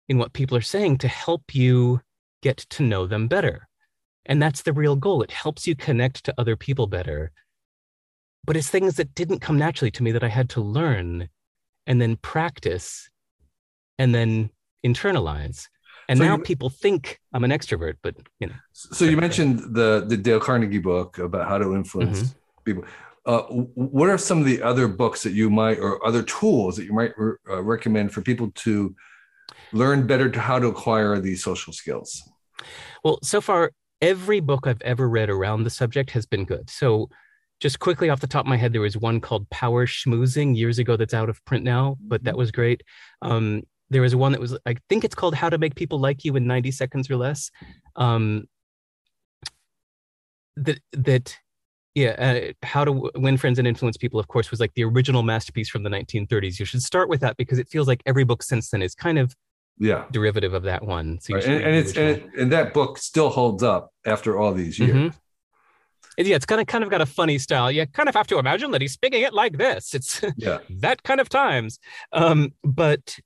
in 0.10 0.18
what 0.18 0.34
people 0.34 0.58
are 0.58 0.62
saying 0.62 0.98
to 1.00 1.08
help 1.08 1.56
you 1.56 2.02
get 2.42 2.58
to 2.58 2.84
know 2.84 3.08
them 3.08 3.28
better. 3.28 3.68
And 4.26 4.42
that's 4.42 4.62
the 4.62 4.74
real 4.74 4.96
goal. 4.96 5.22
It 5.22 5.32
helps 5.32 5.68
you 5.68 5.76
connect 5.76 6.24
to 6.26 6.34
other 6.38 6.56
people 6.56 6.88
better. 6.88 7.32
But 8.46 8.58
it's 8.58 8.70
things 8.70 8.96
that 8.96 9.16
didn't 9.16 9.40
come 9.40 9.58
naturally 9.58 9.92
to 9.92 10.04
me 10.04 10.12
that 10.12 10.24
i 10.24 10.28
had 10.28 10.50
to 10.52 10.62
learn 10.62 11.30
and 11.88 12.02
then 12.02 12.18
practice 12.18 13.10
and 13.98 14.14
then 14.14 14.50
internalize. 14.86 15.68
And 16.10 16.18
So 16.18 16.26
now 16.26 16.38
you- 16.38 16.44
people 16.44 16.70
think 16.70 17.20
i'm 17.34 17.44
an 17.46 17.52
extrovert 17.52 17.96
but 18.02 18.16
you 18.40 18.48
know. 18.48 18.56
So 18.74 19.06
you 19.06 19.16
mentioned 19.18 19.60
the 19.76 20.04
the 20.06 20.18
Dale 20.18 20.40
Carnegie 20.40 20.80
book 20.80 21.18
about 21.18 21.48
how 21.48 21.58
to 21.58 21.74
influence 21.76 22.20
Mm-hmm. 22.22 22.64
people. 22.66 22.84
Uh, 23.26 23.44
what 23.98 24.10
are 24.10 24.18
some 24.18 24.40
of 24.40 24.46
the 24.46 24.62
other 24.62 24.86
books 24.90 25.24
that 25.24 25.32
you 25.32 25.50
might, 25.50 25.80
or 25.80 26.06
other 26.06 26.22
tools 26.24 26.76
that 26.76 26.84
you 26.84 26.92
might 26.92 27.14
re- 27.18 27.38
uh, 27.50 27.62
recommend 27.64 28.12
for 28.12 28.22
people 28.22 28.52
to 28.56 28.94
learn 29.74 30.08
better 30.08 30.30
to 30.30 30.40
how 30.40 30.60
to 30.60 30.68
acquire 30.68 31.20
these 31.20 31.44
social 31.44 31.74
skills? 31.74 32.22
Well, 33.04 33.20
so 33.24 33.42
far, 33.42 33.72
every 34.02 34.40
book 34.40 34.68
I've 34.68 34.82
ever 34.82 35.10
read 35.10 35.30
around 35.30 35.64
the 35.64 35.70
subject 35.70 36.12
has 36.12 36.26
been 36.26 36.46
good. 36.46 36.70
So, 36.70 37.10
just 37.60 37.80
quickly 37.80 38.10
off 38.10 38.20
the 38.20 38.28
top 38.28 38.46
of 38.46 38.50
my 38.50 38.58
head, 38.58 38.74
there 38.74 38.82
was 38.82 38.98
one 38.98 39.22
called 39.22 39.50
Power 39.50 39.86
Schmoozing 39.86 40.56
years 40.56 40.80
ago 40.80 40.98
that's 40.98 41.14
out 41.14 41.30
of 41.30 41.44
print 41.46 41.64
now, 41.64 41.98
but 42.02 42.24
that 42.26 42.36
was 42.36 42.52
great. 42.52 42.84
Um, 43.22 43.64
there 43.90 44.02
was 44.02 44.16
one 44.16 44.34
that 44.34 44.42
was, 44.42 44.58
I 44.66 44.76
think 44.90 45.04
it's 45.04 45.16
called 45.16 45.36
How 45.36 45.50
to 45.50 45.58
Make 45.58 45.76
People 45.76 46.00
Like 46.00 46.26
You 46.26 46.36
in 46.36 46.46
90 46.46 46.72
Seconds 46.72 47.10
or 47.10 47.16
Less. 47.16 47.52
Um, 47.96 48.46
that, 50.58 50.80
that 50.92 51.38
yeah, 51.96 52.10
uh, 52.18 52.66
How 52.66 52.84
to 52.84 53.12
Win 53.16 53.38
Friends 53.38 53.60
and 53.60 53.68
Influence 53.68 53.98
People, 53.98 54.20
of 54.20 54.28
course, 54.28 54.52
was 54.52 54.60
like 54.60 54.74
the 54.74 54.84
original 54.84 55.24
masterpiece 55.24 55.70
from 55.70 55.84
the 55.84 55.90
1930s. 55.90 56.60
You 56.60 56.66
should 56.66 56.82
start 56.82 57.08
with 57.08 57.22
that 57.22 57.38
because 57.38 57.60
it 57.60 57.70
feels 57.70 57.88
like 57.88 58.02
every 58.06 58.24
book 58.24 58.44
since 58.44 58.72
then 58.72 58.82
is 58.82 58.96
kind 58.96 59.20
of 59.20 59.36
yeah 59.78 60.06
derivative 60.12 60.54
of 60.54 60.64
that 60.64 60.84
one. 60.84 61.20
So 61.22 61.36
right. 61.36 61.46
and, 61.46 61.64
and 61.64 61.76
it's 61.76 61.98
and, 61.98 62.10
it, 62.10 62.26
and, 62.38 62.52
that 62.52 62.74
book 62.74 62.98
still 62.98 63.30
holds 63.30 63.64
up 63.64 63.92
after 64.06 64.38
all 64.38 64.54
these 64.54 64.80
years. 64.80 64.96
Mm-hmm. 64.96 66.26
yeah, 66.26 66.36
it's 66.36 66.46
kind 66.46 66.62
of 66.62 66.68
kind 66.68 66.84
of 66.84 66.90
got 66.90 67.02
a 67.02 67.06
funny 67.06 67.38
style. 67.38 67.72
You 67.72 67.86
kind 67.88 68.10
of 68.10 68.16
have 68.16 68.28
to 68.28 68.40
imagine 68.40 68.72
that 68.72 68.82
he's 68.82 68.94
speaking 68.94 69.22
it 69.24 69.34
like 69.34 69.58
this. 69.58 69.94
It's 69.94 70.22
yeah 70.38 70.60
that 70.80 71.04
kind 71.04 71.20
of 71.20 71.30
times. 71.30 71.80
Um, 72.12 72.54
but 72.64 73.18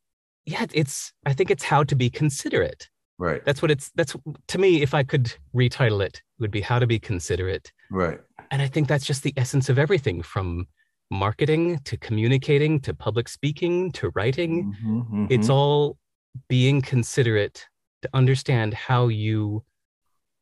yeah, 0.45 0.66
it's 0.74 1.14
I 1.26 1.34
think 1.34 1.52
it's 1.52 1.64
how 1.64 1.84
to 1.84 1.95
be 1.95 2.10
considerate. 2.10 2.89
Right. 3.20 3.43
That's 3.45 3.62
what 3.62 3.72
it's 3.72 3.91
that's 3.95 4.16
to 4.48 4.58
me, 4.58 4.82
if 4.82 4.93
I 4.93 5.04
could 5.04 5.34
retitle 5.56 6.06
it, 6.06 6.18
it 6.18 6.24
would 6.39 6.52
be 6.52 6.62
how 6.62 6.80
to 6.80 6.88
be 6.88 7.00
considerate. 7.00 7.72
Right. 7.89 8.20
And 8.52 8.62
I 8.62 8.68
think 8.68 8.88
that's 8.88 9.06
just 9.06 9.24
the 9.24 9.34
essence 9.38 9.70
of 9.70 9.80
everything 9.80 10.22
from 10.22 10.68
marketing 11.10 11.80
to 11.86 11.98
communicating 11.98 12.80
to 12.82 12.93
public 12.93 13.28
speaking 13.28 13.91
to 13.93 14.12
writing. 14.16 14.74
Mm-hmm, 14.74 15.00
mm-hmm. 15.00 15.26
It's 15.30 15.50
all 15.50 15.98
being 16.47 16.81
considerate 16.81 17.65
to 18.01 18.09
understand 18.13 18.73
how 18.73 19.07
you 19.07 19.63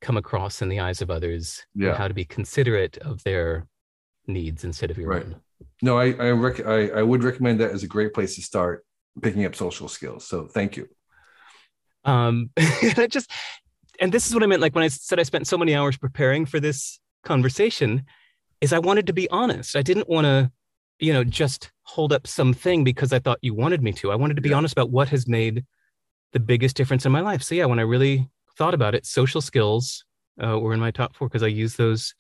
come 0.02 0.18
across 0.18 0.62
in 0.62 0.70
the 0.70 0.80
eyes 0.80 1.02
of 1.02 1.10
others 1.10 1.66
yeah. 1.74 1.96
how 1.96 2.08
to 2.08 2.14
be 2.14 2.26
considerate 2.26 2.98
of 3.00 3.24
their 3.24 3.68
needs 4.28 4.64
instead 4.64 4.92
of 4.92 4.98
your 4.98 5.10
right. 5.10 5.24
own. 5.24 5.36
No, 5.82 5.98
I 5.98 6.12
I, 6.14 6.32
rec- 6.32 6.66
I 6.66 6.90
I 6.90 7.02
would 7.02 7.24
recommend 7.24 7.60
that 7.60 7.72
as 7.72 7.84
a 7.84 7.88
great 7.88 8.14
place 8.14 8.36
to 8.36 8.42
start 8.42 8.86
picking 9.22 9.46
up 9.46 9.56
social 9.56 9.88
skills. 9.88 10.28
So 10.28 10.48
thank 10.48 10.78
you. 10.78 10.88
Um, 12.04 12.50
it 12.58 13.12
just 13.12 13.32
and 14.00 14.12
this 14.12 14.28
is 14.28 14.34
what 14.34 14.44
I 14.44 14.48
meant. 14.48 14.62
Like 14.62 14.76
when 14.76 14.84
I 14.84 14.90
said 14.90 15.20
I 15.20 15.24
spent 15.24 15.48
so 15.48 15.58
many 15.58 15.76
hours 15.76 15.98
preparing 15.98 16.46
for 16.46 16.60
this 16.60 17.00
conversation, 17.24 18.04
is 18.62 18.74
I 18.74 18.80
wanted 18.80 19.08
to 19.08 19.14
be 19.14 19.30
honest. 19.30 19.76
I 19.76 19.82
didn't 19.82 20.10
want 20.10 20.26
to, 20.26 20.52
you 21.00 21.14
know, 21.14 21.24
just 21.24 21.72
hold 21.84 22.14
up 22.14 22.28
something 22.28 22.84
because 22.84 23.14
I 23.14 23.20
thought 23.20 23.40
you 23.42 23.54
wanted 23.54 23.82
me 23.82 23.92
to. 23.94 24.12
I 24.12 24.16
wanted 24.16 24.36
to 24.36 24.42
be 24.42 24.50
yeah. 24.50 24.58
honest 24.58 24.74
about 24.74 24.92
what 24.92 25.10
has 25.10 25.28
made 25.28 25.66
the 26.36 26.40
biggest 26.42 26.76
difference 26.76 27.06
in 27.06 27.14
my 27.14 27.22
life. 27.22 27.42
So 27.42 27.56
yeah, 27.56 27.64
when 27.64 27.80
I 27.80 27.84
really 27.84 28.30
thought 28.58 28.74
about 28.74 28.94
it, 28.94 29.06
social 29.06 29.40
skills 29.40 30.04
uh, 30.44 30.60
were 30.60 30.74
in 30.74 30.82
my 30.82 30.92
top 30.92 31.16
four 31.16 31.30
because 31.30 31.44
I 31.44 31.48
use 31.48 31.78
those 31.78 32.14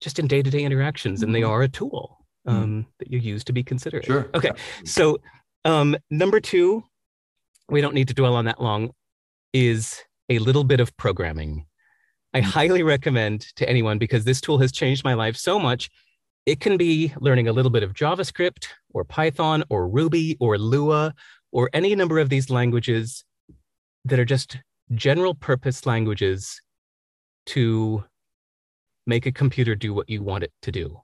just 0.00 0.20
in 0.20 0.28
day 0.28 0.40
to 0.40 0.50
day 0.50 0.62
interactions, 0.62 1.24
and 1.24 1.34
they 1.34 1.40
mm-hmm. 1.40 1.50
are 1.50 1.62
a 1.62 1.68
tool 1.68 2.24
mm-hmm. 2.46 2.56
um, 2.56 2.64
mm-hmm. 2.64 2.80
that 3.00 3.10
you 3.10 3.18
use 3.18 3.42
to 3.44 3.52
be 3.52 3.64
considerate. 3.64 4.04
Sure. 4.04 4.30
Okay. 4.34 4.52
So 4.84 5.18
um, 5.64 5.96
number 6.10 6.38
two, 6.38 6.84
we 7.68 7.80
don't 7.80 7.92
need 7.92 8.06
to 8.06 8.14
dwell 8.14 8.36
on 8.36 8.44
that 8.44 8.62
long, 8.62 8.92
is 9.52 10.00
a 10.28 10.38
little 10.38 10.64
bit 10.64 10.78
of 10.78 10.96
programming. 10.96 11.66
I 12.32 12.40
mm-hmm. 12.40 12.50
highly 12.50 12.84
recommend 12.84 13.40
to 13.56 13.68
anyone 13.68 13.98
because 13.98 14.24
this 14.24 14.40
tool 14.40 14.58
has 14.58 14.70
changed 14.70 15.02
my 15.02 15.14
life 15.14 15.36
so 15.36 15.58
much. 15.58 15.90
It 16.46 16.60
can 16.60 16.76
be 16.76 17.12
learning 17.18 17.48
a 17.48 17.52
little 17.52 17.72
bit 17.72 17.82
of 17.82 17.94
JavaScript 17.94 18.68
or 18.94 19.02
Python 19.02 19.64
or 19.70 19.88
Ruby 19.88 20.36
or 20.38 20.56
Lua 20.56 21.14
or 21.50 21.68
any 21.72 21.96
number 21.96 22.20
of 22.20 22.28
these 22.28 22.48
languages 22.48 23.24
that 24.04 24.18
are 24.18 24.24
just 24.24 24.58
general 24.94 25.34
purpose 25.34 25.86
languages 25.86 26.60
to 27.46 28.04
make 29.06 29.26
a 29.26 29.32
computer 29.32 29.74
do 29.74 29.94
what 29.94 30.08
you 30.08 30.22
want 30.22 30.44
it 30.44 30.52
to 30.62 30.72
do. 30.72 31.00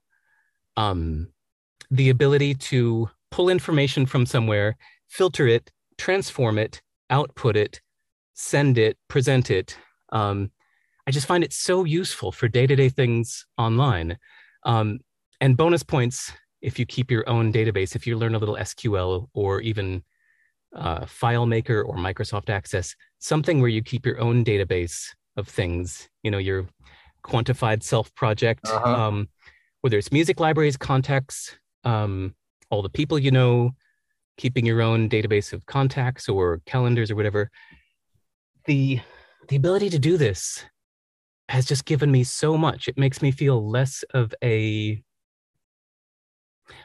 Um, 0.77 1.29
the 1.91 2.11
ability 2.11 2.55
to 2.55 3.11
pull 3.31 3.49
information 3.49 4.07
from 4.07 4.27
somewhere, 4.27 4.77
filter 5.09 5.47
it, 5.47 5.71
transform 5.99 6.59
it, 6.59 6.83
output 7.11 7.57
it, 7.57 7.81
send 8.35 8.79
it, 8.79 8.99
present 9.09 9.51
it. 9.51 9.77
Um, 10.13 10.51
I 11.07 11.11
just 11.11 11.27
find 11.27 11.45
it 11.45 11.53
so 11.53 11.85
useful 11.85 12.33
for 12.33 12.49
day 12.49 12.67
to 12.67 12.77
day 12.77 12.89
things 12.89 13.47
online. 13.57 14.19
Um, 14.65 14.99
and 15.41 15.57
bonus 15.57 15.83
points 15.83 16.33
if 16.63 16.79
you 16.79 16.87
keep 16.87 17.11
your 17.11 17.29
own 17.29 17.53
database, 17.53 17.95
if 17.95 18.07
you 18.07 18.17
learn 18.17 18.35
a 18.35 18.39
little 18.39 18.57
SQL 18.57 19.29
or 19.35 19.61
even 19.61 20.03
uh, 20.77 21.01
FileMaker 21.01 21.85
or 21.85 21.97
Microsoft 21.97 22.49
Access, 22.49 22.95
something 23.19 23.61
where 23.61 23.69
you 23.71 23.83
keep 23.83 24.07
your 24.07 24.21
own 24.21 24.45
database 24.45 25.09
of 25.37 25.49
things, 25.49 26.09
you 26.23 26.31
know, 26.31 26.39
your 26.39 26.67
quantified 27.25 27.83
self 27.83 28.15
project, 28.15 28.67
uh-huh. 28.69 29.09
um, 29.09 29.29
whether 29.81 29.99
it's 29.99 30.13
music 30.13 30.41
libraries, 30.41 30.77
contacts, 30.77 31.57
um, 31.85 32.35
all 32.71 32.83
the 32.83 32.89
people 32.89 33.19
you 33.19 33.31
know, 33.31 33.73
keeping 34.37 34.67
your 34.67 34.83
own 34.83 35.09
database 35.09 35.53
of 35.53 35.65
contacts 35.67 36.29
or 36.29 36.61
calendars 36.67 37.11
or 37.11 37.17
whatever. 37.17 37.51
The 38.67 39.01
the 39.49 39.57
ability 39.57 39.91
to 39.91 39.99
do 39.99 40.17
this 40.17 40.65
has 41.49 41.65
just 41.65 41.85
given 41.85 42.11
me 42.11 42.25
so 42.25 42.59
much. 42.59 42.89
It 42.89 42.99
makes 42.99 43.23
me 43.23 43.31
feel 43.31 43.69
less 43.69 44.03
of 44.13 44.35
a 44.43 45.03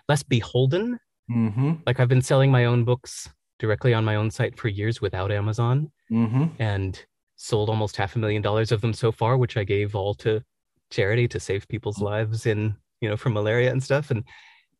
less 0.07 0.21
beholden. 0.23 0.99
Mm-hmm. 1.29 1.73
Like 1.85 1.99
I've 1.99 2.07
been 2.07 2.21
selling 2.21 2.51
my 2.51 2.65
own 2.65 2.83
books 2.83 3.29
directly 3.61 3.93
on 3.93 4.03
my 4.03 4.15
own 4.15 4.31
site 4.31 4.57
for 4.57 4.67
years 4.67 4.99
without 4.99 5.31
Amazon, 5.31 5.91
mm-hmm. 6.11 6.47
and 6.59 7.05
sold 7.37 7.69
almost 7.69 7.95
half 7.95 8.15
a 8.15 8.19
million 8.19 8.41
dollars 8.41 8.71
of 8.71 8.81
them 8.81 8.91
so 8.91 9.11
far, 9.11 9.37
which 9.37 9.55
I 9.55 9.63
gave 9.63 9.95
all 9.95 10.13
to 10.15 10.43
charity 10.89 11.27
to 11.29 11.39
save 11.39 11.67
people's 11.69 11.99
lives 11.99 12.45
in 12.45 12.75
you 12.99 13.07
know 13.07 13.15
from 13.15 13.33
malaria 13.33 13.71
and 13.71 13.81
stuff. 13.81 14.11
And 14.11 14.23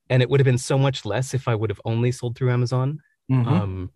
and 0.09 0.21
it 0.21 0.29
would 0.29 0.39
have 0.39 0.45
been 0.45 0.57
so 0.57 0.77
much 0.77 1.05
less 1.05 1.33
if 1.33 1.47
I 1.47 1.55
would 1.55 1.69
have 1.69 1.79
only 1.85 2.11
sold 2.11 2.35
through 2.35 2.51
Amazon. 2.51 2.99
Mm-hmm. 3.31 3.47
Um, 3.47 3.91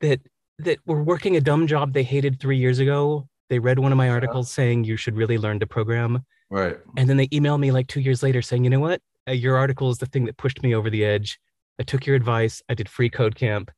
that 0.00 0.20
that 0.58 0.78
were 0.84 1.02
working 1.02 1.36
a 1.36 1.40
dumb 1.40 1.66
job 1.66 1.92
they 1.92 2.02
hated 2.02 2.40
3 2.40 2.58
years 2.58 2.80
ago. 2.80 3.28
They 3.48 3.60
read 3.60 3.78
one 3.78 3.92
of 3.92 3.98
my 3.98 4.10
articles 4.10 4.50
yeah. 4.50 4.56
saying 4.56 4.84
you 4.84 4.96
should 4.96 5.16
really 5.16 5.38
learn 5.38 5.60
to 5.60 5.66
program. 5.66 6.24
Right. 6.50 6.76
And 6.96 7.08
then 7.08 7.16
they 7.16 7.28
email 7.32 7.56
me 7.56 7.70
like 7.70 7.86
2 7.86 8.00
years 8.00 8.22
later 8.22 8.42
saying, 8.42 8.64
"You 8.64 8.70
know 8.70 8.80
what? 8.80 9.00
Uh, 9.28 9.32
your 9.32 9.56
article 9.56 9.88
is 9.88 9.98
the 9.98 10.06
thing 10.06 10.24
that 10.26 10.36
pushed 10.36 10.62
me 10.62 10.74
over 10.74 10.90
the 10.90 11.04
edge. 11.04 11.38
I 11.78 11.84
took 11.84 12.04
your 12.04 12.16
advice. 12.16 12.62
I 12.68 12.74
did 12.74 12.88
free 12.88 13.10
code 13.10 13.36
camp. 13.36 13.70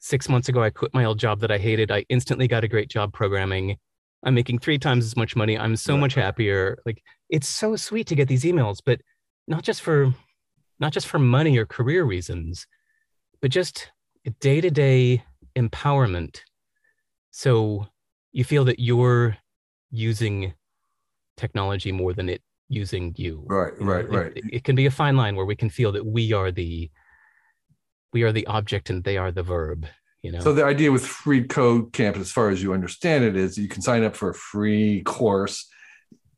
Six 0.00 0.28
months 0.28 0.48
ago, 0.48 0.60
I 0.64 0.70
quit 0.70 0.92
my 0.92 1.04
old 1.04 1.20
job 1.20 1.38
that 1.40 1.52
I 1.52 1.58
hated. 1.58 1.92
I 1.92 2.04
instantly 2.08 2.48
got 2.48 2.64
a 2.64 2.68
great 2.68 2.90
job 2.90 3.12
programming. 3.12 3.76
I'm 4.24 4.34
making 4.34 4.58
three 4.58 4.78
times 4.78 5.04
as 5.04 5.16
much 5.16 5.34
money. 5.34 5.58
I'm 5.58 5.76
so 5.76 5.94
right. 5.94 6.00
much 6.00 6.14
happier. 6.14 6.78
Like 6.86 7.02
it's 7.28 7.48
so 7.48 7.76
sweet 7.76 8.06
to 8.08 8.14
get 8.14 8.28
these 8.28 8.44
emails, 8.44 8.78
but 8.84 9.00
not 9.48 9.62
just 9.62 9.82
for 9.82 10.14
not 10.78 10.92
just 10.92 11.06
for 11.06 11.18
money 11.18 11.58
or 11.58 11.66
career 11.66 12.04
reasons, 12.04 12.66
but 13.40 13.50
just 13.50 13.90
day-to-day 14.40 15.22
empowerment. 15.56 16.40
So 17.30 17.86
you 18.32 18.44
feel 18.44 18.64
that 18.64 18.78
you're 18.78 19.36
using 19.90 20.54
technology 21.36 21.92
more 21.92 22.12
than 22.12 22.28
it 22.28 22.42
using 22.68 23.14
you. 23.16 23.44
Right, 23.46 23.72
right, 23.80 24.08
right. 24.08 24.32
It, 24.34 24.44
it, 24.52 24.64
can 24.64 24.74
be 24.74 24.86
a 24.86 24.90
fine 24.90 25.16
line 25.16 25.36
where 25.36 25.46
we 25.46 25.56
can 25.56 25.70
feel 25.70 25.92
that 25.92 26.06
we 26.06 26.32
are 26.32 26.50
the 26.50 26.90
we 28.12 28.22
are 28.22 28.32
the 28.32 28.46
object 28.46 28.90
and 28.90 29.04
they 29.04 29.16
are 29.16 29.30
the 29.30 29.42
verb. 29.42 29.86
You 30.22 30.32
know. 30.32 30.40
So 30.40 30.52
the 30.52 30.64
idea 30.64 30.92
with 30.92 31.04
free 31.04 31.44
code 31.44 31.92
camp, 31.92 32.16
as 32.16 32.30
far 32.30 32.50
as 32.50 32.62
you 32.62 32.72
understand 32.72 33.24
it, 33.24 33.36
is 33.36 33.58
you 33.58 33.68
can 33.68 33.82
sign 33.82 34.04
up 34.04 34.14
for 34.14 34.30
a 34.30 34.34
free 34.34 35.02
course 35.02 35.68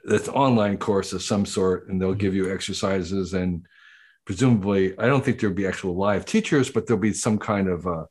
that's 0.04 0.28
online 0.28 0.78
course 0.78 1.12
of 1.12 1.22
some 1.22 1.46
sort, 1.46 1.88
and 1.88 2.00
they'll 2.00 2.14
give 2.14 2.34
you 2.34 2.52
exercises 2.52 3.34
and 3.34 3.66
presumably, 4.24 4.98
I 4.98 5.06
don't 5.06 5.24
think 5.24 5.40
there'll 5.40 5.54
be 5.54 5.66
actual 5.66 5.94
live 5.96 6.24
teachers, 6.24 6.70
but 6.70 6.86
there'll 6.86 7.00
be 7.00 7.12
some 7.12 7.38
kind 7.38 7.68
of 7.68 7.86
uh, 7.86 8.04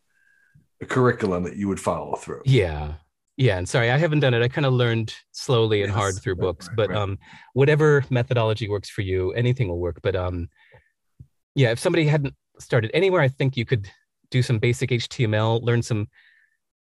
a 0.81 0.85
curriculum 0.85 1.43
that 1.43 1.55
you 1.55 1.67
would 1.67 1.79
follow 1.79 2.15
through. 2.15 2.43
Yeah, 2.45 2.93
yeah 3.37 3.57
and 3.57 3.67
sorry 3.67 3.89
i 3.89 3.97
haven't 3.97 4.19
done 4.19 4.33
it 4.33 4.43
i 4.43 4.47
kind 4.47 4.65
of 4.65 4.73
learned 4.73 5.13
slowly 5.31 5.81
and 5.81 5.89
yes, 5.89 5.97
hard 5.97 6.15
through 6.15 6.33
right, 6.33 6.41
books 6.41 6.67
right, 6.67 6.77
but 6.77 6.89
right. 6.89 6.99
um 6.99 7.17
whatever 7.53 8.05
methodology 8.09 8.69
works 8.69 8.89
for 8.89 9.01
you 9.01 9.31
anything 9.31 9.67
will 9.67 9.79
work 9.79 9.99
but 10.03 10.15
um 10.15 10.47
yeah 11.55 11.71
if 11.71 11.79
somebody 11.79 12.05
hadn't 12.05 12.35
started 12.59 12.91
anywhere 12.93 13.21
i 13.21 13.27
think 13.27 13.57
you 13.57 13.65
could 13.65 13.89
do 14.33 14.41
some 14.41 14.57
basic 14.57 14.89
html 14.89 15.61
learn 15.61 15.81
some 15.83 16.07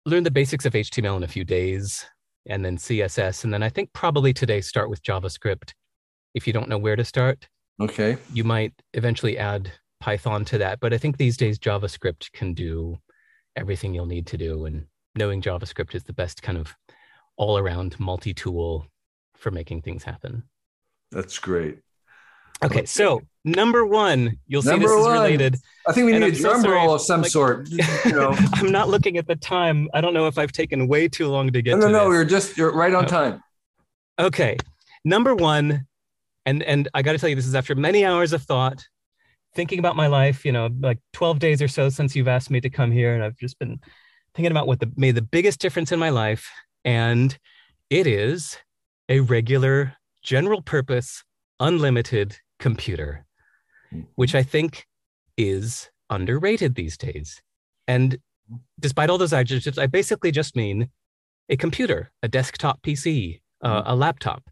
learn 0.06 0.24
the 0.24 0.30
basics 0.30 0.64
of 0.64 0.72
html 0.72 1.16
in 1.18 1.22
a 1.22 1.28
few 1.28 1.44
days 1.44 2.04
and 2.46 2.64
then 2.64 2.76
CSS. 2.76 3.44
And 3.44 3.52
then 3.52 3.62
I 3.62 3.68
think 3.68 3.92
probably 3.92 4.32
today 4.32 4.60
start 4.60 4.90
with 4.90 5.02
JavaScript. 5.02 5.72
If 6.34 6.46
you 6.46 6.52
don't 6.52 6.68
know 6.68 6.78
where 6.78 6.96
to 6.96 7.04
start, 7.04 7.48
Okay. 7.80 8.18
you 8.32 8.44
might 8.44 8.72
eventually 8.92 9.38
add 9.38 9.72
Python 10.00 10.44
to 10.46 10.58
that. 10.58 10.80
But 10.80 10.92
I 10.92 10.98
think 10.98 11.16
these 11.16 11.36
days 11.36 11.58
JavaScript 11.58 12.30
can 12.32 12.52
do 12.52 12.98
everything 13.56 13.94
you'll 13.94 14.06
need 14.06 14.26
to 14.26 14.36
do. 14.36 14.66
And 14.66 14.86
knowing 15.16 15.40
JavaScript 15.40 15.94
is 15.94 16.04
the 16.04 16.12
best 16.12 16.42
kind 16.42 16.58
of 16.58 16.74
all 17.36 17.56
around 17.56 17.98
multi 17.98 18.34
tool 18.34 18.86
for 19.36 19.50
making 19.50 19.82
things 19.82 20.04
happen. 20.04 20.42
That's 21.10 21.38
great. 21.38 21.78
Okay, 22.64 22.84
so 22.86 23.20
number 23.44 23.84
one, 23.84 24.38
you'll 24.46 24.62
see 24.62 24.70
Number 24.70 24.88
this 24.88 24.96
is 24.98 25.06
related. 25.06 25.56
I 25.86 25.92
think 25.92 26.06
we 26.06 26.12
And 26.12 26.20
need 26.20 26.26
I'm 26.28 26.32
a 26.32 26.36
so 26.36 26.48
drum 26.48 26.62
sorry, 26.62 26.74
roll 26.76 26.94
of 26.94 27.00
some 27.02 27.22
like- 27.22 27.30
sort. 27.30 27.68
You 27.68 27.78
know. 28.06 28.34
I'm 28.54 28.72
not 28.72 28.88
looking 28.88 29.18
at 29.18 29.26
the 29.26 29.36
time. 29.36 29.88
I 29.92 30.00
don't 30.00 30.14
know 30.14 30.26
if 30.26 30.38
I've 30.38 30.52
taken 30.52 30.88
way 30.88 31.08
too 31.08 31.28
long 31.28 31.50
to 31.52 31.60
get 31.62 31.78
no, 31.78 31.88
no, 31.88 31.92
no. 31.92 32.10
You're 32.10 32.24
just 32.24 32.56
you're 32.56 32.72
right 32.72 32.94
on 32.94 33.04
Oh. 33.04 33.08
time. 33.08 33.42
Okay. 34.18 34.56
Number 35.04 35.34
one, 35.34 35.86
and 36.46 36.62
and 36.62 36.88
I 36.94 37.02
got 37.02 37.12
to 37.12 37.18
tell 37.18 37.28
you, 37.28 37.36
this 37.36 37.46
is 37.46 37.54
after 37.54 37.74
many 37.74 38.04
hours 38.04 38.32
of 38.32 38.42
thought, 38.42 38.82
thinking 39.54 39.78
about 39.78 39.96
my 39.96 40.06
life. 40.06 40.44
You 40.46 40.52
know, 40.52 40.70
like 40.80 40.98
12 41.12 41.38
days 41.38 41.60
or 41.60 41.68
so 41.68 41.90
since 41.90 42.16
you've 42.16 42.28
asked 42.28 42.50
me 42.50 42.60
to 42.62 42.70
come 42.70 42.90
here, 42.90 43.14
and 43.14 43.22
I've 43.22 43.36
just 43.36 43.58
been 43.58 43.78
thinking 44.34 44.50
about 44.52 44.66
what 44.66 44.80
the, 44.80 44.90
made 44.96 45.14
the 45.16 45.22
biggest 45.22 45.60
difference 45.60 45.92
in 45.92 45.98
my 45.98 46.08
life, 46.10 46.50
and 46.84 47.36
it 47.90 48.06
is 48.06 48.56
a 49.10 49.20
regular, 49.20 49.94
general 50.22 50.62
purpose, 50.62 51.22
unlimited 51.60 52.38
computer, 52.58 53.24
which 54.14 54.34
I 54.34 54.42
think 54.42 54.86
is 55.36 55.90
underrated 56.10 56.74
these 56.74 56.96
days. 56.96 57.42
And 57.86 58.18
despite 58.80 59.10
all 59.10 59.18
those 59.18 59.32
adjectives, 59.32 59.78
I 59.78 59.86
basically 59.86 60.30
just 60.30 60.56
mean 60.56 60.88
a 61.48 61.56
computer, 61.56 62.10
a 62.22 62.28
desktop 62.28 62.82
PC, 62.82 63.40
uh, 63.62 63.82
a 63.84 63.96
laptop 63.96 64.44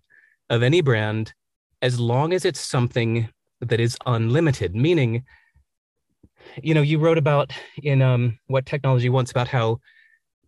of 0.50 0.62
any 0.62 0.80
brand, 0.80 1.32
as 1.80 1.98
long 1.98 2.32
as 2.32 2.44
it's 2.44 2.60
something 2.60 3.28
that 3.60 3.80
is 3.80 3.96
unlimited, 4.06 4.74
meaning, 4.74 5.24
you 6.62 6.74
know, 6.74 6.82
you 6.82 6.98
wrote 6.98 7.18
about 7.18 7.52
in 7.82 8.02
um, 8.02 8.38
What 8.46 8.66
Technology 8.66 9.08
Wants 9.08 9.30
about 9.30 9.48
how 9.48 9.78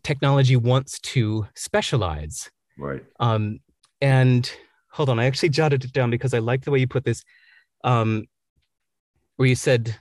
technology 0.02 0.56
wants 0.56 1.00
to 1.00 1.46
specialize. 1.56 2.50
Right. 2.76 3.02
Um, 3.20 3.60
and 4.00 4.50
hold 4.90 5.08
on, 5.08 5.18
I 5.18 5.24
actually 5.24 5.48
jotted 5.48 5.84
it 5.84 5.92
down 5.92 6.10
because 6.10 6.34
I 6.34 6.38
like 6.38 6.64
the 6.64 6.70
way 6.70 6.78
you 6.78 6.86
put 6.86 7.04
this. 7.04 7.24
Um, 7.84 8.24
where 9.36 9.48
you 9.48 9.54
said 9.54 9.96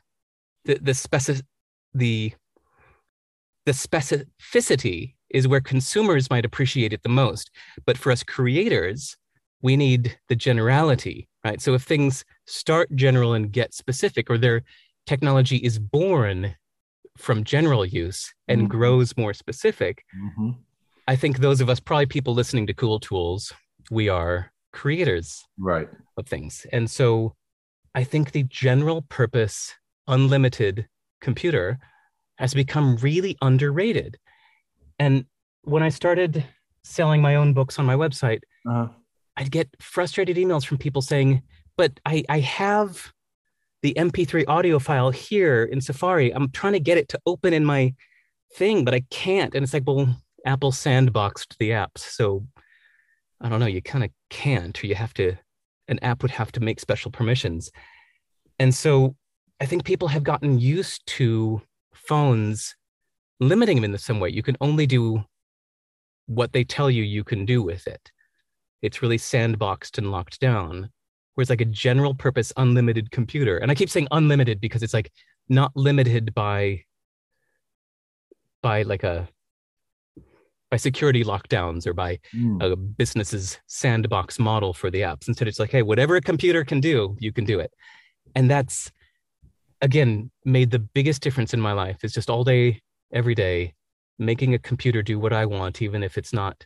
the 0.65 0.75
the 0.81 0.93
speci- 0.93 1.43
the 1.93 2.33
the 3.65 3.71
specificity 3.73 5.15
is 5.29 5.47
where 5.47 5.61
consumers 5.61 6.29
might 6.29 6.45
appreciate 6.45 6.93
it 6.93 7.03
the 7.03 7.09
most, 7.09 7.49
but 7.85 7.97
for 7.97 8.11
us 8.11 8.23
creators, 8.23 9.15
we 9.61 9.75
need 9.77 10.17
the 10.29 10.35
generality, 10.35 11.27
right? 11.45 11.61
So 11.61 11.73
if 11.73 11.83
things 11.83 12.23
start 12.45 12.89
general 12.95 13.33
and 13.33 13.51
get 13.51 13.73
specific, 13.73 14.29
or 14.29 14.37
their 14.37 14.63
technology 15.07 15.57
is 15.57 15.79
born 15.79 16.55
from 17.17 17.43
general 17.43 17.85
use 17.85 18.33
and 18.47 18.63
Mhm. 18.63 18.69
grows 18.69 19.15
more 19.17 19.33
specific, 19.33 20.03
Mhm. 20.15 20.57
I 21.07 21.15
think 21.15 21.37
those 21.39 21.61
of 21.61 21.69
us, 21.69 21.79
probably 21.79 22.05
people 22.05 22.33
listening 22.33 22.67
to 22.67 22.73
Cool 22.73 22.99
Tools, 22.99 23.51
we 23.91 24.07
are 24.09 24.51
creators 24.71 25.45
Right. 25.57 25.87
of 26.17 26.27
things. 26.27 26.65
And 26.71 26.89
so 26.89 27.35
I 27.95 28.03
think 28.03 28.31
the 28.31 28.43
general 28.43 29.03
purpose, 29.03 29.73
unlimited 30.07 30.87
computer 31.21 31.79
has 32.37 32.53
become 32.53 32.97
really 32.97 33.37
underrated. 33.41 34.17
And 34.99 35.25
when 35.63 35.83
I 35.83 35.89
started 35.89 36.43
selling 36.83 37.21
my 37.21 37.35
own 37.35 37.53
books 37.53 37.79
on 37.79 37.85
my 37.85 37.95
website, 37.95 38.41
Uh-huh. 38.67 38.87
I'd 39.35 39.51
get 39.51 39.69
frustrated 39.79 40.37
emails 40.37 40.65
from 40.65 40.77
people 40.77 41.01
saying, 41.01 41.41
but 41.75 41.99
I, 42.05 42.23
I 42.29 42.39
have 42.39 43.11
the 43.81 43.93
MP3 43.95 44.45
audio 44.47 44.77
file 44.79 45.09
here 45.09 45.63
in 45.63 45.81
Safari. 45.81 46.31
I'm 46.33 46.51
trying 46.51 46.73
to 46.73 46.79
get 46.79 46.97
it 46.99 47.09
to 47.09 47.19
open 47.25 47.51
in 47.53 47.65
my 47.65 47.95
thing, 48.55 48.85
but 48.85 48.93
I 48.93 49.03
can't. 49.09 49.55
And 49.55 49.63
it's 49.63 49.73
like, 49.73 49.87
well, 49.87 50.15
Apple 50.45 50.71
sandboxed 50.71 51.57
the 51.57 51.71
apps. 51.71 51.99
So 51.99 52.45
I 53.41 53.49
don't 53.49 53.59
know, 53.59 53.65
you 53.65 53.81
kind 53.81 54.03
of 54.03 54.11
can't, 54.29 54.81
or 54.83 54.87
you 54.87 54.95
have 54.95 55.13
to, 55.15 55.35
an 55.87 55.99
app 56.01 56.21
would 56.21 56.31
have 56.31 56.51
to 56.53 56.59
make 56.59 56.79
special 56.79 57.11
permissions. 57.11 57.71
And 58.59 58.73
so 58.73 59.15
I 59.59 59.65
think 59.65 59.83
people 59.83 60.07
have 60.07 60.23
gotten 60.23 60.59
used 60.59 61.05
to 61.07 61.61
phones 61.93 62.75
limiting 63.39 63.81
them 63.81 63.91
in 63.91 63.97
some 63.97 64.19
way. 64.19 64.29
You 64.29 64.43
can 64.43 64.57
only 64.61 64.85
do 64.85 65.23
what 66.27 66.53
they 66.53 66.63
tell 66.63 66.89
you 66.89 67.03
you 67.03 67.23
can 67.23 67.45
do 67.45 67.61
with 67.61 67.87
it. 67.87 68.11
It's 68.81 69.01
really 69.01 69.17
sandboxed 69.17 69.97
and 69.97 70.11
locked 70.11 70.39
down. 70.39 70.89
Whereas 71.35 71.49
like 71.49 71.61
a 71.61 71.65
general 71.65 72.13
purpose 72.13 72.53
unlimited 72.57 73.09
computer, 73.09 73.57
and 73.57 73.71
I 73.71 73.75
keep 73.75 73.89
saying 73.89 74.07
unlimited 74.11 74.61
because 74.61 74.83
it's 74.83 74.93
like 74.93 75.11
not 75.49 75.71
limited 75.75 76.33
by 76.33 76.83
by 78.61 78.83
like 78.83 79.03
a 79.03 79.27
by 80.73 80.77
security 80.77 81.23
lockdowns 81.23 81.85
or 81.85 81.93
by 81.93 82.17
Mm. 82.33 82.59
a 82.63 82.75
business's 82.75 83.59
sandbox 83.67 84.39
model 84.39 84.73
for 84.73 84.89
the 84.89 85.01
apps. 85.01 85.27
Instead, 85.27 85.47
it's 85.47 85.59
like, 85.59 85.69
hey, 85.69 85.83
whatever 85.83 86.15
a 86.15 86.21
computer 86.21 86.65
can 86.65 86.79
do, 86.79 87.15
you 87.19 87.31
can 87.31 87.45
do 87.45 87.59
it. 87.59 87.71
And 88.33 88.49
that's 88.49 88.91
again 89.81 90.31
made 90.45 90.71
the 90.71 90.79
biggest 90.79 91.21
difference 91.21 91.53
in 91.53 91.61
my 91.61 91.73
life 91.73 91.97
is 92.03 92.11
just 92.11 92.27
all 92.27 92.43
day, 92.43 92.81
every 93.11 93.35
day, 93.35 93.75
making 94.17 94.55
a 94.55 94.59
computer 94.69 95.03
do 95.03 95.19
what 95.19 95.31
I 95.31 95.45
want, 95.45 95.79
even 95.83 96.01
if 96.01 96.17
it's 96.17 96.33
not 96.33 96.65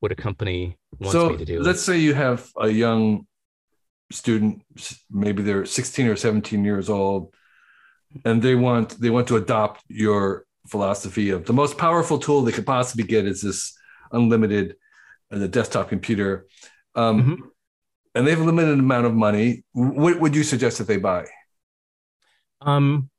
what 0.00 0.12
a 0.12 0.16
company 0.16 0.76
wants 1.00 1.12
so 1.12 1.30
me 1.30 1.38
to 1.38 1.44
do. 1.46 1.60
let's 1.62 1.80
say 1.80 1.96
you 1.98 2.12
have 2.12 2.50
a 2.60 2.68
young 2.68 3.26
student, 4.12 4.62
maybe 5.10 5.42
they're 5.42 5.64
16 5.64 6.08
or 6.08 6.16
17 6.16 6.62
years 6.62 6.90
old, 6.90 7.32
and 8.26 8.42
they 8.42 8.54
want 8.54 9.00
they 9.00 9.08
want 9.08 9.28
to 9.28 9.36
adopt 9.36 9.82
your 9.88 10.45
philosophy 10.66 11.30
of 11.30 11.46
the 11.46 11.52
most 11.52 11.78
powerful 11.78 12.18
tool 12.18 12.42
they 12.42 12.52
could 12.52 12.66
possibly 12.66 13.04
get 13.04 13.26
is 13.26 13.42
this 13.42 13.76
unlimited 14.12 14.76
uh, 15.30 15.38
the 15.38 15.48
desktop 15.48 15.88
computer. 15.88 16.46
Um, 16.94 17.22
Mhm. 17.22 17.38
And 18.14 18.26
they 18.26 18.30
have 18.30 18.40
a 18.40 18.44
limited 18.44 18.78
amount 18.78 19.04
of 19.06 19.14
money. 19.14 19.64
What 19.72 20.18
would 20.20 20.34
you 20.34 20.42
suggest 20.42 20.78
that 20.78 20.86
they 20.86 20.96
buy? 20.96 21.26
Um, 22.62 23.10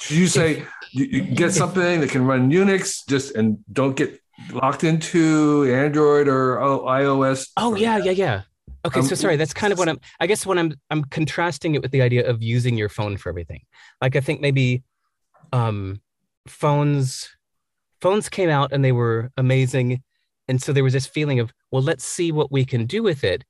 Should 0.00 0.10
you 0.10 0.26
say 0.28 0.62
you, 0.92 1.04
you 1.06 1.22
get 1.22 1.52
something 1.52 2.00
that 2.00 2.10
can 2.10 2.24
run 2.24 2.50
Unix 2.52 3.00
just 3.08 3.34
and 3.34 3.58
don't 3.72 3.96
get 3.96 4.20
locked 4.52 4.84
into 4.84 5.64
Android 5.72 6.28
or 6.28 6.60
oh, 6.60 6.84
iOS? 6.86 7.48
oh 7.56 7.74
yeah, 7.74 7.96
yeah, 7.98 8.12
yeah. 8.12 8.42
Okay, 8.84 9.00
Um, 9.00 9.06
so 9.06 9.16
sorry. 9.16 9.34
That's 9.34 9.52
kind 9.52 9.72
of 9.72 9.78
what 9.80 9.88
I'm. 9.88 9.98
I 10.20 10.28
guess 10.28 10.46
when 10.46 10.58
I'm 10.58 10.74
I'm 10.90 11.02
contrasting 11.04 11.74
it 11.74 11.82
with 11.82 11.90
the 11.90 12.02
idea 12.02 12.28
of 12.28 12.42
using 12.42 12.76
your 12.78 12.88
phone 12.88 13.16
for 13.16 13.30
everything. 13.30 13.62
Like 14.00 14.14
I 14.14 14.20
think 14.20 14.40
maybe, 14.40 14.84
um, 15.52 16.00
phones, 16.50 17.28
phones 18.00 18.28
came 18.28 18.48
out 18.48 18.72
and 18.72 18.84
they 18.84 18.92
were 18.92 19.30
amazing, 19.36 20.02
and 20.48 20.62
so 20.62 20.72
there 20.72 20.84
was 20.84 20.92
this 20.92 21.06
feeling 21.06 21.40
of 21.40 21.52
well, 21.70 21.82
let's 21.82 22.04
see 22.04 22.32
what 22.32 22.52
we 22.52 22.64
can 22.64 22.86
do 22.86 23.02
with 23.02 23.24
it. 23.24 23.44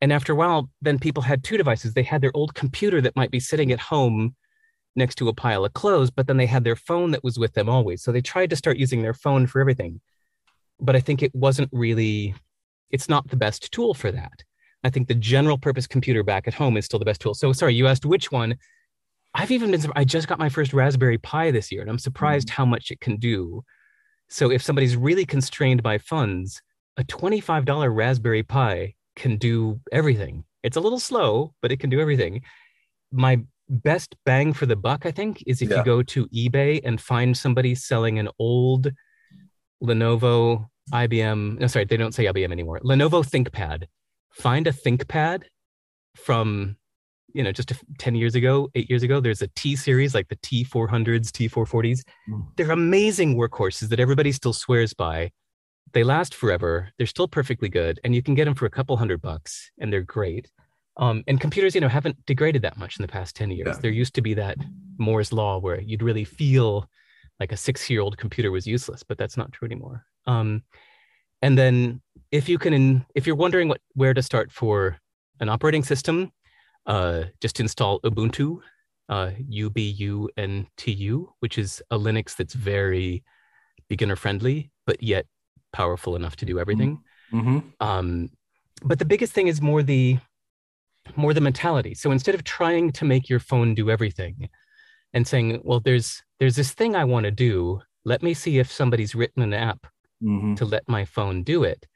And 0.00 0.12
after 0.12 0.32
a 0.32 0.36
while, 0.36 0.70
then 0.80 0.98
people 0.98 1.22
had 1.22 1.44
two 1.44 1.56
devices. 1.56 1.92
They 1.92 2.02
had 2.02 2.22
their 2.22 2.32
old 2.34 2.54
computer 2.54 3.00
that 3.02 3.16
might 3.16 3.30
be 3.30 3.40
sitting 3.40 3.70
at 3.70 3.80
home 3.80 4.34
next 4.96 5.16
to 5.16 5.28
a 5.28 5.34
pile 5.34 5.64
of 5.64 5.74
clothes, 5.74 6.10
but 6.10 6.26
then 6.26 6.36
they 6.36 6.46
had 6.46 6.64
their 6.64 6.76
phone 6.76 7.10
that 7.12 7.22
was 7.22 7.38
with 7.38 7.52
them 7.52 7.68
always. 7.68 8.02
So 8.02 8.10
they 8.10 8.20
tried 8.20 8.50
to 8.50 8.56
start 8.56 8.78
using 8.78 9.02
their 9.02 9.14
phone 9.14 9.46
for 9.46 9.60
everything. 9.60 10.00
But 10.80 10.96
I 10.96 11.00
think 11.00 11.22
it 11.22 11.34
wasn't 11.34 11.68
really, 11.72 12.34
it's 12.90 13.08
not 13.08 13.28
the 13.28 13.36
best 13.36 13.70
tool 13.72 13.94
for 13.94 14.10
that. 14.10 14.42
I 14.82 14.90
think 14.90 15.08
the 15.08 15.14
general 15.14 15.58
purpose 15.58 15.86
computer 15.86 16.22
back 16.22 16.48
at 16.48 16.54
home 16.54 16.76
is 16.76 16.86
still 16.86 16.98
the 16.98 17.04
best 17.04 17.20
tool. 17.20 17.34
So 17.34 17.52
sorry, 17.52 17.74
you 17.74 17.86
asked 17.86 18.06
which 18.06 18.32
one. 18.32 18.56
I've 19.34 19.50
even 19.50 19.70
been, 19.70 19.84
I 19.94 20.04
just 20.04 20.28
got 20.28 20.38
my 20.38 20.48
first 20.48 20.72
Raspberry 20.72 21.18
Pi 21.18 21.50
this 21.50 21.70
year, 21.70 21.80
and 21.82 21.90
I'm 21.90 21.98
surprised 21.98 22.48
mm. 22.48 22.52
how 22.52 22.64
much 22.64 22.90
it 22.90 23.00
can 23.00 23.16
do. 23.16 23.62
So 24.28 24.50
if 24.50 24.62
somebody's 24.62 24.96
really 24.96 25.24
constrained 25.24 25.82
by 25.82 25.98
funds, 25.98 26.60
a 26.96 27.04
$25 27.04 27.94
Raspberry 27.94 28.42
Pi 28.42 28.94
can 29.16 29.36
do 29.36 29.80
everything. 29.92 30.44
It's 30.62 30.76
a 30.76 30.80
little 30.80 31.00
slow, 31.00 31.54
but 31.62 31.72
it 31.72 31.80
can 31.80 31.90
do 31.90 32.00
everything. 32.00 32.42
My 33.12 33.40
best 33.68 34.16
bang 34.26 34.52
for 34.52 34.66
the 34.66 34.76
buck, 34.76 35.06
I 35.06 35.10
think, 35.10 35.42
is 35.46 35.62
if 35.62 35.70
Yeah. 35.70 35.78
you 35.78 35.84
go 35.84 36.02
to 36.02 36.26
eBay 36.28 36.80
and 36.84 37.00
find 37.00 37.36
somebody 37.36 37.74
selling 37.74 38.18
an 38.18 38.28
old 38.38 38.92
Lenovo, 39.82 40.68
IBM, 40.92 41.58
no, 41.58 41.66
sorry, 41.66 41.84
they 41.84 41.96
don't 41.96 42.14
say 42.14 42.26
IBM 42.26 42.52
anymore. 42.52 42.80
Lenovo 42.80 43.24
ThinkPad. 43.24 43.84
Find 44.32 44.66
a 44.66 44.72
ThinkPad 44.72 45.44
from, 46.16 46.76
you 47.34 47.42
know, 47.42 47.52
just 47.52 47.70
a, 47.70 47.76
10 47.98 48.14
years 48.14 48.34
ago, 48.34 48.68
eight 48.74 48.88
years 48.88 49.02
ago. 49.02 49.20
There's 49.20 49.42
a 49.42 49.48
T 49.48 49.76
series, 49.76 50.14
like 50.14 50.28
the 50.28 50.36
T400s, 50.36 51.30
T440s. 51.30 52.02
Mm. 52.28 52.46
They're 52.56 52.70
amazing 52.70 53.36
workhorses 53.36 53.88
that 53.88 54.00
everybody 54.00 54.32
still 54.32 54.52
swears 54.52 54.94
by. 54.94 55.30
They 55.92 56.04
last 56.04 56.34
forever. 56.34 56.90
They're 56.98 57.06
still 57.06 57.28
perfectly 57.28 57.68
good, 57.68 58.00
and 58.04 58.14
you 58.14 58.22
can 58.22 58.34
get 58.34 58.44
them 58.44 58.54
for 58.54 58.66
a 58.66 58.70
couple 58.70 58.96
hundred 58.96 59.20
bucks, 59.20 59.70
and 59.80 59.92
they're 59.92 60.02
great. 60.02 60.50
Um, 60.96 61.24
and 61.26 61.40
computers, 61.40 61.74
you 61.74 61.80
know, 61.80 61.88
haven't 61.88 62.24
degraded 62.26 62.62
that 62.62 62.76
much 62.76 62.98
in 62.98 63.02
the 63.02 63.08
past 63.08 63.34
10 63.36 63.50
years. 63.50 63.68
Yeah. 63.68 63.78
There 63.80 63.90
used 63.90 64.14
to 64.14 64.20
be 64.20 64.34
that 64.34 64.56
Moore's 64.98 65.32
law 65.32 65.58
where 65.58 65.80
you'd 65.80 66.02
really 66.02 66.24
feel 66.24 66.86
like 67.38 67.52
a 67.52 67.56
six-year-old 67.56 68.18
computer 68.18 68.50
was 68.50 68.66
useless, 68.66 69.02
but 69.02 69.16
that's 69.16 69.36
not 69.36 69.50
true 69.52 69.66
anymore. 69.66 70.04
Um, 70.26 70.62
and 71.42 71.56
then 71.56 72.02
if 72.30 72.48
you 72.48 72.58
can, 72.58 73.06
if 73.14 73.26
you're 73.26 73.36
wondering 73.36 73.68
what 73.68 73.80
where 73.94 74.12
to 74.12 74.22
start 74.22 74.52
for 74.52 74.98
an 75.40 75.48
operating 75.48 75.82
system, 75.82 76.30
uh, 76.90 77.24
just 77.40 77.60
install 77.60 78.00
Ubuntu, 78.00 78.46
uh, 79.08 79.30
U 79.48 79.70
B 79.70 79.78
U 80.10 80.28
N 80.36 80.66
T 80.76 80.92
U, 81.12 81.32
which 81.40 81.56
is 81.62 81.82
a 81.90 81.98
Linux 81.98 82.36
that's 82.36 82.54
very 82.54 83.22
beginner 83.88 84.16
friendly, 84.16 84.70
but 84.86 84.98
yet 85.02 85.26
powerful 85.72 86.16
enough 86.16 86.36
to 86.36 86.46
do 86.46 86.58
everything. 86.58 86.92
Mm-hmm. 87.32 87.58
Um, 87.88 88.28
but 88.82 88.98
the 88.98 89.10
biggest 89.12 89.32
thing 89.32 89.48
is 89.48 89.60
more 89.60 89.82
the 89.82 90.18
more 91.16 91.34
the 91.34 91.40
mentality. 91.50 91.94
So 91.94 92.10
instead 92.10 92.34
of 92.34 92.42
trying 92.44 92.92
to 92.98 93.04
make 93.04 93.30
your 93.30 93.40
phone 93.40 93.74
do 93.74 93.90
everything 93.90 94.48
and 95.14 95.26
saying, 95.26 95.60
well, 95.64 95.80
there's 95.80 96.22
there's 96.38 96.56
this 96.56 96.72
thing 96.72 96.94
I 96.96 97.04
want 97.04 97.24
to 97.24 97.30
do. 97.48 97.80
Let 98.04 98.22
me 98.22 98.34
see 98.34 98.58
if 98.58 98.70
somebody's 98.70 99.14
written 99.14 99.42
an 99.42 99.54
app 99.54 99.86
Mm-hmm. 100.22 100.56
to 100.56 100.66
let 100.66 100.84
my 100.86 101.06
phone 101.06 101.44
do 101.44 101.64
it. 101.64 101.86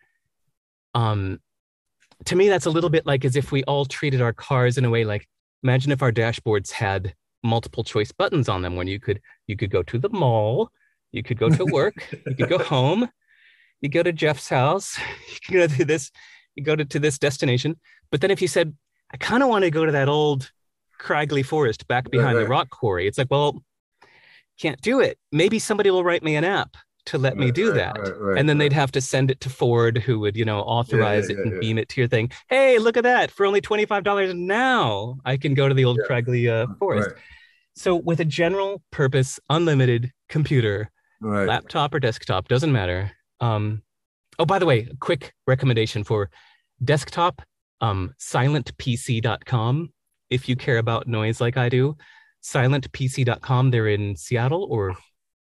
Um, 0.94 1.40
to 2.24 2.36
me, 2.36 2.48
that's 2.48 2.66
a 2.66 2.70
little 2.70 2.90
bit 2.90 3.06
like 3.06 3.24
as 3.24 3.36
if 3.36 3.52
we 3.52 3.64
all 3.64 3.84
treated 3.84 4.20
our 4.20 4.32
cars 4.32 4.78
in 4.78 4.84
a 4.84 4.90
way 4.90 5.04
like 5.04 5.28
imagine 5.62 5.92
if 5.92 6.02
our 6.02 6.12
dashboards 6.12 6.70
had 6.70 7.14
multiple 7.42 7.84
choice 7.84 8.12
buttons 8.12 8.48
on 8.48 8.62
them 8.62 8.76
when 8.76 8.86
you 8.86 8.98
could 8.98 9.20
you 9.46 9.56
could 9.56 9.70
go 9.70 9.82
to 9.82 9.98
the 9.98 10.08
mall, 10.08 10.70
you 11.12 11.22
could 11.22 11.38
go 11.38 11.48
to 11.48 11.64
work, 11.72 11.94
you 12.26 12.34
could 12.34 12.48
go 12.48 12.58
home, 12.58 13.08
you 13.80 13.88
go 13.88 14.02
to 14.02 14.12
Jeff's 14.12 14.48
house, 14.48 14.98
you 15.28 15.38
can 15.44 15.54
go 15.56 15.66
to 15.66 15.84
this, 15.84 16.10
you 16.54 16.64
go 16.64 16.76
to, 16.76 16.84
to 16.84 16.98
this 16.98 17.18
destination. 17.18 17.78
But 18.10 18.20
then 18.20 18.30
if 18.30 18.40
you 18.40 18.48
said, 18.48 18.74
I 19.12 19.16
kind 19.16 19.42
of 19.42 19.48
want 19.48 19.64
to 19.64 19.70
go 19.70 19.84
to 19.84 19.92
that 19.92 20.08
old 20.08 20.50
Craigley 21.00 21.44
forest 21.44 21.86
back 21.86 22.10
behind 22.10 22.36
right. 22.36 22.42
the 22.42 22.48
rock 22.48 22.70
quarry, 22.70 23.06
it's 23.06 23.18
like, 23.18 23.30
well, 23.30 23.62
can't 24.58 24.80
do 24.80 25.00
it. 25.00 25.18
Maybe 25.32 25.58
somebody 25.58 25.90
will 25.90 26.04
write 26.04 26.22
me 26.22 26.36
an 26.36 26.44
app 26.44 26.76
to 27.06 27.18
let 27.18 27.36
me 27.36 27.50
do 27.50 27.68
right, 27.70 27.76
that 27.76 27.98
right, 27.98 28.18
right, 28.18 28.38
and 28.38 28.48
then 28.48 28.58
right. 28.58 28.64
they'd 28.64 28.72
have 28.72 28.92
to 28.92 29.00
send 29.00 29.30
it 29.30 29.40
to 29.40 29.50
Ford, 29.50 29.98
who 29.98 30.18
would, 30.20 30.36
you 30.36 30.44
know, 30.44 30.60
authorize 30.60 31.28
yeah, 31.28 31.36
it 31.36 31.42
and 31.42 31.52
yeah. 31.52 31.58
beam 31.60 31.78
it 31.78 31.88
to 31.90 32.00
your 32.00 32.08
thing. 32.08 32.30
Hey, 32.48 32.78
look 32.78 32.96
at 32.96 33.02
that! 33.04 33.30
For 33.30 33.44
only 33.46 33.60
twenty 33.60 33.84
five 33.84 34.04
dollars 34.04 34.34
now, 34.34 35.18
I 35.24 35.36
can 35.36 35.54
go 35.54 35.68
to 35.68 35.74
the 35.74 35.84
old 35.84 35.98
Yeah. 35.98 36.08
Craigley 36.08 36.48
uh, 36.48 36.66
forest. 36.78 37.10
Right. 37.10 37.18
So, 37.76 37.96
with 37.96 38.20
a 38.20 38.24
general 38.24 38.82
purpose, 38.90 39.40
unlimited 39.50 40.12
computer, 40.28 40.90
Right. 41.20 41.48
laptop 41.48 41.94
or 41.94 42.00
desktop, 42.00 42.48
doesn't 42.48 42.72
matter. 42.72 43.10
Um, 43.40 43.82
oh, 44.38 44.44
by 44.44 44.58
the 44.58 44.66
way, 44.66 44.88
a 44.90 44.96
quick 44.96 45.32
recommendation 45.46 46.04
for 46.04 46.30
desktop: 46.82 47.42
um, 47.80 48.14
silentpc.com. 48.20 49.90
If 50.30 50.48
you 50.48 50.56
care 50.56 50.78
about 50.78 51.06
noise 51.06 51.40
like 51.40 51.56
I 51.56 51.68
do, 51.68 51.96
silentpc.com. 52.42 53.70
They're 53.70 53.88
in 53.88 54.16
Seattle 54.16 54.66
or 54.70 54.96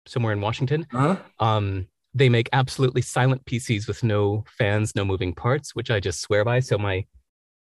somewhere 0.06 0.32
in 0.32 0.40
Washington. 0.40 0.86
Huh? 0.92 1.16
Um, 1.40 1.86
they 2.14 2.28
make 2.28 2.48
absolutely 2.52 3.02
silent 3.02 3.44
PCs 3.44 3.88
with 3.88 4.02
no 4.04 4.44
fans, 4.58 4.94
no 4.94 5.04
moving 5.04 5.34
parts, 5.34 5.74
which 5.74 5.90
I 5.90 5.98
just 6.00 6.20
swear 6.20 6.44
by. 6.44 6.60
So 6.60 6.78
my 6.78 7.04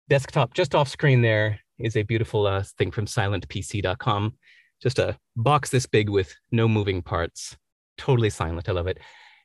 desktop 0.10 0.54
just 0.54 0.76
off 0.76 0.88
screen 0.90 1.22
there 1.22 1.60
is 1.80 1.96
a 1.98 2.04
beautiful 2.04 2.46
uh, 2.46 2.64
thing 2.78 2.92
from 2.92 3.06
silentpc.com. 3.06 4.34
Just 4.82 5.00
a 5.00 5.18
box 5.36 5.70
this 5.70 5.86
big 5.86 6.10
with 6.10 6.36
no 6.52 6.68
moving 6.68 7.02
parts, 7.02 7.56
totally 7.98 8.30
silent. 8.30 8.70
I 8.70 8.74
love 8.74 8.88
it. 8.88 9.00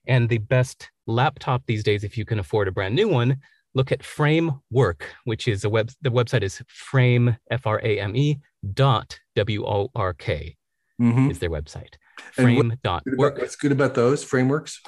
And 0.07 0.29
the 0.29 0.39
best 0.39 0.91
laptop 1.07 1.63
these 1.67 1.85
days, 1.85 2.05
if 2.05 2.19
you 2.19 2.25
can 2.25 2.39
afford 2.39 2.69
a 2.69 2.73
brand 2.73 2.95
new 2.95 3.09
one, 3.09 3.37
look 3.75 3.93
at 3.93 4.03
Framework, 4.03 5.05
which 5.25 5.47
is 5.49 5.65
a 5.65 5.71
web. 5.71 5.91
The 6.03 6.11
website 6.11 6.43
is 6.43 6.63
frame 6.67 7.37
f 7.51 7.67
r 7.67 7.81
a 7.83 8.01
m 8.01 8.17
e 8.17 8.39
dot 8.75 9.19
w 9.37 9.65
o 9.65 9.91
r 9.95 10.13
k 10.15 10.57
Mm-hmm. 11.01 11.31
is 11.31 11.39
their 11.39 11.51
website. 11.51 11.95
What- 12.37 12.83
dot 12.83 13.03
about- 13.07 13.39
What's 13.39 13.57
good 13.57 13.73
about 13.73 13.95
those 13.95 14.25
frameworks? 14.25 14.81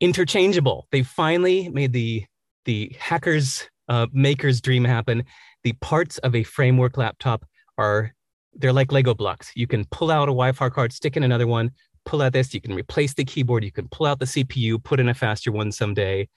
interchangeable. 0.00 0.88
They 0.90 1.02
finally 1.02 1.68
made 1.68 1.92
the 1.92 2.24
the 2.64 2.94
hackers 2.98 3.68
uh, 3.88 4.06
makers 4.12 4.60
dream 4.60 4.84
happen. 4.84 5.24
The 5.64 5.72
parts 5.74 6.18
of 6.18 6.34
a 6.34 6.42
framework 6.44 6.96
laptop 6.96 7.44
are 7.78 8.12
they're 8.54 8.72
like 8.72 8.92
Lego 8.92 9.14
blocks. 9.14 9.50
You 9.56 9.66
can 9.66 9.84
pull 9.86 10.10
out 10.10 10.24
a 10.28 10.32
Wi-Fi 10.32 10.68
card, 10.70 10.92
stick 10.92 11.16
in 11.16 11.22
another 11.22 11.46
one, 11.46 11.70
pull 12.04 12.22
out 12.22 12.32
this. 12.32 12.52
You 12.54 12.60
can 12.60 12.74
replace 12.74 13.14
the 13.14 13.24
keyboard. 13.24 13.64
You 13.64 13.72
can 13.72 13.88
pull 13.88 14.06
out 14.06 14.18
the 14.18 14.26
CPU, 14.26 14.82
put 14.82 15.00
in 15.00 15.08
a 15.08 15.14
faster 15.14 15.50
one 15.52 15.72
someday. 15.72 16.28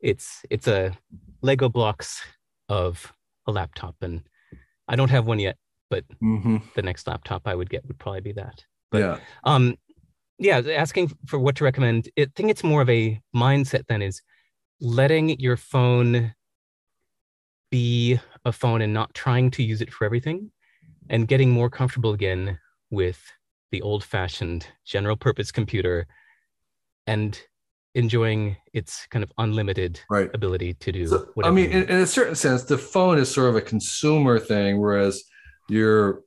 It's 0.00 0.42
it's 0.50 0.68
a 0.68 0.92
Lego 1.42 1.68
blocks 1.68 2.20
of 2.68 3.12
a 3.46 3.52
laptop, 3.52 3.96
and 4.02 4.22
I 4.88 4.96
don't 4.96 5.10
have 5.10 5.26
one 5.26 5.38
yet. 5.38 5.56
But 5.90 6.04
Mm-hmm. 6.22 6.58
the 6.76 6.82
next 6.82 7.06
laptop 7.06 7.42
I 7.46 7.54
would 7.54 7.70
get 7.70 7.86
would 7.86 7.98
probably 7.98 8.20
be 8.20 8.32
that. 8.32 8.64
But- 8.90 8.98
Yeah. 8.98 9.20
Um, 9.44 9.76
yeah, 10.38 10.58
asking 10.60 11.12
for 11.26 11.38
what 11.38 11.56
to 11.56 11.64
recommend. 11.64 12.08
I 12.18 12.26
think 12.36 12.50
it's 12.50 12.62
more 12.62 12.80
of 12.82 12.88
a 12.90 13.20
mindset 13.34 13.86
than 13.88 14.02
is 14.02 14.22
letting 14.80 15.38
your 15.40 15.56
phone 15.56 16.32
be 17.70 18.18
a 18.44 18.52
phone 18.52 18.80
and 18.80 18.94
not 18.94 19.12
trying 19.14 19.50
to 19.52 19.62
use 19.62 19.80
it 19.82 19.92
for 19.92 20.04
everything, 20.04 20.50
and 21.10 21.26
getting 21.28 21.50
more 21.50 21.68
comfortable 21.68 22.12
again 22.12 22.58
with 22.90 23.20
the 23.72 23.82
old-fashioned 23.82 24.66
general 24.86 25.16
purpose 25.16 25.50
computer, 25.52 26.06
and 27.06 27.40
enjoying 27.94 28.56
its 28.72 29.06
kind 29.10 29.22
of 29.22 29.32
unlimited 29.38 30.00
Right. 30.08 30.30
ability 30.34 30.74
to 30.74 30.92
do 30.92 31.06
So, 31.08 31.26
I 31.42 31.50
mean, 31.50 31.70
in, 31.70 31.82
in 31.84 32.00
a 32.00 32.06
certain 32.06 32.36
sense, 32.36 32.62
the 32.64 32.78
phone 32.78 33.18
is 33.18 33.30
sort 33.30 33.50
of 33.50 33.56
a 33.56 33.60
consumer 33.60 34.38
thing, 34.38 34.78
whereas 34.80 35.24
your 35.68 36.22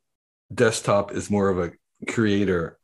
desktop 0.54 1.14
is 1.14 1.32
more 1.32 1.50
of 1.50 1.58
a 1.60 1.72
creator 2.08 2.78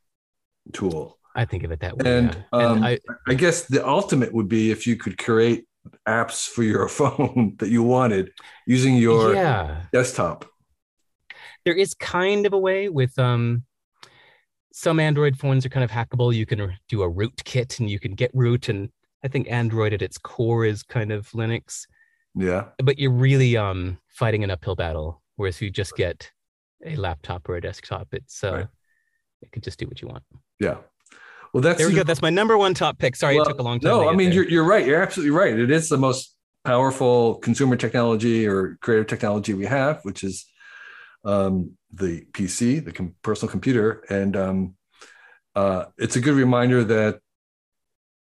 tool. 0.73 1.17
I 1.35 1.45
think 1.45 1.63
of 1.63 1.71
it 1.71 1.79
that 1.81 1.97
way. 1.97 2.17
And, 2.17 2.45
yeah. 2.53 2.59
um, 2.59 2.83
I, 2.83 2.99
I 3.27 3.33
guess 3.35 3.63
the 3.65 3.87
ultimate 3.87 4.33
would 4.33 4.47
be 4.49 4.71
if 4.71 4.87
you 4.87 4.95
could 4.95 5.17
create 5.17 5.65
apps 6.07 6.47
for 6.47 6.63
your 6.63 6.87
phone 6.99 7.55
that 7.59 7.69
you 7.69 7.83
wanted 7.83 8.31
using 8.65 8.95
your 8.95 9.33
yeah. 9.33 9.83
desktop. 9.93 10.45
there 11.65 11.75
is 11.75 11.93
kind 11.93 12.45
of 12.45 12.53
a 12.53 12.57
way 12.57 12.89
with 12.89 13.17
um 13.19 13.63
some 14.73 14.99
android 14.99 15.37
phones 15.37 15.65
are 15.65 15.69
kind 15.69 15.83
of 15.83 15.89
hackable 15.91 16.33
you 16.33 16.45
can 16.45 16.73
do 16.89 17.01
a 17.01 17.09
root 17.09 17.41
kit 17.45 17.79
and 17.79 17.89
you 17.89 17.99
can 17.99 18.13
get 18.15 18.29
root 18.33 18.67
and 18.69 18.89
i 19.23 19.27
think 19.27 19.49
android 19.49 19.93
at 19.93 20.01
its 20.01 20.17
core 20.17 20.65
is 20.65 20.83
kind 20.83 21.11
of 21.11 21.29
linux 21.31 21.85
Yeah. 22.35 22.65
but 22.83 22.99
you're 22.99 23.11
really 23.11 23.55
um 23.55 23.97
fighting 24.09 24.43
an 24.43 24.51
uphill 24.51 24.75
battle 24.75 25.21
whereas 25.37 25.55
if 25.55 25.61
you 25.61 25.69
just 25.71 25.95
get 25.95 26.31
a 26.85 26.95
laptop 26.95 27.47
or 27.47 27.55
a 27.55 27.61
desktop 27.61 28.09
it's 28.11 28.43
uh 28.43 28.51
Right. 28.51 28.67
It 29.41 29.51
could 29.51 29.63
just 29.63 29.79
do 29.79 29.85
what 29.87 30.01
you 30.01 30.07
want 30.07 30.23
Yeah. 30.59 30.77
Well, 31.53 31.61
that's 31.61 31.77
there 31.79 31.87
we 31.87 31.93
go 31.95 32.03
that's 32.03 32.21
my 32.21 32.29
number 32.29 32.57
one 32.57 32.73
top 32.73 32.97
pick 32.99 33.15
sorry 33.15 33.35
Well, 33.35 33.45
it 33.45 33.49
took 33.49 33.59
a 33.59 33.63
long 33.63 33.79
time 33.79 33.89
No, 33.91 34.09
I 34.09 34.13
mean 34.15 34.29
there. 34.29 34.35
you're 34.43 34.49
you're 34.49 34.63
right. 34.63 34.85
You're 34.85 35.01
absolutely 35.01 35.31
right. 35.31 35.57
It 35.57 35.71
is 35.71 35.89
the 35.89 35.97
most 35.97 36.35
powerful 36.65 37.35
consumer 37.35 37.75
technology 37.77 38.45
or 38.45 38.77
creative 38.81 39.07
technology 39.07 39.53
we 39.53 39.65
have, 39.65 40.01
which 40.03 40.23
is 40.23 40.45
um, 41.23 41.71
the 41.93 42.25
PC, 42.33 42.83
the 42.83 42.91
com- 42.91 43.15
personal 43.21 43.49
computer, 43.49 44.03
and 44.09 44.35
um, 44.35 44.75
uh, 45.55 45.85
it's 45.97 46.15
a 46.17 46.21
good 46.21 46.35
reminder 46.35 46.83
that 46.83 47.19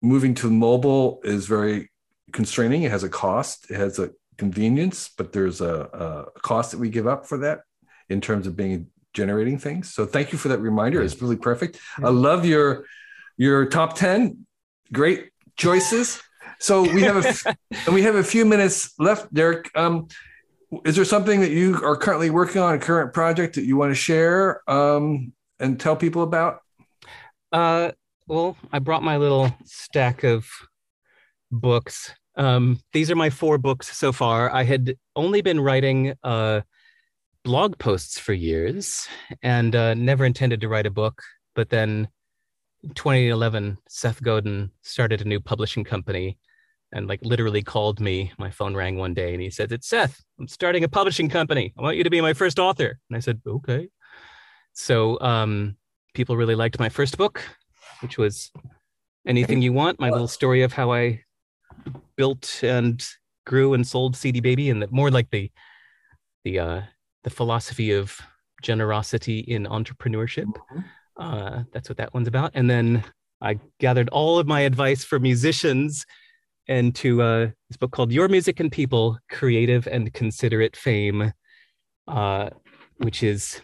moving 0.01 0.33
to 0.35 0.49
mobile 0.49 1.21
is 1.23 1.45
very 1.45 1.89
constraining. 2.33 2.83
It 2.83 2.91
has 2.91 3.03
a 3.03 3.09
cost. 3.09 3.69
It 3.69 3.77
has 3.77 3.99
a 3.99 4.09
convenience, 4.37 5.11
but 5.17 5.31
there's 5.31 5.61
a, 5.61 6.27
a 6.35 6.39
cost 6.41 6.71
that 6.71 6.79
we 6.79 6.89
give 6.89 7.07
up 7.07 7.25
for 7.27 7.37
that 7.39 7.61
in 8.09 8.19
terms 8.19 8.47
of 8.47 8.55
being 8.55 8.87
generating 9.13 9.57
things. 9.57 9.93
So 9.93 10.05
thank 10.05 10.31
you 10.31 10.37
for 10.37 10.49
that 10.49 10.59
reminder. 10.59 11.01
It's 11.01 11.21
really 11.21 11.37
perfect. 11.37 11.79
I 12.01 12.09
love 12.09 12.45
your 12.45 12.85
your 13.37 13.65
top 13.65 13.95
10 13.95 14.45
great 14.91 15.31
choices 15.55 16.21
so 16.59 16.83
we 16.83 17.01
have 17.01 17.25
a 17.25 17.55
and 17.85 17.95
we 17.95 18.03
have 18.03 18.13
a 18.13 18.23
few 18.23 18.45
minutes 18.45 18.93
left 18.99 19.33
derek 19.33 19.71
um, 19.75 20.07
is 20.85 20.95
there 20.95 21.03
something 21.03 21.41
that 21.41 21.49
you 21.49 21.83
are 21.83 21.97
currently 21.97 22.29
working 22.29 22.61
on 22.61 22.75
a 22.75 22.77
current 22.77 23.11
project 23.11 23.55
that 23.55 23.65
you 23.65 23.75
want 23.75 23.89
to 23.89 23.95
share 23.95 24.61
um, 24.69 25.33
and 25.59 25.79
tell 25.79 25.95
people 25.95 26.21
about 26.21 26.59
Uh, 27.51 27.91
well, 28.27 28.55
I 28.71 28.79
brought 28.79 29.03
my 29.03 29.17
little 29.17 29.53
stack 29.65 30.23
of 30.23 30.47
books. 31.51 32.13
Um, 32.35 32.79
these 32.93 33.11
are 33.11 33.15
my 33.15 33.29
four 33.29 33.57
books 33.57 33.95
so 33.95 34.11
far. 34.11 34.51
I 34.51 34.63
had 34.63 34.95
only 35.15 35.41
been 35.41 35.59
writing 35.59 36.13
uh, 36.23 36.61
blog 37.43 37.77
posts 37.77 38.17
for 38.17 38.33
years 38.33 39.07
and 39.41 39.75
uh, 39.75 39.93
never 39.93 40.25
intended 40.25 40.61
to 40.61 40.69
write 40.69 40.85
a 40.85 40.91
book. 40.91 41.21
But 41.55 41.69
then 41.69 42.07
2011, 42.95 43.77
Seth 43.87 44.21
Godin 44.23 44.71
started 44.81 45.21
a 45.21 45.27
new 45.27 45.39
publishing 45.39 45.83
company 45.83 46.37
and 46.91 47.07
like 47.07 47.19
literally 47.23 47.61
called 47.61 47.99
me. 47.99 48.31
My 48.37 48.49
phone 48.49 48.75
rang 48.75 48.97
one 48.97 49.13
day 49.13 49.33
and 49.33 49.41
he 49.41 49.49
said, 49.49 49.71
It's 49.71 49.87
Seth, 49.87 50.23
I'm 50.39 50.47
starting 50.47 50.83
a 50.83 50.89
publishing 50.89 51.29
company. 51.29 51.73
I 51.77 51.81
want 51.81 51.97
you 51.97 52.03
to 52.03 52.09
be 52.09 52.21
my 52.21 52.33
first 52.33 52.59
author. 52.59 52.99
And 53.09 53.17
I 53.17 53.19
said, 53.19 53.41
Okay. 53.45 53.89
So 54.73 55.19
um, 55.19 55.75
people 56.13 56.37
really 56.37 56.55
liked 56.55 56.79
my 56.79 56.89
first 56.89 57.17
book, 57.17 57.43
which 58.01 58.17
was 58.17 58.51
Anything 59.27 59.61
You 59.61 59.73
Want, 59.73 59.99
my 59.99 60.09
little 60.09 60.27
story 60.27 60.63
of 60.63 60.73
how 60.73 60.91
I 60.91 61.21
built 62.15 62.61
and 62.63 63.05
grew 63.45 63.73
and 63.73 63.85
sold 63.85 64.15
CD 64.15 64.39
Baby, 64.39 64.69
and 64.69 64.81
that 64.81 64.91
more 64.91 65.11
like 65.11 65.29
the 65.31 65.51
the 66.43 66.59
uh, 66.59 66.81
the 67.23 67.29
philosophy 67.29 67.91
of 67.91 68.19
generosity 68.61 69.39
in 69.39 69.65
entrepreneurship. 69.65 70.51
Uh, 71.17 71.63
that's 71.71 71.89
what 71.89 71.97
that 71.97 72.13
one's 72.13 72.27
about. 72.27 72.51
And 72.53 72.69
then 72.69 73.03
I 73.41 73.59
gathered 73.79 74.09
all 74.09 74.39
of 74.39 74.47
my 74.47 74.61
advice 74.61 75.03
for 75.03 75.19
musicians 75.19 76.05
and 76.67 76.95
to 76.95 77.21
uh, 77.21 77.47
this 77.69 77.77
book 77.77 77.91
called 77.91 78.11
Your 78.11 78.27
Music 78.29 78.59
and 78.59 78.71
People 78.71 79.17
Creative 79.29 79.85
and 79.87 80.11
Considerate 80.13 80.75
Fame, 80.77 81.33
uh, 82.07 82.49
which 82.97 83.21
is 83.21 83.61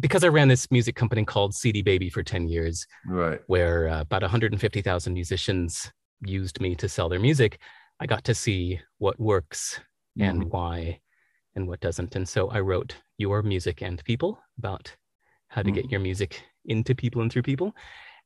because 0.00 0.24
I 0.24 0.28
ran 0.28 0.48
this 0.48 0.70
music 0.70 0.96
company 0.96 1.24
called 1.24 1.54
CD 1.54 1.80
Baby 1.80 2.10
for 2.10 2.22
10 2.22 2.48
years, 2.48 2.86
right. 3.06 3.40
where 3.46 3.88
uh, 3.88 4.00
about 4.00 4.22
150,000 4.22 5.14
musicians 5.14 5.90
used 6.26 6.60
me 6.60 6.74
to 6.74 6.88
sell 6.88 7.08
their 7.08 7.20
music. 7.20 7.58
I 8.00 8.06
got 8.06 8.24
to 8.24 8.34
see 8.34 8.80
what 8.98 9.18
works 9.18 9.80
and 10.18 10.42
Mhm. 10.44 10.50
why 10.50 11.00
and 11.54 11.66
what 11.68 11.80
doesn't. 11.80 12.16
And 12.16 12.28
so 12.28 12.48
I 12.48 12.60
wrote 12.60 12.96
Your 13.18 13.42
Music 13.42 13.82
and 13.82 14.02
People 14.04 14.38
about 14.58 14.94
how 15.48 15.62
to 15.62 15.70
get 15.70 15.86
Mhm. 15.86 15.90
your 15.92 16.00
music 16.00 16.42
into 16.64 16.94
people 16.94 17.22
and 17.22 17.30
through 17.32 17.42
people. 17.42 17.74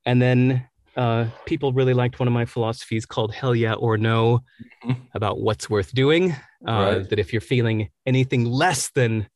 And 0.06 0.20
then 0.22 0.68
uh, 0.96 1.28
people 1.46 1.72
really 1.72 1.94
liked 1.94 2.18
one 2.18 2.26
of 2.26 2.34
my 2.34 2.44
philosophies 2.44 3.06
called 3.06 3.32
Hell 3.32 3.54
Yeah 3.54 3.74
or 3.74 3.96
No 3.96 4.40
Mhm. 4.84 5.08
about 5.14 5.40
what's 5.40 5.70
worth 5.70 5.92
doing. 5.94 6.32
Uh, 6.66 6.98
Right. 6.98 7.08
That 7.08 7.18
if 7.20 7.32
you're 7.32 7.40
feeling 7.40 7.90
anything 8.06 8.44
less 8.44 8.90
than 8.90 9.28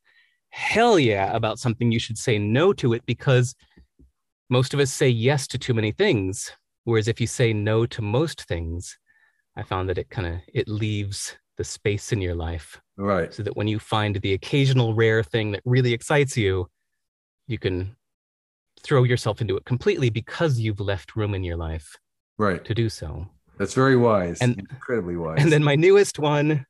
hell 0.49 0.99
yeah 0.99 1.33
about 1.33 1.59
something, 1.59 1.91
you 1.91 1.99
should 1.99 2.17
say 2.17 2.37
no 2.37 2.73
to 2.73 2.93
it 2.93 3.05
because 3.05 3.55
most 4.49 4.73
of 4.73 4.79
us 4.79 4.91
say 4.91 5.07
yes 5.07 5.47
to 5.47 5.57
too 5.57 5.73
many 5.73 5.91
things. 5.91 6.51
Whereas 6.83 7.07
if 7.07 7.21
you 7.21 7.27
say 7.27 7.53
no 7.53 7.85
to 7.85 8.01
most 8.01 8.43
things, 8.43 8.97
I 9.55 9.63
found 9.63 9.87
that 9.89 9.97
it 9.97 10.09
kind 10.09 10.27
of 10.27 10.41
it 10.53 10.67
leaves 10.67 11.37
the 11.57 11.63
space 11.63 12.11
in 12.11 12.21
your 12.21 12.35
life 12.35 12.79
Right. 12.97 13.33
so 13.33 13.43
that 13.43 13.55
when 13.55 13.67
you 13.67 13.79
find 13.79 14.15
the 14.17 14.33
occasional 14.33 14.93
rare 14.93 15.23
thing 15.23 15.51
that 15.51 15.61
really 15.65 15.93
excites 15.93 16.35
you, 16.37 16.67
you 17.47 17.57
can 17.59 17.95
throw 18.81 19.03
yourself 19.03 19.39
into 19.41 19.55
it 19.57 19.65
completely 19.65 20.09
because 20.09 20.59
you've 20.59 20.79
left 20.79 21.15
room 21.15 21.33
in 21.33 21.43
your 21.43 21.57
life 21.57 21.95
Right. 22.37 22.63
to 22.65 22.73
do 22.73 22.89
so. 22.89 23.27
That's 23.57 23.73
very 23.75 23.95
wise. 23.95 24.41
And- 24.41 24.59
incredibly 24.59 25.15
wise. 25.15 25.41
And 25.41 25.51
then 25.51 25.63
my 25.63 25.75
newest 25.75 26.17
one, 26.19 26.65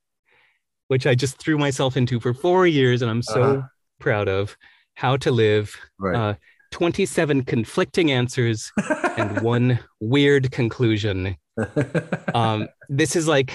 which 0.88 1.06
I 1.06 1.14
just 1.14 1.38
threw 1.38 1.56
myself 1.58 1.96
into 1.96 2.20
for 2.20 2.34
four 2.34 2.66
years 2.66 3.00
and 3.02 3.10
I'm 3.10 3.22
so 3.22 3.42
Uh-huh. 3.42 3.62
proud 4.00 4.28
of, 4.28 4.56
How 4.94 5.16
to 5.16 5.30
Live, 5.30 5.74
right. 5.98 6.14
uh, 6.14 6.34
27 6.70 7.44
conflicting 7.44 8.10
answers 8.12 8.70
and 9.16 9.40
one 9.40 9.78
weird 10.00 10.50
conclusion. 10.52 11.36
Um, 12.34 12.66
this 12.88 13.14
is 13.14 13.28
like, 13.28 13.52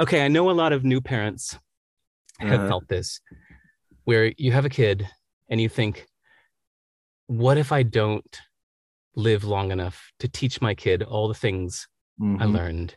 okay, 0.00 0.24
I 0.24 0.28
know 0.28 0.50
a 0.50 0.52
lot 0.52 0.72
of 0.72 0.84
new 0.84 1.00
parents 1.00 1.58
have 2.40 2.60
Uh-huh. 2.60 2.68
felt 2.68 2.88
this, 2.88 3.20
where 4.04 4.32
you 4.36 4.52
have 4.52 4.64
a 4.64 4.70
kid 4.70 5.08
and 5.48 5.60
you 5.60 5.68
think, 5.68 6.06
what 7.26 7.56
if 7.58 7.72
I 7.72 7.82
don't 7.82 8.40
live 9.14 9.44
long 9.44 9.70
enough 9.70 10.10
to 10.18 10.28
teach 10.28 10.60
my 10.60 10.74
kid 10.74 11.02
all 11.02 11.28
the 11.28 11.34
things 11.34 11.86
I 12.20 12.44
Mhm. 12.46 12.52
learned? 12.52 12.96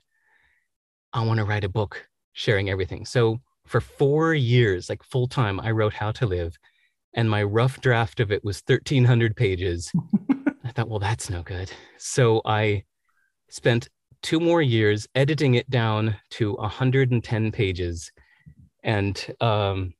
I 1.13 1.25
want 1.25 1.37
to 1.37 1.45
write 1.45 1.63
a 1.63 1.69
book 1.69 2.07
sharing 2.33 2.69
everything. 2.69 3.05
So 3.05 3.39
for 3.65 3.79
four 3.81 4.33
years, 4.33 4.89
like 4.89 5.03
full 5.03 5.27
time, 5.27 5.59
I 5.59 5.71
wrote 5.71 5.93
How 5.93 6.11
to 6.13 6.25
Live, 6.25 6.57
and 7.13 7.29
my 7.29 7.43
rough 7.43 7.79
draft 7.81 8.19
of 8.19 8.31
it 8.31 8.43
was 8.43 8.61
1,300 8.67 9.35
pages. 9.35 9.91
I 10.63 10.71
thought, 10.71 10.89
well, 10.89 10.99
that's 10.99 11.29
no 11.29 11.43
good. 11.43 11.71
So 11.97 12.41
I 12.45 12.83
spent 13.49 13.87
two 14.25 14.39
more 14.39 14.61
years 14.61 15.07
editing 15.13 15.53
it 15.53 15.69
down 15.69 16.15
to 16.31 16.53
110 16.53 17.51
pages. 17.51 18.11
And 18.83 19.35
um, 19.39 19.93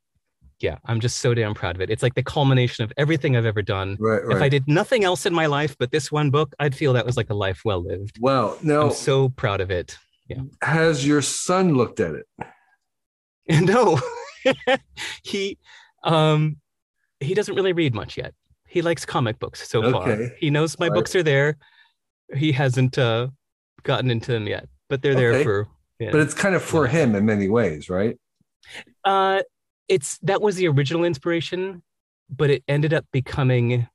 yeah, 0.60 0.78
I'm 0.86 1.00
just 1.00 1.18
so 1.18 1.36
damn 1.36 1.54
proud 1.54 1.76
of 1.76 1.82
it. 1.82 1.92
It's 1.92 2.02
like 2.02 2.16
the 2.16 2.24
culmination 2.24 2.84
of 2.84 2.92
everything 2.98 3.38
I've 3.38 3.46
ever 3.46 3.62
done. 3.62 3.98
Right. 4.00 4.26
Right. 4.26 4.36
If 4.36 4.42
I 4.42 4.50
did 4.50 4.68
nothing 4.68 5.04
else 5.04 5.28
in 5.28 5.34
my 5.34 5.46
life 5.46 5.76
but 5.78 5.92
this 5.92 6.12
one 6.12 6.32
book, 6.32 6.56
I'd 6.60 6.74
feel 6.74 6.92
that 6.94 7.06
was 7.06 7.18
like 7.18 7.30
a 7.30 7.36
life 7.36 7.62
well 7.64 7.84
lived. 7.84 8.18
Wow. 8.20 8.58
Now, 8.64 8.82
I'm 8.88 8.92
so 8.92 9.30
proud 9.30 9.62
of 9.62 9.70
it. 9.70 9.96
Yeah. 10.28 10.42
has 10.64 11.06
your 11.06 11.22
son 11.22 11.76
looked 11.76 12.00
at 12.00 12.16
it? 12.16 12.26
no, 13.64 14.00
he 15.24 15.60
um, 16.04 16.58
he 17.20 17.36
doesn't 17.36 17.54
really 17.54 17.74
read 17.74 17.94
much 17.94 18.18
yet. 18.18 18.34
He 18.68 18.82
likes 18.82 19.06
comic 19.06 19.38
books 19.38 19.70
so 19.70 19.92
far. 19.92 20.32
He 20.40 20.50
knows 20.50 20.80
my 20.80 20.88
right. 20.88 20.96
books 20.96 21.14
are 21.16 21.22
there. 21.22 21.58
He 22.36 22.52
hasn't 22.52 22.98
uh, 22.98 23.28
gotten 23.86 24.12
into 24.12 24.32
them 24.34 24.48
yet, 24.48 24.68
but 24.90 25.02
they're 25.02 25.16
there 25.16 25.32
Okay. 25.34 25.44
for. 25.44 25.68
Yeah. 26.00 26.12
But 26.12 26.20
it's 26.22 26.34
kind 26.34 26.56
of 26.56 26.62
for 26.62 26.88
him 26.88 27.16
in 27.16 27.26
many 27.26 27.48
ways, 27.48 27.90
right? 27.90 28.18
Uh, 29.06 29.42
it's 29.88 30.18
that 30.24 30.42
was 30.42 30.58
the 30.58 30.68
original 30.68 31.06
inspiration, 31.06 31.82
but 32.30 32.50
it 32.50 32.64
ended 32.68 32.94
up 32.94 33.06
becoming. 33.14 33.88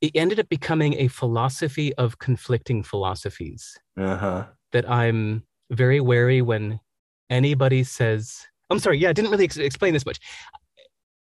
It 0.00 0.12
ended 0.14 0.38
up 0.40 0.48
becoming 0.48 0.94
a 0.94 1.08
philosophy 1.08 1.94
of 1.94 2.18
conflicting 2.18 2.82
philosophies 2.82 3.76
Uh 3.98 4.16
huh. 4.16 4.46
that 4.72 4.88
I'm 4.88 5.42
very 5.70 6.00
wary 6.00 6.42
when 6.42 6.80
anybody 7.28 7.82
says. 7.84 8.46
I'm 8.70 8.78
sorry. 8.78 8.98
Yeah, 8.98 9.10
I 9.10 9.12
didn't 9.12 9.30
really 9.30 9.44
ex- 9.44 9.56
explain 9.56 9.92
this 9.92 10.06
much. 10.06 10.18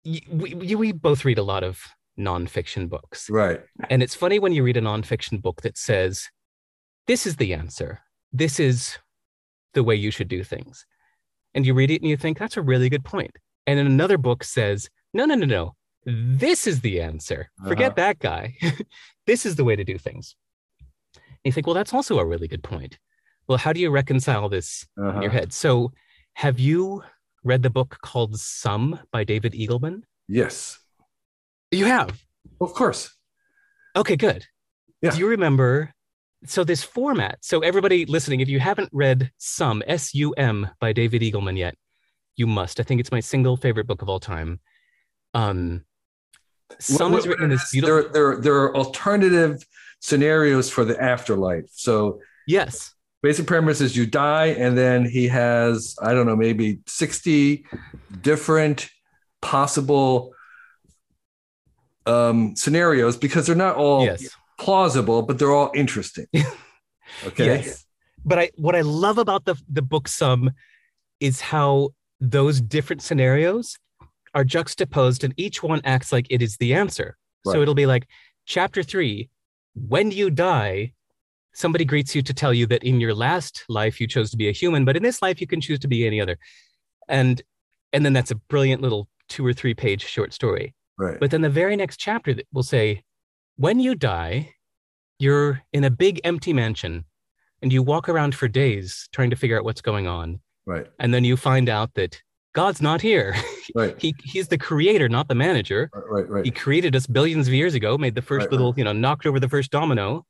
We 0.05 0.75
we 0.77 0.93
both 0.93 1.25
read 1.25 1.39
a 1.39 1.43
lot 1.43 1.63
of 1.65 1.81
nonfiction 2.21 2.89
books, 2.89 3.29
Right. 3.31 3.61
and 3.89 4.03
it's 4.03 4.15
funny 4.15 4.39
when 4.39 4.53
you 4.53 4.63
read 4.63 4.77
a 4.77 4.81
nonfiction 4.83 5.41
book 5.43 5.63
that 5.63 5.77
says, 5.79 6.29
"This 7.07 7.27
is 7.27 7.37
the 7.37 7.55
answer. 7.55 8.01
This 8.33 8.61
is 8.61 8.99
the 9.75 9.83
way 9.83 9.95
you 9.97 10.11
should 10.11 10.29
do 10.29 10.45
things," 10.45 10.87
and 11.55 11.65
you 11.67 11.75
read 11.75 11.91
it 11.91 12.01
and 12.03 12.09
you 12.11 12.17
think 12.17 12.39
that's 12.39 12.57
a 12.57 12.63
really 12.63 12.89
good 12.89 13.05
point. 13.05 13.37
And 13.67 13.79
then 13.79 13.87
another 13.87 14.19
book 14.19 14.45
says, 14.45 14.89
"No, 15.15 15.25
no, 15.25 15.35
no, 15.35 15.47
no. 15.47 15.77
This 16.05 16.67
is 16.67 16.81
the 16.81 17.01
answer. 17.01 17.51
Forget 17.67 17.93
Uh-huh. 17.93 17.95
that 17.97 18.19
guy. 18.21 18.57
this 19.27 19.45
is 19.47 19.57
the 19.57 19.65
way 19.65 19.77
to 19.77 19.85
do 19.85 19.99
things." 19.99 20.37
And 21.15 21.41
you 21.45 21.53
think, 21.53 21.67
well, 21.67 21.75
that's 21.75 21.95
also 21.95 22.19
a 22.19 22.27
really 22.27 22.49
good 22.49 22.63
point. 22.63 22.99
Well, 23.49 23.59
how 23.59 23.73
do 23.73 23.81
you 23.81 23.91
reconcile 23.91 24.49
this 24.49 24.87
in 24.97 25.05
your 25.05 25.15
Uh-huh. 25.15 25.31
head? 25.31 25.53
So, 25.53 25.93
have 26.35 26.59
you 26.59 27.03
read 27.45 27.63
the 27.63 27.71
book 27.71 27.99
called 28.03 28.39
Sum 28.39 29.01
by 29.11 29.25
David 29.25 29.53
Eagleman? 29.55 30.03
Yes. 30.29 30.79
You 31.71 31.87
have. 31.87 32.21
Of 32.61 32.75
course. 32.75 33.15
Okay, 33.97 34.17
good. 34.17 34.45
Yeah. 35.03 35.11
Do 35.11 35.19
you 35.19 35.29
remember? 35.29 35.93
So, 36.47 36.65
this 36.65 36.83
format. 36.83 37.39
So, 37.43 37.61
everybody 37.61 38.07
listening, 38.07 38.41
if 38.41 38.49
you 38.49 38.61
haven't 38.61 38.89
read 38.93 39.31
Sum, 39.39 39.83
S 39.87 40.15
U 40.15 40.33
M, 40.33 40.69
by 40.81 40.93
David 40.93 41.23
Eagleman 41.23 41.57
yet, 41.57 41.77
you 42.37 42.47
must. 42.47 42.81
I 42.81 42.83
think 42.83 43.01
it's 43.01 43.13
my 43.13 43.21
single 43.21 43.57
favorite 43.57 43.87
book 43.87 44.03
of 44.03 44.09
all 44.09 44.21
time. 44.21 44.61
Um, 45.35 45.85
Sum 46.79 47.13
What- 47.13 47.19
is 47.19 47.29
written 47.29 47.45
in 47.45 47.51
this 47.51 47.71
beautiful. 47.71 48.03
There, 48.03 48.13
there, 48.13 48.41
there 48.41 48.55
are 48.55 48.77
alternative 48.77 49.63
scenarios 50.01 50.71
for 50.71 50.85
the 50.85 51.01
afterlife. 51.01 51.67
So 51.73 52.21
yes. 52.47 52.95
basic 53.23 53.47
premise 53.47 53.81
is 53.81 53.97
you 53.97 54.07
die, 54.07 54.47
and 54.47 54.77
then 54.79 55.05
he 55.05 55.29
has, 55.29 55.95
I 56.01 56.15
don't 56.15 56.27
know, 56.27 56.37
maybe 56.37 56.81
60 56.87 57.67
different 58.23 58.89
possible 59.43 60.33
um, 62.11 62.57
scenarios 62.57 63.17
because 63.17 63.47
they're 63.47 63.55
not 63.57 63.77
all 63.77 64.05
Yes. 64.05 64.29
plausible, 64.59 65.23
but 65.23 65.39
they're 65.39 65.53
all 65.53 65.71
interesting. 65.75 66.27
Okay. 67.27 67.47
Yes. 67.47 67.85
But 68.25 68.39
I 68.39 68.51
what 68.57 68.77
I 68.77 68.83
love 68.83 69.19
about 69.19 69.45
the 69.45 69.57
the 69.69 69.83
book 69.83 70.07
Sum 70.07 70.51
is 71.19 71.41
how 71.41 71.91
those 72.21 72.61
different 72.61 73.03
scenarios 73.03 73.77
are 74.33 74.45
juxtaposed 74.45 75.25
and 75.25 75.35
each 75.37 75.63
one 75.63 75.81
acts 75.85 76.13
like 76.13 76.27
it 76.31 76.41
is 76.41 76.57
the 76.59 76.73
answer. 76.73 77.17
Right. 77.45 77.53
So 77.53 77.63
it'll 77.63 77.75
be 77.75 77.87
like 77.87 78.07
chapter 78.47 78.83
3 78.83 79.29
when 79.75 80.11
you 80.13 80.31
die 80.31 80.93
somebody 81.53 81.85
greets 81.85 82.15
you 82.15 82.23
to 82.23 82.33
tell 82.33 82.55
you 82.55 82.67
that 82.67 82.85
in 82.85 83.01
your 83.01 83.15
last 83.15 83.65
life 83.69 84.01
you 84.01 84.07
chose 84.07 84.31
to 84.31 84.37
be 84.37 84.49
a 84.49 84.53
human 84.53 84.85
but 84.85 84.97
in 84.97 85.03
this 85.03 85.21
life 85.21 85.41
you 85.41 85.47
can 85.49 85.61
choose 85.61 85.81
to 85.81 85.89
be 85.89 86.07
any 86.07 86.21
other. 86.21 86.39
And 87.09 87.43
and 87.93 88.05
then 88.05 88.13
that's 88.13 88.31
a 88.31 88.37
brilliant 88.37 88.83
little 88.83 89.09
two 89.29 89.45
or 89.45 89.53
three 89.53 89.75
page 89.75 90.05
short 90.05 90.33
story. 90.33 90.75
Right. 91.01 91.19
But 91.19 91.31
then 91.31 91.41
the 91.41 91.49
very 91.51 91.77
next 91.77 91.97
chapter 91.97 92.35
will 92.53 92.63
say, 92.63 93.03
when 93.57 93.81
you 93.81 93.95
die, 93.95 94.51
you're 95.19 95.63
in 95.73 95.85
a 95.85 95.91
big 95.91 96.21
empty 96.25 96.53
mansion 96.53 97.05
and 97.63 97.73
you 97.73 97.83
walk 97.83 98.09
around 98.09 98.35
for 98.35 98.49
days 98.49 99.09
trying 99.13 99.31
to 99.31 99.37
figure 99.37 99.59
out 99.59 99.65
what's 99.65 99.81
going 99.81 100.07
on. 100.07 100.41
right. 100.67 100.87
And 100.99 101.13
then 101.15 101.25
you 101.25 101.37
find 101.37 101.69
out 101.71 101.95
that 101.95 102.21
God's 102.55 102.83
not 102.83 103.01
here. 103.01 103.35
Right. 103.73 103.95
he, 104.03 104.17
he's 104.25 104.49
the 104.49 104.59
creator, 104.59 105.09
not 105.09 105.29
the 105.29 105.35
manager. 105.37 105.91
Right. 105.95 106.29
Right. 106.29 106.45
He 106.45 106.51
created 106.51 106.97
us 106.97 107.07
billions 107.07 107.47
of 107.47 107.55
years 107.55 107.75
ago, 107.77 107.97
made 107.97 108.17
the 108.17 108.21
first 108.23 108.47
Right, 108.47 108.51
little, 108.51 108.75
you 108.77 108.83
know, 108.83 108.93
knocked 108.93 109.25
over 109.27 109.39
the 109.39 109.49
first 109.49 109.71
domino 109.71 110.27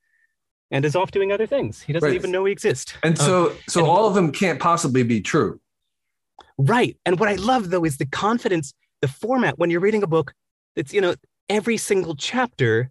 and 0.71 0.85
is 0.85 0.95
off 0.95 1.11
doing 1.11 1.33
other 1.33 1.47
things. 1.47 1.81
He 1.81 1.95
doesn't 1.95 2.07
Right. 2.07 2.15
even 2.15 2.31
know 2.31 2.43
we 2.43 2.53
exist. 2.53 2.97
And 3.03 3.17
so, 3.17 3.53
um, 3.53 3.57
so 3.67 3.81
and- 3.81 3.89
all 3.89 4.07
of 4.07 4.13
them 4.15 4.31
can't 4.31 4.61
possibly 4.61 5.03
be 5.05 5.23
true. 5.23 5.59
Right. 6.59 6.99
And 7.07 7.19
what 7.19 7.31
I 7.31 7.37
love 7.37 7.71
though 7.71 7.85
is 7.87 7.97
the 7.97 8.05
confidence, 8.05 8.75
the 9.01 9.09
format 9.09 9.59
when 9.59 9.71
you're 9.71 9.81
reading 9.81 10.03
a 10.03 10.07
book 10.07 10.35
that's, 10.77 10.93
you 10.93 11.01
know, 11.01 11.15
every 11.49 11.77
single 11.77 12.15
chapter 12.15 12.91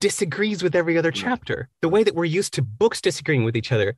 disagrees 0.00 0.62
with 0.62 0.74
every 0.74 0.96
other 0.96 1.12
mm. 1.12 1.16
chapter. 1.16 1.68
The 1.82 1.88
way 1.88 2.04
that 2.04 2.14
we're 2.14 2.24
used 2.24 2.54
to 2.54 2.62
books 2.62 3.00
disagreeing 3.00 3.44
with 3.44 3.56
each 3.56 3.72
other. 3.72 3.96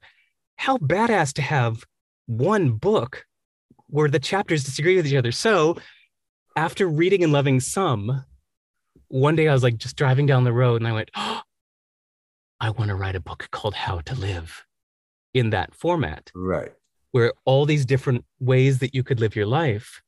How 0.57 0.77
badass 0.79 1.33
to 1.35 1.43
have 1.43 1.85
one 2.27 2.73
book 2.73 3.27
where 3.87 4.09
the 4.09 4.19
chapters 4.19 4.65
disagree 4.65 4.97
with 4.97 5.07
each 5.07 5.15
other. 5.15 5.33
So 5.33 5.77
after 6.57 6.87
reading 6.89 7.25
and 7.25 7.33
loving 7.33 7.61
Sum, 7.61 8.25
one 9.09 9.37
day 9.37 9.49
I 9.49 9.53
was 9.53 9.63
like 9.63 9.79
just 9.79 9.97
driving 9.97 10.27
down 10.27 10.45
the 10.45 10.53
road 10.53 10.81
and 10.81 10.87
I 10.87 10.93
went, 10.93 11.11
oh, 11.17 11.41
I 12.61 12.71
want 12.71 12.89
to 12.91 12.95
write 12.95 13.17
a 13.17 13.21
book 13.21 13.49
called 13.51 13.75
How 13.75 14.01
to 14.01 14.15
Live. 14.15 14.65
in 15.33 15.51
that 15.51 15.75
format 15.75 16.31
Right. 16.35 16.73
where 17.13 17.33
all 17.45 17.65
these 17.67 17.87
different 17.87 18.25
ways 18.41 18.81
that 18.81 18.95
you 18.95 19.03
could 19.03 19.21
live 19.21 19.37
your 19.37 19.47
life 19.47 20.03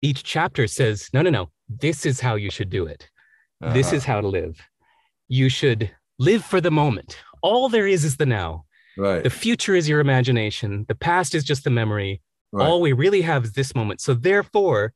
each 0.00 0.24
chapter 0.24 0.66
says 0.66 1.10
no 1.12 1.20
no 1.22 1.30
no 1.30 1.50
this 1.68 2.06
is 2.06 2.20
how 2.20 2.34
you 2.34 2.50
should 2.50 2.70
do 2.70 2.86
it 2.86 3.08
this 3.60 3.88
Uh-huh. 3.88 3.96
is 3.96 4.04
how 4.04 4.20
to 4.20 4.28
live 4.28 4.56
you 5.28 5.48
should 5.48 5.90
live 6.18 6.44
for 6.44 6.60
the 6.60 6.70
moment 6.70 7.18
all 7.42 7.68
there 7.68 7.86
is 7.86 8.04
is 8.04 8.16
the 8.16 8.26
now 8.26 8.64
right. 8.96 9.22
the 9.22 9.30
future 9.30 9.74
is 9.74 9.88
your 9.88 10.00
imagination 10.00 10.84
the 10.88 10.94
past 10.94 11.34
is 11.34 11.44
just 11.44 11.64
the 11.64 11.70
memory 11.70 12.20
right. 12.52 12.64
all 12.66 12.80
we 12.80 12.92
really 12.92 13.22
have 13.22 13.44
is 13.44 13.52
this 13.52 13.74
moment 13.74 14.00
so 14.00 14.14
therefore 14.14 14.92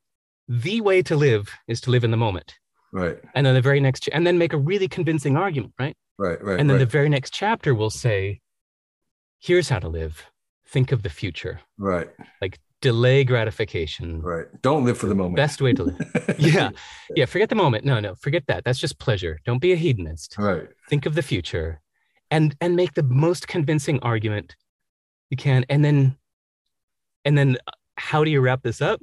the 0.48 0.80
way 0.80 1.02
to 1.02 1.14
live 1.16 1.50
is 1.68 1.80
to 1.80 1.90
live 1.90 2.04
in 2.04 2.10
the 2.10 2.16
moment 2.16 2.54
right. 2.92 3.18
and 3.34 3.44
then 3.46 3.54
the 3.54 3.60
very 3.60 3.80
next 3.80 4.08
and 4.12 4.26
then 4.26 4.38
make 4.38 4.52
a 4.52 4.58
really 4.58 4.88
convincing 4.88 5.36
argument 5.36 5.72
right 5.78 5.96
Right. 6.18 6.40
Right. 6.44 6.60
and 6.60 6.68
then 6.68 6.76
right. 6.76 6.84
the 6.86 6.86
very 6.98 7.08
next 7.08 7.32
chapter 7.32 7.74
will 7.74 7.90
say 7.90 8.40
here's 9.40 9.68
how 9.68 9.78
to 9.80 9.88
live 9.88 10.24
think 10.66 10.92
of 10.92 11.02
the 11.02 11.10
future 11.10 11.60
right. 11.78 12.08
Delay 12.82 13.24
gratification 13.24 14.20
Right. 14.20 14.46
Don't 14.60 14.84
live 14.84 14.98
for 14.98 15.06
the 15.06 15.14
moment. 15.14 15.36
best 15.36 15.62
way 15.62 15.72
to 15.72 15.84
live 15.84 16.34
yeah 16.38 16.70
yeah 17.16 17.24
forget 17.26 17.48
the 17.48 17.54
moment 17.54 17.84
no 17.84 18.00
no 18.00 18.14
forget 18.16 18.44
that 18.48 18.64
that's 18.64 18.78
just 18.78 18.98
pleasure 18.98 19.38
don't 19.46 19.60
be 19.60 19.72
a 19.72 19.76
hedonist 19.76 20.36
Right. 20.38 20.68
think 20.90 21.06
of 21.06 21.14
the 21.14 21.22
future 21.22 21.80
and 22.30 22.54
and 22.60 22.76
make 22.76 22.92
the 22.94 23.02
most 23.04 23.48
convincing 23.48 23.98
argument 24.02 24.56
you 25.30 25.36
can 25.36 25.64
and 25.70 25.84
then 25.84 26.16
and 27.24 27.38
then 27.38 27.56
uh, 27.66 27.70
how 27.96 28.24
do 28.24 28.30
you 28.30 28.40
wrap 28.40 28.62
this 28.62 28.82
up 28.82 29.00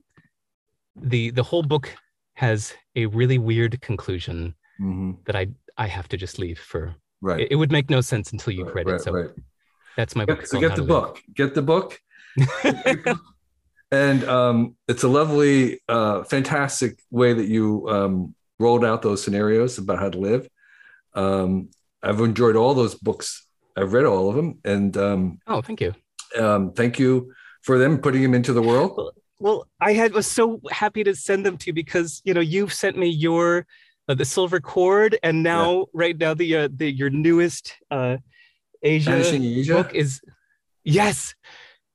the 0.96 1.32
the 1.32 1.44
whole 1.44 1.64
book 1.64 1.96
has 2.34 2.74
a 2.96 3.06
really 3.08 3.38
weird 3.38 3.80
conclusion 3.82 4.54
hmm 4.78 5.12
that 5.26 5.36
i 5.36 5.48
i 5.78 5.88
have 5.88 6.08
to 6.10 6.18
just 6.18 6.38
leave 6.40 6.60
for 6.60 6.94
Right. 7.22 7.42
it, 7.42 7.48
it 7.52 7.56
would 7.56 7.72
make 7.72 7.90
no 7.90 8.02
sense 8.02 8.32
until 8.32 8.54
you 8.54 8.64
right, 8.66 8.76
read 8.76 8.88
right, 8.88 8.96
it 8.96 9.04
so 9.04 9.12
right. 9.14 9.30
that's 9.98 10.16
my 10.16 10.26
book 10.26 10.46
so 10.46 10.60
get 10.60 10.76
the 10.76 10.82
Live. 10.82 10.88
book. 10.96 11.22
Get 11.36 11.54
the 11.54 11.62
book. 11.62 12.00
and 13.92 14.24
um, 14.26 14.76
it's 14.88 15.04
a 15.04 15.08
lovely, 15.08 15.80
uh, 15.88 16.24
fantastic 16.24 17.02
way 17.10 17.34
that 17.34 17.48
you 17.48 17.88
um, 17.90 18.36
rolled 18.60 18.86
out 18.86 19.02
those 19.02 19.24
scenarios 19.24 19.78
about 19.78 20.00
how 20.00 20.10
to 20.10 20.18
live. 20.18 20.48
Um, 21.14 21.70
I've 22.04 22.20
enjoyed 22.20 22.56
all 22.56 22.74
those 22.74 22.96
books. 22.96 23.46
I've 23.76 23.94
read 23.94 24.06
all 24.06 24.30
of 24.30 24.36
them, 24.36 24.60
and 24.64 24.96
um, 24.98 25.40
oh 25.48 25.62
thank 25.62 25.82
you 25.82 25.96
um, 26.38 26.72
thank 26.74 27.00
you 27.00 27.34
for 27.62 27.78
them 27.78 27.98
putting 28.00 28.22
them 28.22 28.34
into 28.34 28.54
the 28.54 28.62
world. 28.62 29.14
Well, 29.40 29.68
I 29.80 29.94
had 29.94 30.14
was 30.14 30.28
so 30.28 30.60
happy 30.70 31.04
to 31.04 31.16
send 31.16 31.46
them 31.46 31.58
to 31.58 31.68
you 31.68 31.74
because 31.74 32.22
you 32.26 32.34
know 32.34 32.42
you've 32.42 32.74
sent 32.74 32.98
me 32.98 33.08
your 33.08 33.66
uh, 34.08 34.16
the 34.16 34.26
silver 34.26 34.60
cord, 34.60 35.18
and 35.24 35.44
now 35.44 35.88
right 35.94 36.18
now 36.18 36.34
the 36.34 36.56
uh, 36.56 36.70
the 36.74 36.92
your 36.92 37.10
newest 37.10 37.74
uh, 37.90 38.18
Asia 38.84 39.16
Asia. 39.16 39.74
book 39.74 39.94
is 39.94 40.22
yes 40.84 41.36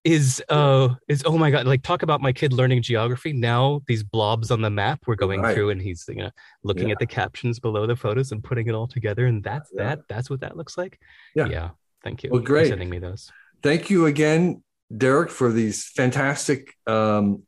is 0.05 0.43
uh 0.51 0.89
is 1.09 1.23
oh 1.27 1.39
my 1.39 1.51
god 1.51 1.67
like 1.67 1.83
talk 1.83 2.03
about 2.03 2.21
my 2.21 2.33
kid 2.33 2.53
learning 2.53 2.83
geography 2.83 3.33
now 3.33 3.81
these 3.87 4.03
blobs 4.03 4.51
on 4.51 4.61
the 4.61 4.69
map 4.69 5.01
we're 5.07 5.15
going 5.15 5.41
Right. 5.41 5.55
through 5.55 5.71
and 5.71 5.81
he's 5.81 6.05
you 6.09 6.17
know 6.17 6.31
looking 6.63 6.89
Yeah. 6.89 6.93
at 6.93 6.99
the 6.99 7.07
captions 7.07 7.59
below 7.59 7.87
the 7.87 7.97
photos 7.97 8.31
and 8.31 8.45
putting 8.45 8.67
it 8.69 8.75
all 8.75 8.87
together 8.87 9.25
and 9.27 9.43
that's 9.43 9.71
Yeah. 9.75 9.85
that 9.85 10.01
that's 10.09 10.29
what 10.29 10.41
that 10.41 10.57
looks 10.57 10.77
like 10.77 11.01
Yeah. 11.35 11.47
yeah 11.47 11.71
thank 12.03 12.23
you 12.23 12.31
Well, 12.31 12.41
for 12.43 12.47
great. 12.47 12.69
sending 12.69 12.91
me 12.91 12.99
those 12.99 13.33
thank 13.63 13.89
you 13.89 14.05
again, 14.07 14.63
Derek, 14.95 15.31
for 15.31 15.51
these 15.51 15.87
fantastic, 15.89 16.75
um, 16.87 17.45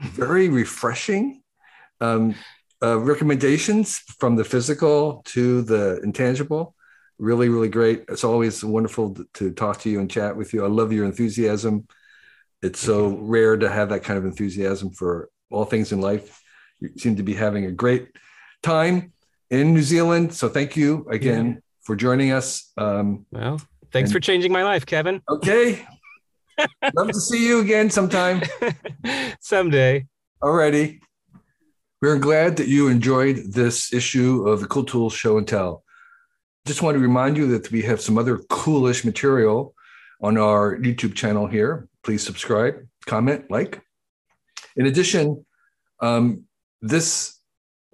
very 0.00 0.48
refreshing 0.48 1.42
um, 2.00 2.36
uh, 2.80 2.96
recommendations 3.00 3.98
from 4.20 4.36
the 4.36 4.44
physical 4.44 5.22
to 5.26 5.62
the 5.62 6.00
intangible. 6.04 6.76
Really, 7.18 7.48
really 7.48 7.68
great. 7.68 8.04
It's 8.08 8.22
always 8.24 8.64
wonderful 8.64 9.16
to, 9.34 9.50
talk 9.50 9.80
to 9.80 9.90
you 9.90 9.98
and 10.00 10.10
chat 10.10 10.36
with 10.36 10.54
you. 10.54 10.64
I 10.64 10.68
love 10.68 10.92
your 10.92 11.04
enthusiasm. 11.04 11.88
It's 12.62 12.78
so 12.80 13.08
rare 13.08 13.56
to 13.56 13.68
have 13.68 13.88
that 13.88 14.04
kind 14.04 14.18
of 14.18 14.24
enthusiasm 14.24 14.90
for 14.92 15.28
all 15.50 15.64
things 15.64 15.90
in 15.92 16.00
life. 16.00 16.40
You 16.80 16.90
seem 16.96 17.16
to 17.16 17.22
be 17.24 17.34
having 17.34 17.64
a 17.66 17.72
great 17.72 18.08
time 18.62 19.12
in 19.50 19.74
New 19.74 19.82
Zealand. 19.82 20.32
So 20.34 20.48
thank 20.48 20.76
you 20.76 21.06
again 21.10 21.60
for 21.82 21.96
joining 21.96 22.30
us. 22.32 22.70
Um, 22.76 23.26
well 23.32 23.60
thanks 23.90 24.10
And- 24.10 24.12
for 24.12 24.20
changing 24.20 24.52
my 24.52 24.62
life 24.64 24.84
kevin 24.84 25.22
Okay. 25.28 25.84
Love 26.94 27.08
to 27.08 27.20
see 27.20 27.46
you 27.46 27.60
again 27.60 27.88
sometime. 27.90 28.42
someday 29.40 30.06
Alrighty. 30.42 31.00
We're 32.00 32.18
glad 32.18 32.58
that 32.58 32.68
you 32.68 32.88
enjoyed 32.88 33.36
this 33.52 33.92
issue 33.92 34.46
of 34.46 34.60
the 34.60 34.66
Cool 34.66 34.84
Tools 34.84 35.12
Show 35.14 35.36
and 35.38 35.48
Tell. 35.48 35.82
Just 36.68 36.82
want 36.82 36.96
to 36.96 37.00
remind 37.00 37.38
you 37.38 37.46
that 37.52 37.72
we 37.72 37.80
have 37.80 37.98
some 37.98 38.18
other 38.18 38.40
coolish 38.50 39.02
material 39.02 39.74
on 40.20 40.36
our 40.36 40.76
YouTube 40.76 41.14
channel 41.14 41.46
here. 41.46 41.88
Please 42.04 42.22
subscribe, 42.22 42.86
comment, 43.06 43.50
like. 43.50 43.80
In 44.76 44.84
addition, 44.84 45.46
um, 46.00 46.44
this 46.82 47.40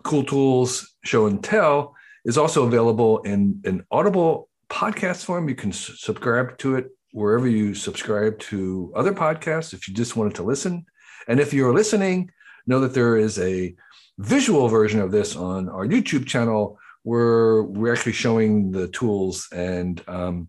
Cool 0.02 0.24
Tools 0.24 0.92
Show 1.04 1.26
and 1.26 1.42
Tell 1.42 1.94
is 2.24 2.36
also 2.36 2.66
available 2.66 3.20
in 3.20 3.60
an 3.64 3.86
Audible 3.92 4.48
podcast 4.68 5.24
form. 5.24 5.48
You 5.48 5.54
can 5.54 5.70
subscribe 5.70 6.58
to 6.58 6.74
it 6.74 6.88
wherever 7.12 7.46
you 7.46 7.74
subscribe 7.74 8.40
to 8.50 8.92
other 8.96 9.12
podcasts 9.12 9.72
if 9.72 9.86
you 9.86 9.94
just 9.94 10.16
wanted 10.16 10.34
to 10.34 10.42
listen. 10.42 10.84
And 11.28 11.38
if 11.38 11.54
you're 11.54 11.72
listening, 11.72 12.28
know 12.66 12.80
that 12.80 12.92
there 12.92 13.16
is 13.18 13.38
a 13.38 13.76
visual 14.18 14.66
version 14.66 14.98
of 14.98 15.12
this 15.12 15.36
on 15.36 15.68
our 15.68 15.86
YouTube 15.86 16.26
channel 16.26 16.76
where 17.04 17.62
we're 17.62 17.92
actually 17.92 18.12
showing 18.12 18.72
the 18.72 18.88
tools 18.88 19.46
and 19.52 20.02
um, 20.08 20.48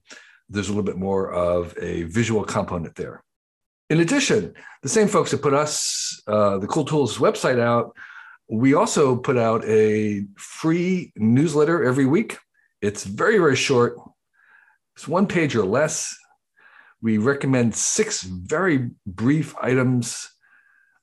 there's 0.49 0.69
a 0.69 0.71
little 0.71 0.83
bit 0.83 0.97
more 0.97 1.31
of 1.31 1.77
a 1.79 2.03
visual 2.03 2.43
component 2.43 2.95
there. 2.95 3.23
In 3.89 3.99
addition, 3.99 4.53
the 4.81 4.89
same 4.89 5.07
folks 5.07 5.31
that 5.31 5.41
put 5.41 5.53
us, 5.53 6.21
uh, 6.27 6.57
the 6.57 6.67
Cool 6.67 6.85
Tools 6.85 7.17
website 7.17 7.59
out, 7.59 7.95
we 8.49 8.73
also 8.73 9.15
put 9.15 9.37
out 9.37 9.63
a 9.65 10.25
free 10.37 11.11
newsletter 11.15 11.83
every 11.83 12.05
week. 12.05 12.37
It's 12.81 13.03
very, 13.03 13.37
very 13.37 13.55
short. 13.55 13.97
It's 14.95 15.07
one 15.07 15.27
page 15.27 15.55
or 15.55 15.65
less. 15.65 16.15
We 17.01 17.17
recommend 17.17 17.75
six 17.75 18.23
very 18.23 18.91
brief 19.05 19.55
items 19.61 20.29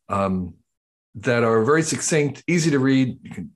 um, 0.09 0.55
that 1.17 1.45
are 1.45 1.63
very 1.63 1.83
succinct, 1.83 2.43
easy 2.47 2.71
to 2.71 2.79
read. 2.79 3.19
You 3.23 3.31
can 3.31 3.51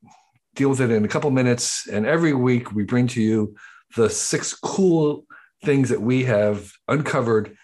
deal 0.57 0.71
with 0.71 0.81
it 0.81 0.91
in 0.91 1.05
a 1.05 1.09
couple 1.09 1.31
minutes. 1.31 1.87
And 1.87 2.07
every 2.07 2.33
week 2.33 2.73
we 2.73 2.83
bring 2.83 3.07
to 3.09 3.23
you 3.23 3.55
the 3.95 4.11
six 4.11 4.55
cool 4.55 5.25
things 5.65 5.91
that 5.91 6.01
we 6.01 6.25
have 6.25 6.73
uncovered 6.89 7.57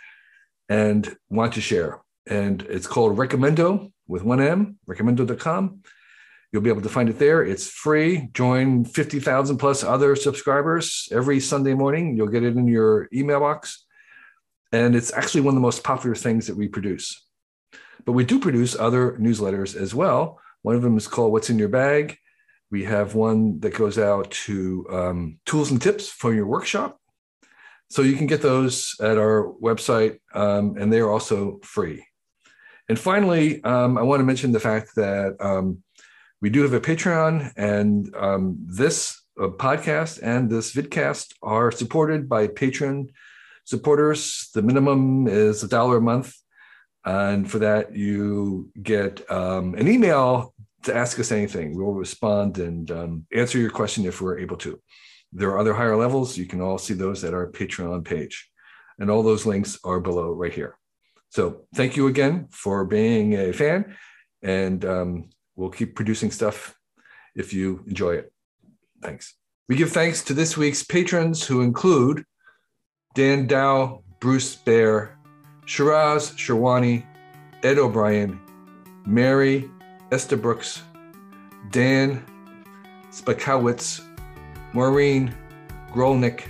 and 0.68 1.16
want 1.28 1.55
to 1.55 1.61
share. 1.61 2.01
And 2.26 2.62
it's 2.62 2.86
called 2.86 3.18
Recomendo 3.18 3.93
with 4.07 4.22
one 4.22 4.40
M, 4.40 4.78
recomendo.com. 4.86 5.80
You'll 6.53 6.62
be 6.62 6.70
able 6.70 6.82
to 6.82 6.88
find 6.88 7.09
it 7.09 7.18
there. 7.18 7.43
It's 7.43 7.66
free. 7.66 8.28
Join 8.34 8.84
50,000 8.84 9.57
plus 9.57 9.82
other 9.82 10.14
subscribers 10.14 11.09
every 11.11 11.40
Sunday 11.40 11.72
morning. 11.72 12.16
You'll 12.16 12.28
get 12.28 12.45
it 12.45 12.57
in 12.57 12.68
your 12.68 13.09
email 13.12 13.40
box. 13.40 13.86
And 14.70 14.95
it's 14.95 15.12
actually 15.12 15.40
one 15.43 15.53
of 15.53 15.57
the 15.57 15.62
most 15.62 15.82
popular 15.82 16.14
things 16.14 16.47
that 16.47 16.57
we 16.57 16.68
produce. 16.68 17.26
But 18.05 18.12
we 18.12 18.24
do 18.24 18.38
produce 18.38 18.78
other 18.78 19.12
newsletters 19.12 19.74
as 19.74 19.95
well. 19.95 20.40
One 20.62 20.76
of 20.76 20.82
them 20.82 20.97
is 20.97 21.09
called 21.09 21.32
What's 21.32 21.51
in 21.51 21.59
Your 21.59 21.68
Bag. 21.68 22.18
We 22.72 22.84
have 22.84 23.14
one 23.14 23.60
that 23.60 23.74
goes 23.74 23.98
out 23.98 24.30
to 24.46 24.86
um, 24.90 25.38
tools 25.44 25.70
and 25.70 25.80
tips 25.80 26.08
from 26.08 26.34
your 26.34 26.46
workshop. 26.46 26.98
So 27.90 28.00
you 28.00 28.16
can 28.16 28.26
get 28.26 28.40
those 28.40 28.96
at 28.98 29.18
our 29.18 29.52
website, 29.62 30.18
um, 30.32 30.76
and 30.78 30.90
they 30.90 31.00
are 31.00 31.10
also 31.10 31.60
free. 31.62 32.06
And 32.88 32.98
finally, 32.98 33.62
um, 33.62 33.98
I 33.98 34.02
want 34.02 34.20
to 34.20 34.24
mention 34.24 34.52
the 34.52 34.58
fact 34.58 34.94
that 34.96 35.36
um, 35.38 35.82
we 36.40 36.48
do 36.48 36.62
have 36.62 36.72
a 36.72 36.80
Patreon, 36.80 37.52
and 37.56 38.12
um, 38.16 38.56
this 38.66 39.22
uh, 39.38 39.48
podcast 39.48 40.20
and 40.22 40.48
this 40.48 40.72
vidcast 40.72 41.34
are 41.42 41.70
supported 41.70 42.26
by 42.26 42.48
Patreon 42.48 43.10
supporters. 43.64 44.48
The 44.54 44.62
minimum 44.62 45.28
is 45.28 45.62
a 45.62 45.68
dollar 45.68 45.98
a 45.98 46.00
month. 46.00 46.34
And 47.04 47.50
for 47.50 47.58
that, 47.58 47.94
you 47.94 48.70
get 48.80 49.28
um, 49.30 49.74
an 49.74 49.88
email 49.88 50.51
to 50.84 50.94
ask 50.94 51.18
us 51.18 51.32
anything. 51.32 51.76
We'll 51.76 51.92
respond 51.94 52.58
and 52.58 52.90
um, 52.90 53.26
answer 53.32 53.58
your 53.58 53.70
question 53.70 54.04
if 54.04 54.20
we're 54.20 54.38
able 54.38 54.56
to. 54.58 54.80
There 55.32 55.50
are 55.50 55.58
other 55.58 55.74
higher 55.74 55.96
levels. 55.96 56.36
You 56.36 56.46
can 56.46 56.60
all 56.60 56.78
see 56.78 56.94
those 56.94 57.24
at 57.24 57.34
our 57.34 57.50
Patreon 57.50 58.04
page. 58.04 58.50
And 58.98 59.10
all 59.10 59.22
those 59.22 59.46
links 59.46 59.78
are 59.84 60.00
below 60.00 60.32
right 60.32 60.52
here. 60.52 60.76
So 61.30 61.62
thank 61.74 61.96
you 61.96 62.08
again 62.08 62.48
for 62.50 62.84
being 62.84 63.34
a 63.34 63.52
fan. 63.52 63.96
And 64.42 64.84
um, 64.84 65.30
we'll 65.56 65.70
keep 65.70 65.94
producing 65.94 66.30
stuff 66.30 66.76
if 67.34 67.54
you 67.54 67.84
enjoy 67.86 68.16
it. 68.16 68.32
Thanks. 69.00 69.34
We 69.68 69.76
give 69.76 69.90
thanks 69.90 70.22
to 70.24 70.34
this 70.34 70.56
week's 70.56 70.82
patrons 70.82 71.46
who 71.46 71.62
include 71.62 72.24
Dan 73.14 73.46
Dow, 73.46 74.02
Bruce 74.20 74.54
Bear, 74.54 75.18
Shiraz 75.64 76.32
Sherwani, 76.32 77.06
Ed 77.62 77.78
O'Brien, 77.78 78.38
Mary 79.06 79.70
Esther 80.12 80.36
Brooks, 80.36 80.82
Dan 81.70 82.22
Spakowitz, 83.10 84.02
Maureen 84.74 85.34
Grolnick, 85.90 86.48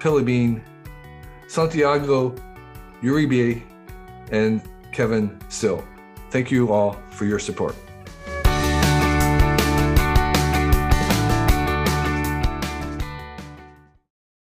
Pillibine, 0.00 0.62
Santiago 1.48 2.34
Uribe, 3.02 3.62
and 4.32 4.62
Kevin 4.90 5.38
Still. 5.50 5.84
Thank 6.30 6.50
you 6.50 6.72
all 6.72 6.94
for 7.10 7.26
your 7.26 7.38
support. 7.38 7.76